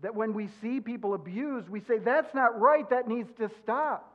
That 0.01 0.15
when 0.15 0.35
we 0.35 0.49
see 0.61 0.81
people 0.81 1.15
abused, 1.15 1.69
we 1.69 1.81
say, 1.81 1.99
that's 1.99 2.35
not 2.35 2.61
right, 2.61 2.89
that 2.91 3.07
needs 3.09 3.31
to 3.39 3.51
stop. 3.63 4.11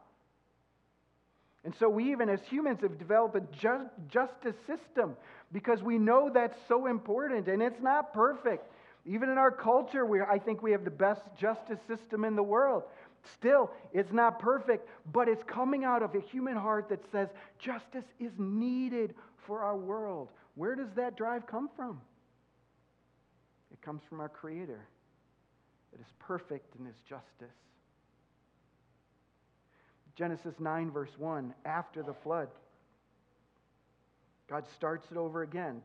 And 1.64 1.74
so 1.76 1.90
we, 1.90 2.12
even 2.12 2.30
as 2.30 2.40
humans, 2.50 2.80
have 2.82 2.98
developed 2.98 3.36
a 3.36 3.42
just, 3.60 3.90
justice 4.08 4.56
system 4.66 5.16
because 5.52 5.82
we 5.82 5.98
know 5.98 6.30
that's 6.34 6.58
so 6.68 6.88
important 6.88 7.48
and 7.48 7.62
it's 7.62 7.82
not 7.82 8.14
perfect. 8.14 8.66
Even 9.06 9.30
in 9.30 9.38
our 9.38 9.52
culture, 9.52 10.06
we, 10.06 10.22
I 10.22 10.40
think 10.40 10.62
we 10.62 10.72
have 10.72 10.84
the 10.84 10.92
best 10.92 11.22
justice 11.38 11.80
system 11.88 12.24
in 12.24 12.36
the 12.36 12.44
world. 12.44 12.84
Still, 13.34 13.72
it's 13.94 14.12
not 14.12 14.40
perfect, 14.40 14.88
but 15.12 15.28
it's 15.28 15.44
coming 15.44 15.84
out 15.84 16.04
of 16.04 16.16
a 16.16 16.22
human 16.22 16.56
heart 16.56 16.90
that 16.90 17.00
says 17.12 17.28
justice 17.58 18.06
is 18.20 18.32
needed 18.38 19.16
for 19.46 19.62
our 19.62 19.76
world. 19.76 20.30
Where 20.56 20.76
does 20.76 20.92
that 20.96 21.16
drive 21.16 21.48
come 21.48 21.70
from? 21.76 22.02
It 23.72 23.82
comes 23.82 24.02
from 24.10 24.20
our 24.20 24.30
Creator 24.30 24.86
that 25.92 26.02
is 26.02 26.12
perfect 26.20 26.76
in 26.78 26.86
His 26.86 26.96
justice. 27.08 27.56
Genesis 30.16 30.56
9, 30.60 30.92
verse 30.92 31.12
1, 31.18 31.54
after 31.66 32.04
the 32.04 32.14
flood, 32.14 32.50
God 34.50 34.66
starts 34.76 35.08
it 35.12 35.18
over 35.18 35.44
again. 35.44 35.82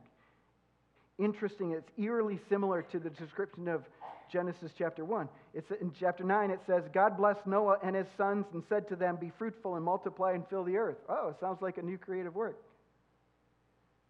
Interesting, 1.17 1.71
it's 1.71 1.89
eerily 1.97 2.39
similar 2.49 2.81
to 2.81 2.99
the 2.99 3.09
description 3.11 3.69
of 3.69 3.85
Genesis 4.29 4.71
chapter 4.77 5.05
1. 5.05 5.29
It's 5.53 5.71
in 5.79 5.93
chapter 5.97 6.25
9, 6.25 6.51
it 6.51 6.59
says, 6.67 6.83
God 6.93 7.15
blessed 7.15 7.47
Noah 7.47 7.77
and 7.81 7.95
his 7.95 8.07
sons 8.17 8.45
and 8.53 8.61
said 8.67 8.89
to 8.89 8.97
them, 8.97 9.15
Be 9.15 9.31
fruitful 9.37 9.75
and 9.75 9.85
multiply 9.85 10.33
and 10.33 10.45
fill 10.49 10.65
the 10.65 10.75
earth. 10.75 10.97
Oh, 11.07 11.29
it 11.29 11.39
sounds 11.39 11.61
like 11.61 11.77
a 11.77 11.81
new 11.81 11.97
creative 11.97 12.35
work. 12.35 12.61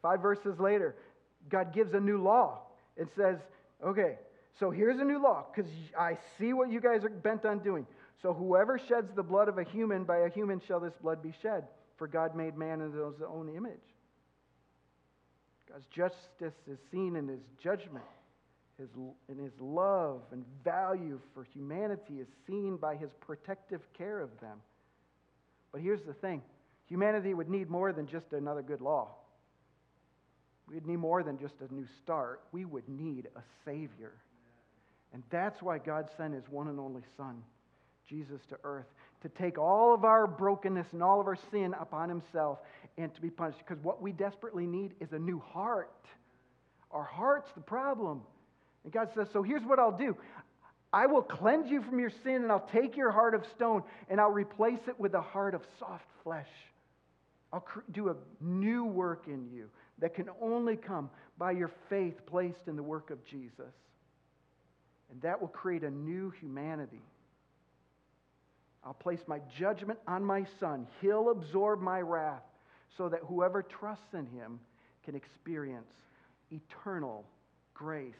Five 0.05 0.21
verses 0.21 0.59
later, 0.59 0.95
God 1.49 1.73
gives 1.73 1.95
a 1.95 1.99
new 1.99 2.21
law. 2.21 2.59
It 2.95 3.07
says, 3.17 3.37
Okay, 3.83 4.19
so 4.59 4.69
here's 4.69 4.99
a 4.99 5.03
new 5.03 5.19
law 5.19 5.47
because 5.51 5.71
I 5.99 6.19
see 6.37 6.53
what 6.53 6.69
you 6.71 6.79
guys 6.79 7.03
are 7.03 7.09
bent 7.09 7.43
on 7.43 7.57
doing. 7.57 7.87
So 8.21 8.31
whoever 8.31 8.79
sheds 8.87 9.09
the 9.15 9.23
blood 9.23 9.47
of 9.47 9.57
a 9.57 9.63
human, 9.63 10.03
by 10.03 10.17
a 10.19 10.29
human 10.29 10.61
shall 10.67 10.79
this 10.79 10.93
blood 11.01 11.23
be 11.23 11.33
shed. 11.41 11.63
For 11.97 12.07
God 12.07 12.35
made 12.35 12.55
man 12.55 12.81
in 12.81 12.91
his 12.91 13.01
own 13.27 13.49
image. 13.57 13.81
God's 15.71 15.87
justice 15.87 16.59
is 16.71 16.77
seen 16.91 17.15
in 17.15 17.27
his 17.27 17.41
judgment. 17.63 18.05
His, 18.77 18.89
in 19.27 19.43
his 19.43 19.53
love 19.59 20.21
and 20.31 20.45
value 20.63 21.19
for 21.33 21.47
humanity 21.51 22.19
is 22.21 22.27
seen 22.45 22.77
by 22.77 22.95
his 22.95 23.09
protective 23.21 23.81
care 23.97 24.19
of 24.19 24.29
them. 24.39 24.59
But 25.71 25.81
here's 25.81 26.03
the 26.03 26.13
thing 26.13 26.43
humanity 26.85 27.33
would 27.33 27.49
need 27.49 27.71
more 27.71 27.91
than 27.91 28.05
just 28.05 28.33
another 28.33 28.61
good 28.61 28.81
law. 28.81 29.15
We'd 30.67 30.85
need 30.85 30.97
more 30.97 31.23
than 31.23 31.37
just 31.37 31.55
a 31.61 31.73
new 31.73 31.85
start. 32.03 32.41
We 32.51 32.65
would 32.65 32.87
need 32.89 33.27
a 33.35 33.41
Savior. 33.63 34.13
And 35.13 35.23
that's 35.29 35.61
why 35.61 35.77
God 35.77 36.09
sent 36.17 36.33
his 36.33 36.43
one 36.49 36.67
and 36.67 36.79
only 36.79 37.03
Son 37.17 37.41
Jesus 38.07 38.41
to 38.49 38.57
earth 38.63 38.85
to 39.21 39.29
take 39.29 39.57
all 39.57 39.93
of 39.93 40.03
our 40.03 40.27
brokenness 40.27 40.87
and 40.91 41.01
all 41.01 41.19
of 41.19 41.27
our 41.27 41.37
sin 41.51 41.73
upon 41.79 42.09
himself 42.09 42.59
and 42.97 43.13
to 43.15 43.21
be 43.21 43.29
punished. 43.29 43.59
Because 43.59 43.83
what 43.83 44.01
we 44.01 44.11
desperately 44.11 44.67
need 44.67 44.93
is 44.99 45.13
a 45.13 45.19
new 45.19 45.39
heart. 45.39 46.05
Our 46.91 47.03
heart's 47.03 47.49
the 47.55 47.61
problem. 47.61 48.21
And 48.83 48.93
God 48.93 49.09
says, 49.15 49.27
So 49.33 49.41
here's 49.41 49.63
what 49.63 49.79
I'll 49.79 49.97
do 49.97 50.15
I 50.93 51.07
will 51.07 51.23
cleanse 51.23 51.69
you 51.69 51.81
from 51.81 51.99
your 51.99 52.11
sin, 52.23 52.35
and 52.35 52.51
I'll 52.51 52.69
take 52.71 52.95
your 52.95 53.11
heart 53.11 53.35
of 53.35 53.43
stone, 53.55 53.83
and 54.09 54.21
I'll 54.21 54.31
replace 54.31 54.79
it 54.87 54.99
with 54.99 55.13
a 55.13 55.21
heart 55.21 55.55
of 55.55 55.61
soft 55.79 56.05
flesh. 56.23 56.49
I'll 57.51 57.65
do 57.91 58.09
a 58.09 58.15
new 58.41 58.85
work 58.85 59.23
in 59.27 59.47
you 59.51 59.69
that 59.99 60.13
can 60.13 60.29
only 60.41 60.75
come 60.75 61.09
by 61.37 61.51
your 61.51 61.71
faith 61.89 62.25
placed 62.25 62.67
in 62.67 62.75
the 62.75 62.83
work 62.83 63.11
of 63.11 63.23
Jesus. 63.25 63.73
And 65.11 65.21
that 65.21 65.39
will 65.39 65.47
create 65.47 65.83
a 65.83 65.91
new 65.91 66.31
humanity. 66.39 67.01
I'll 68.83 68.93
place 68.93 69.21
my 69.27 69.39
judgment 69.57 69.99
on 70.07 70.23
my 70.23 70.45
son. 70.59 70.87
He'll 71.01 71.31
absorb 71.31 71.81
my 71.81 72.01
wrath 72.01 72.43
so 72.97 73.09
that 73.09 73.21
whoever 73.27 73.63
trusts 73.63 74.13
in 74.13 74.27
him 74.27 74.59
can 75.03 75.15
experience 75.15 75.91
eternal 76.51 77.25
grace 77.73 78.13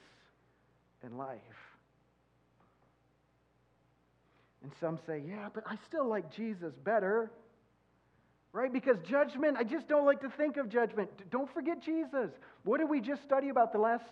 and 1.04 1.18
life. 1.18 1.40
And 4.64 4.72
some 4.80 4.98
say, 5.06 5.22
yeah, 5.28 5.50
but 5.54 5.64
I 5.68 5.78
still 5.88 6.08
like 6.08 6.36
Jesus 6.36 6.74
better. 6.84 7.32
Right? 8.56 8.72
Because 8.72 8.96
judgment, 9.06 9.58
I 9.58 9.66
just 9.66 9.90
don't 9.90 10.06
like 10.06 10.22
to 10.22 10.30
think 10.30 10.56
of 10.56 10.70
judgment. 10.70 11.10
Don't 11.30 11.54
forget 11.54 11.84
Jesus. 11.84 12.32
What 12.64 12.78
did 12.78 12.90
we 12.90 13.02
just 13.02 13.22
study 13.24 13.50
about 13.50 13.74
the 13.74 13.80
last 13.80 14.06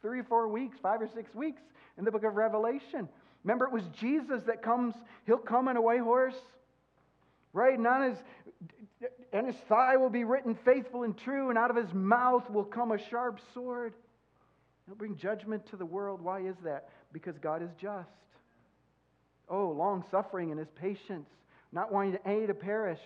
three 0.00 0.20
or 0.20 0.24
four 0.24 0.48
weeks, 0.48 0.78
five 0.82 1.02
or 1.02 1.08
six 1.14 1.34
weeks 1.34 1.60
in 1.98 2.06
the 2.06 2.10
book 2.10 2.24
of 2.24 2.34
Revelation? 2.34 3.10
Remember, 3.44 3.66
it 3.66 3.72
was 3.72 3.82
Jesus 4.00 4.42
that 4.46 4.62
comes, 4.62 4.94
he'll 5.26 5.36
come 5.36 5.68
on 5.68 5.76
a 5.76 5.82
white 5.82 6.00
horse, 6.00 6.34
right? 7.52 7.76
And 7.76 7.86
on 7.86 8.08
his, 8.08 8.18
his 9.44 9.56
thigh 9.68 9.98
will 9.98 10.08
be 10.08 10.24
written 10.24 10.54
faithful 10.64 11.02
and 11.02 11.14
true, 11.14 11.50
and 11.50 11.58
out 11.58 11.68
of 11.68 11.76
his 11.76 11.92
mouth 11.92 12.48
will 12.48 12.64
come 12.64 12.92
a 12.92 13.08
sharp 13.10 13.38
sword. 13.52 13.92
He'll 14.86 14.94
bring 14.94 15.14
judgment 15.14 15.66
to 15.72 15.76
the 15.76 15.84
world. 15.84 16.22
Why 16.22 16.40
is 16.40 16.56
that? 16.64 16.88
Because 17.12 17.36
God 17.36 17.62
is 17.62 17.70
just. 17.78 18.08
Oh, 19.46 19.68
long 19.68 20.06
suffering 20.10 20.52
and 20.52 20.58
his 20.58 20.70
patience, 20.70 21.28
not 21.70 21.92
wanting 21.92 22.16
any 22.24 22.46
to 22.46 22.54
perish. 22.54 23.00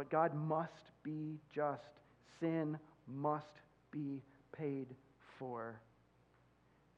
But 0.00 0.08
God 0.08 0.34
must 0.34 0.72
be 1.02 1.36
just. 1.54 1.82
Sin 2.40 2.78
must 3.06 3.52
be 3.90 4.22
paid 4.56 4.86
for. 5.38 5.78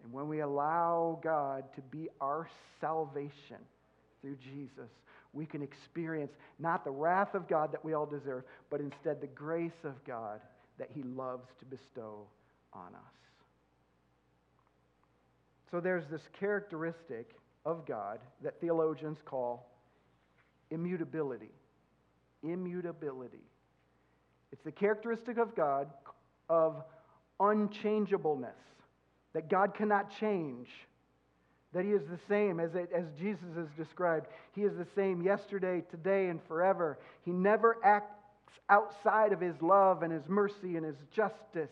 And 0.04 0.12
when 0.12 0.28
we 0.28 0.38
allow 0.38 1.18
God 1.20 1.64
to 1.74 1.80
be 1.80 2.08
our 2.20 2.48
salvation 2.80 3.56
through 4.20 4.36
Jesus, 4.36 4.88
we 5.32 5.46
can 5.46 5.62
experience 5.62 6.30
not 6.60 6.84
the 6.84 6.92
wrath 6.92 7.34
of 7.34 7.48
God 7.48 7.72
that 7.72 7.84
we 7.84 7.92
all 7.92 8.06
deserve, 8.06 8.44
but 8.70 8.80
instead 8.80 9.20
the 9.20 9.26
grace 9.26 9.82
of 9.82 10.04
God 10.04 10.40
that 10.78 10.90
He 10.94 11.02
loves 11.02 11.48
to 11.58 11.64
bestow 11.64 12.28
on 12.72 12.94
us. 12.94 13.14
So 15.72 15.80
there's 15.80 16.06
this 16.08 16.22
characteristic 16.38 17.34
of 17.66 17.84
God 17.84 18.20
that 18.44 18.60
theologians 18.60 19.18
call 19.24 19.68
immutability. 20.70 21.50
Immutability. 22.42 23.44
It's 24.52 24.62
the 24.62 24.72
characteristic 24.72 25.38
of 25.38 25.54
God 25.54 25.88
of 26.48 26.82
unchangeableness 27.40 28.56
that 29.32 29.48
God 29.48 29.74
cannot 29.74 30.10
change, 30.20 30.68
that 31.72 31.84
He 31.84 31.92
is 31.92 32.02
the 32.02 32.18
same 32.28 32.60
as, 32.60 32.74
it, 32.74 32.90
as 32.94 33.04
Jesus 33.18 33.56
is 33.56 33.68
described. 33.76 34.26
He 34.54 34.62
is 34.62 34.76
the 34.76 34.86
same 34.94 35.22
yesterday, 35.22 35.82
today, 35.90 36.28
and 36.28 36.40
forever. 36.46 36.98
He 37.24 37.30
never 37.30 37.78
acts 37.82 38.12
outside 38.68 39.32
of 39.32 39.40
His 39.40 39.54
love 39.62 40.02
and 40.02 40.12
His 40.12 40.28
mercy 40.28 40.76
and 40.76 40.84
His 40.84 40.96
justice. 41.14 41.70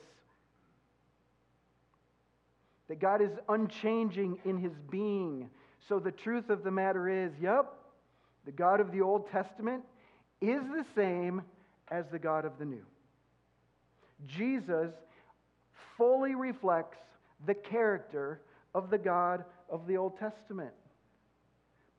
That 2.89 2.99
God 2.99 3.21
is 3.21 3.31
unchanging 3.49 4.39
in 4.45 4.57
His 4.57 4.73
being. 4.91 5.51
So 5.89 5.99
the 5.99 6.11
truth 6.11 6.51
of 6.51 6.65
the 6.65 6.71
matter 6.71 7.09
is 7.09 7.33
yep, 7.41 7.73
the 8.47 8.53
God 8.53 8.81
of 8.81 8.91
the 8.91 9.03
Old 9.03 9.31
Testament 9.31 9.83
is 10.41 10.63
the 10.63 10.85
same 10.95 11.43
as 11.91 12.05
the 12.11 12.19
God 12.19 12.45
of 12.45 12.53
the 12.59 12.65
New. 12.65 12.85
Jesus 14.27 14.93
fully 15.97 16.35
reflects 16.35 16.99
the 17.47 17.55
character 17.55 18.41
of 18.75 18.91
the 18.91 18.99
God 18.99 19.45
of 19.69 19.87
the 19.87 19.97
Old 19.97 20.19
Testament. 20.19 20.73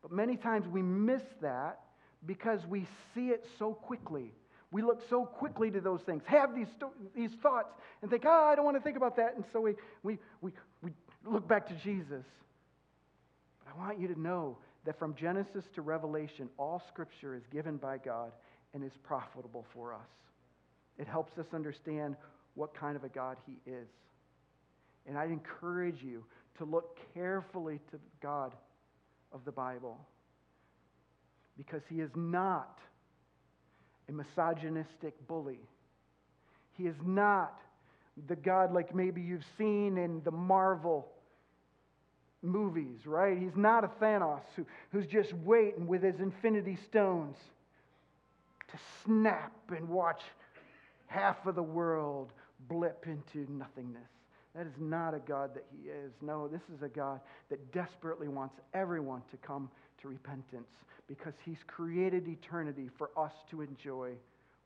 But 0.02 0.12
many 0.12 0.38
times 0.38 0.68
we 0.68 0.82
miss 0.82 1.22
that 1.42 1.80
because 2.26 2.66
we 2.68 2.88
see 3.14 3.28
it 3.28 3.46
so 3.60 3.74
quickly. 3.74 4.34
We 4.72 4.82
look 4.82 5.02
so 5.10 5.26
quickly 5.26 5.70
to 5.72 5.82
those 5.82 6.02
things, 6.02 6.24
have 6.26 6.56
these, 6.56 6.68
these 7.16 7.32
thoughts, 7.42 7.74
and 8.02 8.10
think, 8.10 8.24
oh, 8.26 8.50
I 8.52 8.56
don't 8.56 8.64
want 8.64 8.78
to 8.78 8.84
think 8.84 8.96
about 8.96 9.18
that. 9.18 9.36
And 9.36 9.44
so 9.52 9.60
we, 9.60 9.74
we, 10.02 10.18
we, 10.40 10.52
we 10.82 10.92
look 11.26 11.48
back 11.48 11.68
to 11.68 11.74
Jesus. 11.84 12.24
But 13.60 13.74
I 13.76 13.78
want 13.78 14.00
you 14.00 14.08
to 14.08 14.20
know 14.20 14.58
that 14.86 14.98
from 14.98 15.16
Genesis 15.16 15.66
to 15.76 15.82
Revelation, 15.82 16.50
all 16.58 16.82
Scripture 16.88 17.36
is 17.36 17.44
given 17.52 17.78
by 17.78 17.98
God 17.98 18.32
and 18.74 18.84
is 18.84 18.94
profitable 19.04 19.66
for 19.74 19.94
us. 19.94 20.08
It 20.98 21.08
helps 21.08 21.38
us 21.38 21.46
understand 21.54 22.16
what 22.56 22.74
kind 22.74 22.96
of 22.96 23.04
a 23.04 23.10
God 23.10 23.38
He 23.46 23.58
is. 23.70 23.88
And 25.08 25.18
I'd 25.18 25.32
encourage 25.32 26.02
you 26.02 26.24
to 26.58 26.66
look 26.66 27.00
carefully 27.14 27.80
to 27.92 28.00
God 28.22 28.54
of 29.32 29.46
the 29.46 29.52
Bible 29.52 29.98
because 31.58 31.82
He 31.90 32.02
is 32.02 32.12
not 32.16 32.80
a 34.10 34.12
misogynistic 34.12 35.28
bully. 35.28 35.60
He 36.78 36.84
is 36.84 36.96
not 37.06 37.60
the 38.28 38.36
God 38.36 38.74
like 38.74 38.94
maybe 38.94 39.22
you've 39.22 39.46
seen 39.58 39.98
in 39.98 40.22
the 40.24 40.32
Marvel 40.32 41.08
movies, 42.42 43.06
right? 43.06 43.38
He's 43.38 43.56
not 43.56 43.84
a 43.84 43.88
Thanos 43.88 44.42
who, 44.56 44.66
who's 44.92 45.06
just 45.06 45.34
waiting 45.34 45.88
with 45.88 46.04
his 46.04 46.20
infinity 46.20 46.78
stones 46.88 47.38
to 48.70 48.78
snap 49.06 49.54
and 49.76 49.88
watch 49.90 50.22
half 51.08 51.46
of 51.46 51.56
the 51.56 51.64
world 51.64 52.32
blip 52.70 53.06
into 53.06 53.52
nothingness. 53.52 54.08
That 54.56 54.66
is 54.66 54.74
not 54.80 55.14
a 55.14 55.20
God 55.20 55.54
that 55.56 55.66
He 55.72 55.90
is. 55.90 56.12
No, 56.22 56.48
this 56.48 56.62
is 56.76 56.84
a 56.84 56.90
God 56.90 57.22
that 57.50 57.72
desperately 57.72 58.28
wants 58.28 58.56
everyone 58.74 59.22
to 59.32 59.38
come 59.38 59.70
to 60.02 60.08
repentance 60.10 60.68
because 61.08 61.34
He's 61.46 61.60
created 61.68 62.28
eternity 62.28 62.90
for 62.98 63.12
us 63.18 63.32
to 63.52 63.62
enjoy 63.62 64.12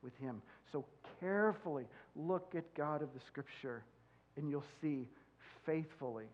with 0.03 0.17
Him. 0.17 0.41
So 0.71 0.86
carefully 1.19 1.86
look 2.15 2.53
at 2.55 2.73
God 2.73 3.01
of 3.01 3.09
the 3.13 3.19
Scripture, 3.28 3.84
and 4.38 4.49
you'll 4.49 4.63
see 4.82 5.07
faithfully 5.65 6.26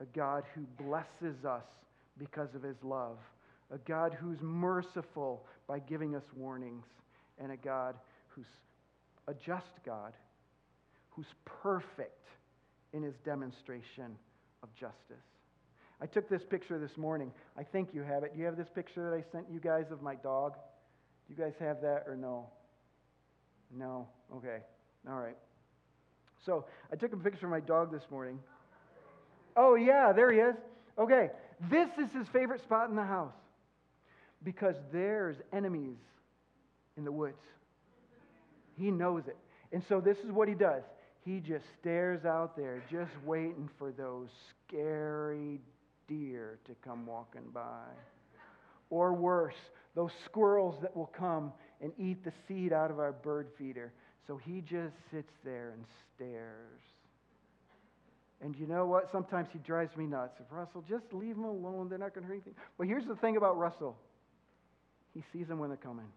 a 0.00 0.04
God 0.06 0.44
who 0.54 0.62
blesses 0.82 1.44
us 1.44 1.64
because 2.18 2.54
of 2.54 2.62
His 2.62 2.76
love, 2.82 3.18
a 3.72 3.78
God 3.78 4.16
who's 4.18 4.40
merciful 4.40 5.44
by 5.66 5.78
giving 5.78 6.14
us 6.14 6.24
warnings, 6.36 6.84
and 7.38 7.50
a 7.50 7.56
God 7.56 7.96
who's 8.28 8.46
a 9.26 9.34
just 9.34 9.82
God 9.84 10.12
who's 11.10 11.26
perfect 11.44 12.28
in 12.92 13.02
his 13.02 13.14
demonstration 13.24 14.16
of 14.62 14.74
justice. 14.74 15.24
I 16.00 16.06
took 16.06 16.28
this 16.28 16.42
picture 16.48 16.78
this 16.78 16.96
morning. 16.96 17.32
I 17.56 17.62
think 17.62 17.90
you 17.92 18.02
have 18.02 18.24
it. 18.24 18.32
You 18.36 18.44
have 18.44 18.56
this 18.56 18.68
picture 18.74 19.10
that 19.10 19.16
I 19.16 19.24
sent 19.32 19.50
you 19.50 19.60
guys 19.60 19.86
of 19.90 20.02
my 20.02 20.16
dog? 20.16 20.54
Do 21.26 21.34
you 21.34 21.42
guys 21.42 21.54
have 21.60 21.80
that 21.82 22.04
or 22.06 22.16
no? 22.16 22.46
No? 23.76 24.08
Okay. 24.36 24.58
All 25.08 25.18
right. 25.18 25.36
So 26.44 26.66
I 26.92 26.96
took 26.96 27.12
a 27.12 27.16
picture 27.16 27.46
of 27.46 27.50
my 27.50 27.60
dog 27.60 27.92
this 27.92 28.02
morning. 28.10 28.38
Oh, 29.56 29.74
yeah, 29.74 30.12
there 30.12 30.32
he 30.32 30.38
is. 30.38 30.56
Okay. 30.98 31.30
This 31.70 31.88
is 31.98 32.10
his 32.12 32.26
favorite 32.28 32.62
spot 32.62 32.90
in 32.90 32.96
the 32.96 33.04
house 33.04 33.32
because 34.42 34.74
there's 34.92 35.36
enemies 35.52 35.96
in 36.96 37.04
the 37.04 37.12
woods. 37.12 37.40
He 38.78 38.90
knows 38.90 39.22
it. 39.26 39.36
And 39.72 39.82
so 39.88 40.00
this 40.00 40.18
is 40.18 40.30
what 40.30 40.48
he 40.48 40.54
does 40.54 40.82
he 41.24 41.40
just 41.40 41.64
stares 41.80 42.24
out 42.26 42.56
there, 42.56 42.82
just 42.90 43.12
waiting 43.24 43.68
for 43.78 43.92
those 43.92 44.28
scary 44.68 45.58
deer 46.06 46.58
to 46.66 46.74
come 46.84 47.06
walking 47.06 47.48
by. 47.52 47.86
Or 48.90 49.14
worse, 49.14 49.54
those 49.94 50.10
squirrels 50.26 50.76
that 50.82 50.94
will 50.94 51.10
come 51.16 51.52
and 51.80 51.92
eat 51.98 52.24
the 52.24 52.32
seed 52.46 52.72
out 52.72 52.90
of 52.90 52.98
our 52.98 53.12
bird 53.12 53.48
feeder. 53.56 53.92
So 54.26 54.36
he 54.36 54.60
just 54.60 54.94
sits 55.10 55.32
there 55.44 55.72
and 55.74 55.84
stares. 56.14 56.82
And 58.40 58.56
you 58.56 58.66
know 58.66 58.86
what? 58.86 59.10
Sometimes 59.10 59.48
he 59.52 59.58
drives 59.60 59.96
me 59.96 60.06
nuts. 60.06 60.38
If 60.40 60.46
Russell, 60.50 60.84
just 60.88 61.04
leave 61.12 61.36
them 61.36 61.44
alone. 61.44 61.88
They're 61.88 61.98
not 61.98 62.14
going 62.14 62.22
to 62.24 62.28
hurt 62.28 62.34
anything. 62.34 62.54
Well, 62.76 62.88
here's 62.88 63.06
the 63.06 63.16
thing 63.16 63.36
about 63.36 63.56
Russell 63.56 63.96
he 65.14 65.22
sees 65.32 65.46
them 65.46 65.60
when 65.60 65.70
they're 65.70 65.76
coming. 65.76 66.08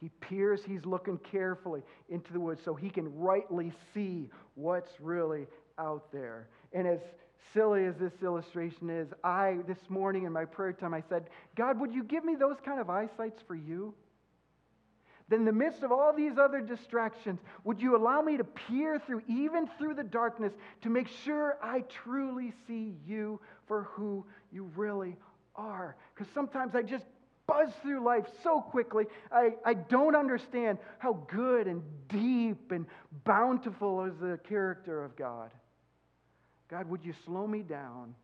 He 0.00 0.08
peers, 0.20 0.60
he's 0.66 0.84
looking 0.84 1.16
carefully 1.30 1.82
into 2.08 2.32
the 2.32 2.40
woods 2.40 2.60
so 2.64 2.74
he 2.74 2.90
can 2.90 3.16
rightly 3.16 3.72
see 3.94 4.28
what's 4.56 4.90
really 5.00 5.46
out 5.78 6.10
there. 6.12 6.48
And 6.72 6.88
as 6.88 6.98
silly 7.54 7.84
as 7.84 7.94
this 8.00 8.12
illustration 8.20 8.90
is, 8.90 9.08
I, 9.22 9.58
this 9.68 9.78
morning 9.88 10.24
in 10.24 10.32
my 10.32 10.44
prayer 10.44 10.72
time, 10.72 10.92
I 10.92 11.04
said, 11.08 11.28
God, 11.56 11.78
would 11.78 11.94
you 11.94 12.02
give 12.02 12.24
me 12.24 12.34
those 12.34 12.56
kind 12.64 12.80
of 12.80 12.90
eyesights 12.90 13.42
for 13.46 13.54
you? 13.54 13.94
Then, 15.32 15.40
in 15.40 15.46
the 15.46 15.52
midst 15.52 15.82
of 15.82 15.90
all 15.90 16.12
these 16.12 16.36
other 16.36 16.60
distractions, 16.60 17.40
would 17.64 17.80
you 17.80 17.96
allow 17.96 18.20
me 18.20 18.36
to 18.36 18.44
peer 18.44 18.98
through, 18.98 19.22
even 19.26 19.66
through 19.78 19.94
the 19.94 20.04
darkness, 20.04 20.52
to 20.82 20.90
make 20.90 21.08
sure 21.08 21.56
I 21.62 21.84
truly 21.88 22.52
see 22.66 22.96
you 23.06 23.40
for 23.66 23.84
who 23.84 24.26
you 24.52 24.70
really 24.76 25.16
are? 25.56 25.96
Because 26.14 26.30
sometimes 26.34 26.74
I 26.74 26.82
just 26.82 27.06
buzz 27.46 27.70
through 27.80 28.04
life 28.04 28.26
so 28.42 28.60
quickly. 28.60 29.06
I, 29.30 29.54
I 29.64 29.72
don't 29.72 30.14
understand 30.14 30.76
how 30.98 31.14
good 31.30 31.66
and 31.66 31.82
deep 32.08 32.70
and 32.70 32.84
bountiful 33.24 34.04
is 34.04 34.12
the 34.20 34.38
character 34.46 35.02
of 35.02 35.16
God. 35.16 35.50
God, 36.68 36.90
would 36.90 37.06
you 37.06 37.14
slow 37.24 37.46
me 37.46 37.62
down 37.62 38.14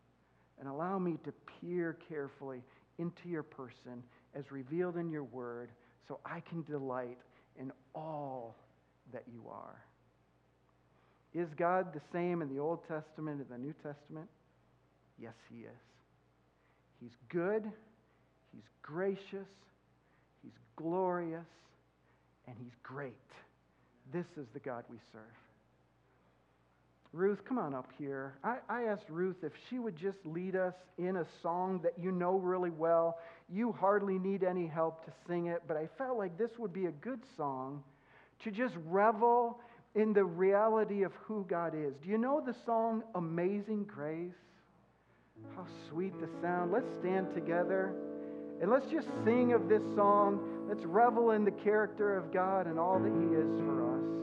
and 0.60 0.68
allow 0.68 0.98
me 0.98 1.16
to 1.24 1.32
peer 1.58 1.96
carefully 2.06 2.60
into 2.98 3.30
your 3.30 3.44
person 3.44 4.02
as 4.34 4.52
revealed 4.52 4.98
in 4.98 5.08
your 5.08 5.24
word 5.24 5.70
so 6.08 6.18
I 6.24 6.40
can 6.40 6.62
delight 6.62 7.18
in 7.58 7.70
all 7.94 8.56
that 9.12 9.24
you 9.32 9.44
are? 9.48 9.84
Is 11.34 11.48
God 11.56 11.92
the 11.92 12.00
same 12.12 12.42
in 12.42 12.48
the 12.52 12.60
Old 12.60 12.80
Testament 12.88 13.40
and 13.40 13.48
the 13.50 13.58
New 13.58 13.74
Testament? 13.74 14.28
Yes, 15.20 15.34
He 15.50 15.60
is. 15.60 15.80
He's 17.00 17.16
good 17.28 17.70
He's 18.52 18.68
gracious, 18.82 19.48
He's 20.42 20.58
glorious, 20.76 21.46
and 22.46 22.56
He's 22.58 22.74
great. 22.82 23.14
This 24.12 24.26
is 24.36 24.46
the 24.52 24.60
God 24.60 24.84
we 24.90 24.96
serve. 25.12 25.22
Ruth, 27.12 27.38
come 27.46 27.58
on 27.58 27.74
up 27.74 27.88
here. 27.98 28.34
I, 28.44 28.56
I, 28.68 28.82
asked 28.84 29.08
Ruth 29.08 29.36
if 29.42 29.52
she 29.68 29.78
would 29.78 29.96
just 29.96 30.18
lead 30.24 30.54
us 30.54 30.74
in 30.98 31.16
a 31.16 31.26
song 31.42 31.80
that 31.82 31.94
you 31.98 32.12
know 32.12 32.36
really 32.36 32.70
well. 32.70 33.18
You 33.50 33.72
hardly 33.72 34.18
need 34.18 34.44
any 34.44 34.66
help 34.66 35.04
to 35.06 35.12
sing 35.26 35.46
it, 35.46 35.62
but 35.66 35.76
I 35.76 35.88
felt 35.96 36.18
like 36.18 36.36
this 36.36 36.50
would 36.58 36.72
be 36.72 36.86
a 36.86 36.92
good 36.92 37.20
song 37.36 37.82
to 38.44 38.50
just 38.50 38.74
revel 38.86 39.58
in 39.94 40.12
the 40.12 40.24
reality 40.24 41.02
of 41.02 41.12
who 41.22 41.46
God 41.48 41.74
is. 41.74 41.94
Do 42.02 42.08
you 42.08 42.18
know 42.18 42.42
the 42.44 42.54
song 42.66 43.02
Amazing 43.14 43.84
Grace? 43.84 44.32
How 45.56 45.64
sweet 45.88 46.18
the 46.20 46.28
sound. 46.42 46.72
Let's 46.72 46.90
stand 47.00 47.32
together. 47.34 47.94
And 48.60 48.70
let's 48.70 48.86
just 48.90 49.08
sing 49.24 49.52
of 49.52 49.68
this 49.68 49.82
song. 49.94 50.66
Let's 50.68 50.84
revel 50.84 51.30
in 51.30 51.44
the 51.44 51.50
character 51.50 52.16
of 52.16 52.32
God 52.32 52.66
and 52.66 52.78
all 52.78 52.98
that 52.98 53.12
He 53.12 53.34
is 53.34 53.58
for 53.60 53.94
us. 53.94 54.17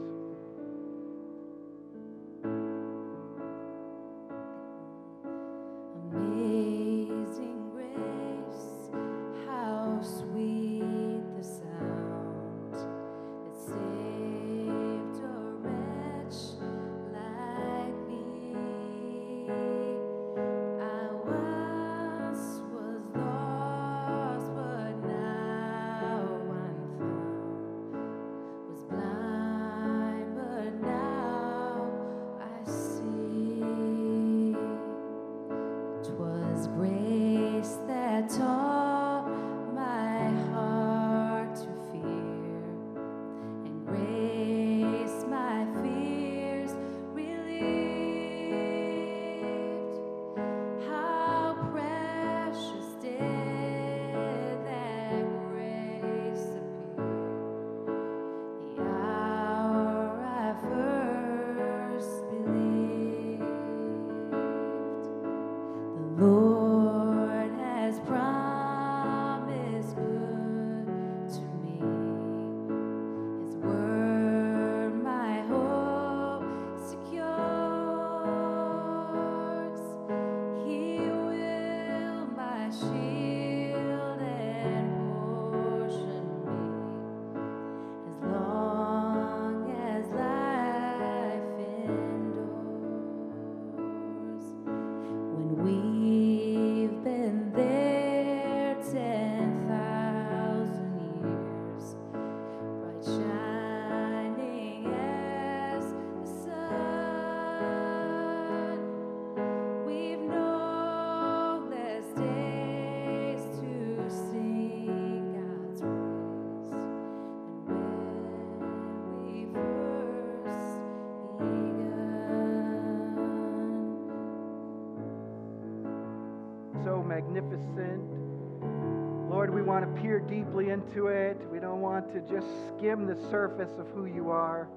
Magnificent. 127.36 129.30
Lord, 129.30 129.52
we 129.52 129.62
want 129.62 129.84
to 129.84 130.02
peer 130.02 130.20
deeply 130.20 130.70
into 130.70 131.08
it. 131.08 131.36
We 131.50 131.58
don't 131.58 131.80
want 131.80 132.12
to 132.12 132.20
just 132.20 132.46
skim 132.68 133.06
the 133.06 133.16
surface 133.30 133.70
of 133.78 133.86
who 133.88 134.06
you 134.06 134.30
are. 134.30 134.68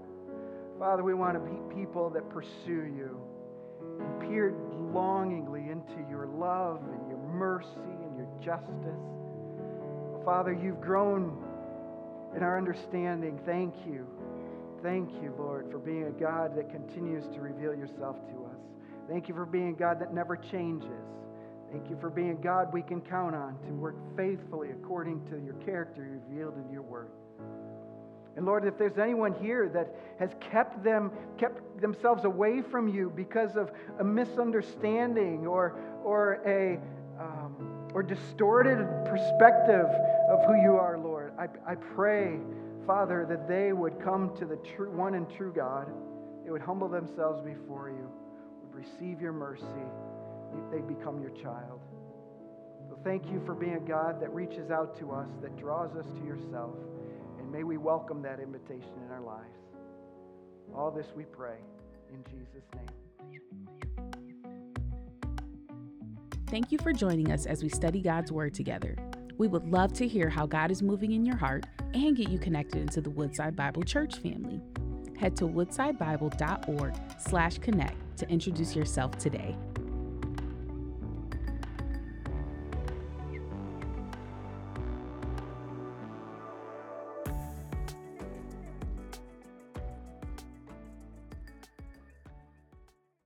Father, 0.77 1.03
we 1.03 1.13
want 1.13 1.33
to 1.35 1.39
be 1.39 1.75
people 1.75 2.09
that 2.09 2.29
pursue 2.29 2.91
you 2.95 3.19
and 3.99 4.19
peer 4.21 4.53
longingly 4.93 5.69
into 5.69 6.09
your 6.09 6.27
love 6.27 6.81
and 6.91 7.09
your 7.09 7.17
mercy 7.17 7.69
and 7.77 8.17
your 8.17 8.27
justice. 8.43 10.25
Father, 10.25 10.53
you've 10.53 10.81
grown 10.81 11.37
in 12.35 12.43
our 12.43 12.57
understanding. 12.57 13.39
Thank 13.45 13.73
you. 13.85 14.05
Thank 14.83 15.11
you, 15.21 15.33
Lord, 15.37 15.69
for 15.71 15.77
being 15.77 16.07
a 16.07 16.11
God 16.11 16.55
that 16.55 16.69
continues 16.69 17.25
to 17.33 17.41
reveal 17.41 17.73
yourself 17.73 18.17
to 18.27 18.45
us. 18.45 18.59
Thank 19.09 19.27
you 19.27 19.35
for 19.35 19.45
being 19.45 19.69
a 19.69 19.73
God 19.73 19.99
that 19.99 20.13
never 20.13 20.35
changes. 20.35 20.89
Thank 21.71 21.89
you 21.89 21.97
for 22.01 22.09
being 22.09 22.41
God 22.41 22.73
we 22.73 22.81
can 22.81 22.99
count 23.01 23.35
on 23.35 23.57
to 23.65 23.71
work 23.73 23.95
faithfully 24.17 24.69
according 24.71 25.23
to 25.27 25.37
your 25.37 25.53
character 25.65 26.19
revealed 26.29 26.55
in 26.57 26.71
your 26.71 26.81
word. 26.81 27.11
And 28.35 28.45
Lord, 28.45 28.65
if 28.65 28.77
there's 28.77 28.97
anyone 28.97 29.33
here 29.33 29.69
that 29.69 29.93
has 30.17 30.31
kept 30.39 30.83
them 30.83 31.11
kept 31.37 31.81
themselves 31.81 32.23
away 32.25 32.61
from 32.61 32.87
you 32.87 33.11
because 33.15 33.55
of 33.55 33.71
a 33.99 34.03
misunderstanding 34.03 35.45
or 35.45 35.79
or 36.03 36.41
a 36.45 36.79
um, 37.21 37.89
or 37.93 38.01
distorted 38.01 38.87
perspective 39.05 39.85
of 40.29 40.45
who 40.45 40.61
you 40.61 40.75
are, 40.75 40.97
Lord, 40.97 41.33
I, 41.37 41.47
I 41.69 41.75
pray, 41.75 42.39
Father, 42.87 43.25
that 43.27 43.47
they 43.47 43.73
would 43.73 43.99
come 44.01 44.35
to 44.37 44.45
the 44.45 44.57
true 44.57 44.91
one 44.91 45.15
and 45.15 45.29
true 45.29 45.51
God. 45.53 45.87
They 46.45 46.51
would 46.51 46.61
humble 46.61 46.87
themselves 46.87 47.41
before 47.41 47.89
you, 47.89 48.09
would 48.63 48.73
receive 48.73 49.21
your 49.21 49.33
mercy, 49.33 49.65
they 50.71 50.79
become 50.79 51.21
your 51.21 51.31
child. 51.31 51.81
So 52.87 52.97
thank 53.03 53.25
you 53.29 53.41
for 53.45 53.53
being 53.53 53.75
a 53.75 53.79
God 53.79 54.21
that 54.21 54.33
reaches 54.33 54.71
out 54.71 54.97
to 54.99 55.11
us, 55.11 55.27
that 55.41 55.57
draws 55.57 55.95
us 55.95 56.05
to 56.19 56.25
yourself. 56.25 56.75
And 57.37 57.51
may 57.51 57.63
we 57.63 57.77
welcome 57.77 58.21
that 58.23 58.39
invitation 58.39 58.93
in 59.05 59.11
our 59.11 59.21
lives. 59.21 59.57
All 60.75 60.91
this 60.91 61.07
we 61.15 61.23
pray 61.23 61.57
in 62.13 62.23
Jesus' 62.31 62.63
name. 62.75 62.85
Thank 66.47 66.71
you 66.71 66.79
for 66.79 66.93
joining 66.93 67.31
us 67.31 67.45
as 67.45 67.61
we 67.61 67.69
study 67.69 68.01
God's 68.01 68.31
Word 68.31 68.55
together. 68.55 68.95
We 69.37 69.47
would 69.47 69.69
love 69.69 69.93
to 69.93 70.07
hear 70.07 70.29
how 70.29 70.47
God 70.47 70.71
is 70.71 70.81
moving 70.81 71.11
in 71.11 71.25
your 71.25 71.37
heart 71.37 71.65
and 71.93 72.17
get 72.17 72.29
you 72.29 72.39
connected 72.39 72.81
into 72.81 73.01
the 73.01 73.09
Woodside 73.09 73.55
Bible 73.55 73.83
Church 73.83 74.17
family. 74.17 74.59
Head 75.17 75.35
to 75.37 75.45
woodsidebible.org 75.45 76.95
slash 77.19 77.59
connect 77.59 78.17
to 78.17 78.29
introduce 78.29 78.75
yourself 78.75 79.17
today. 79.17 79.55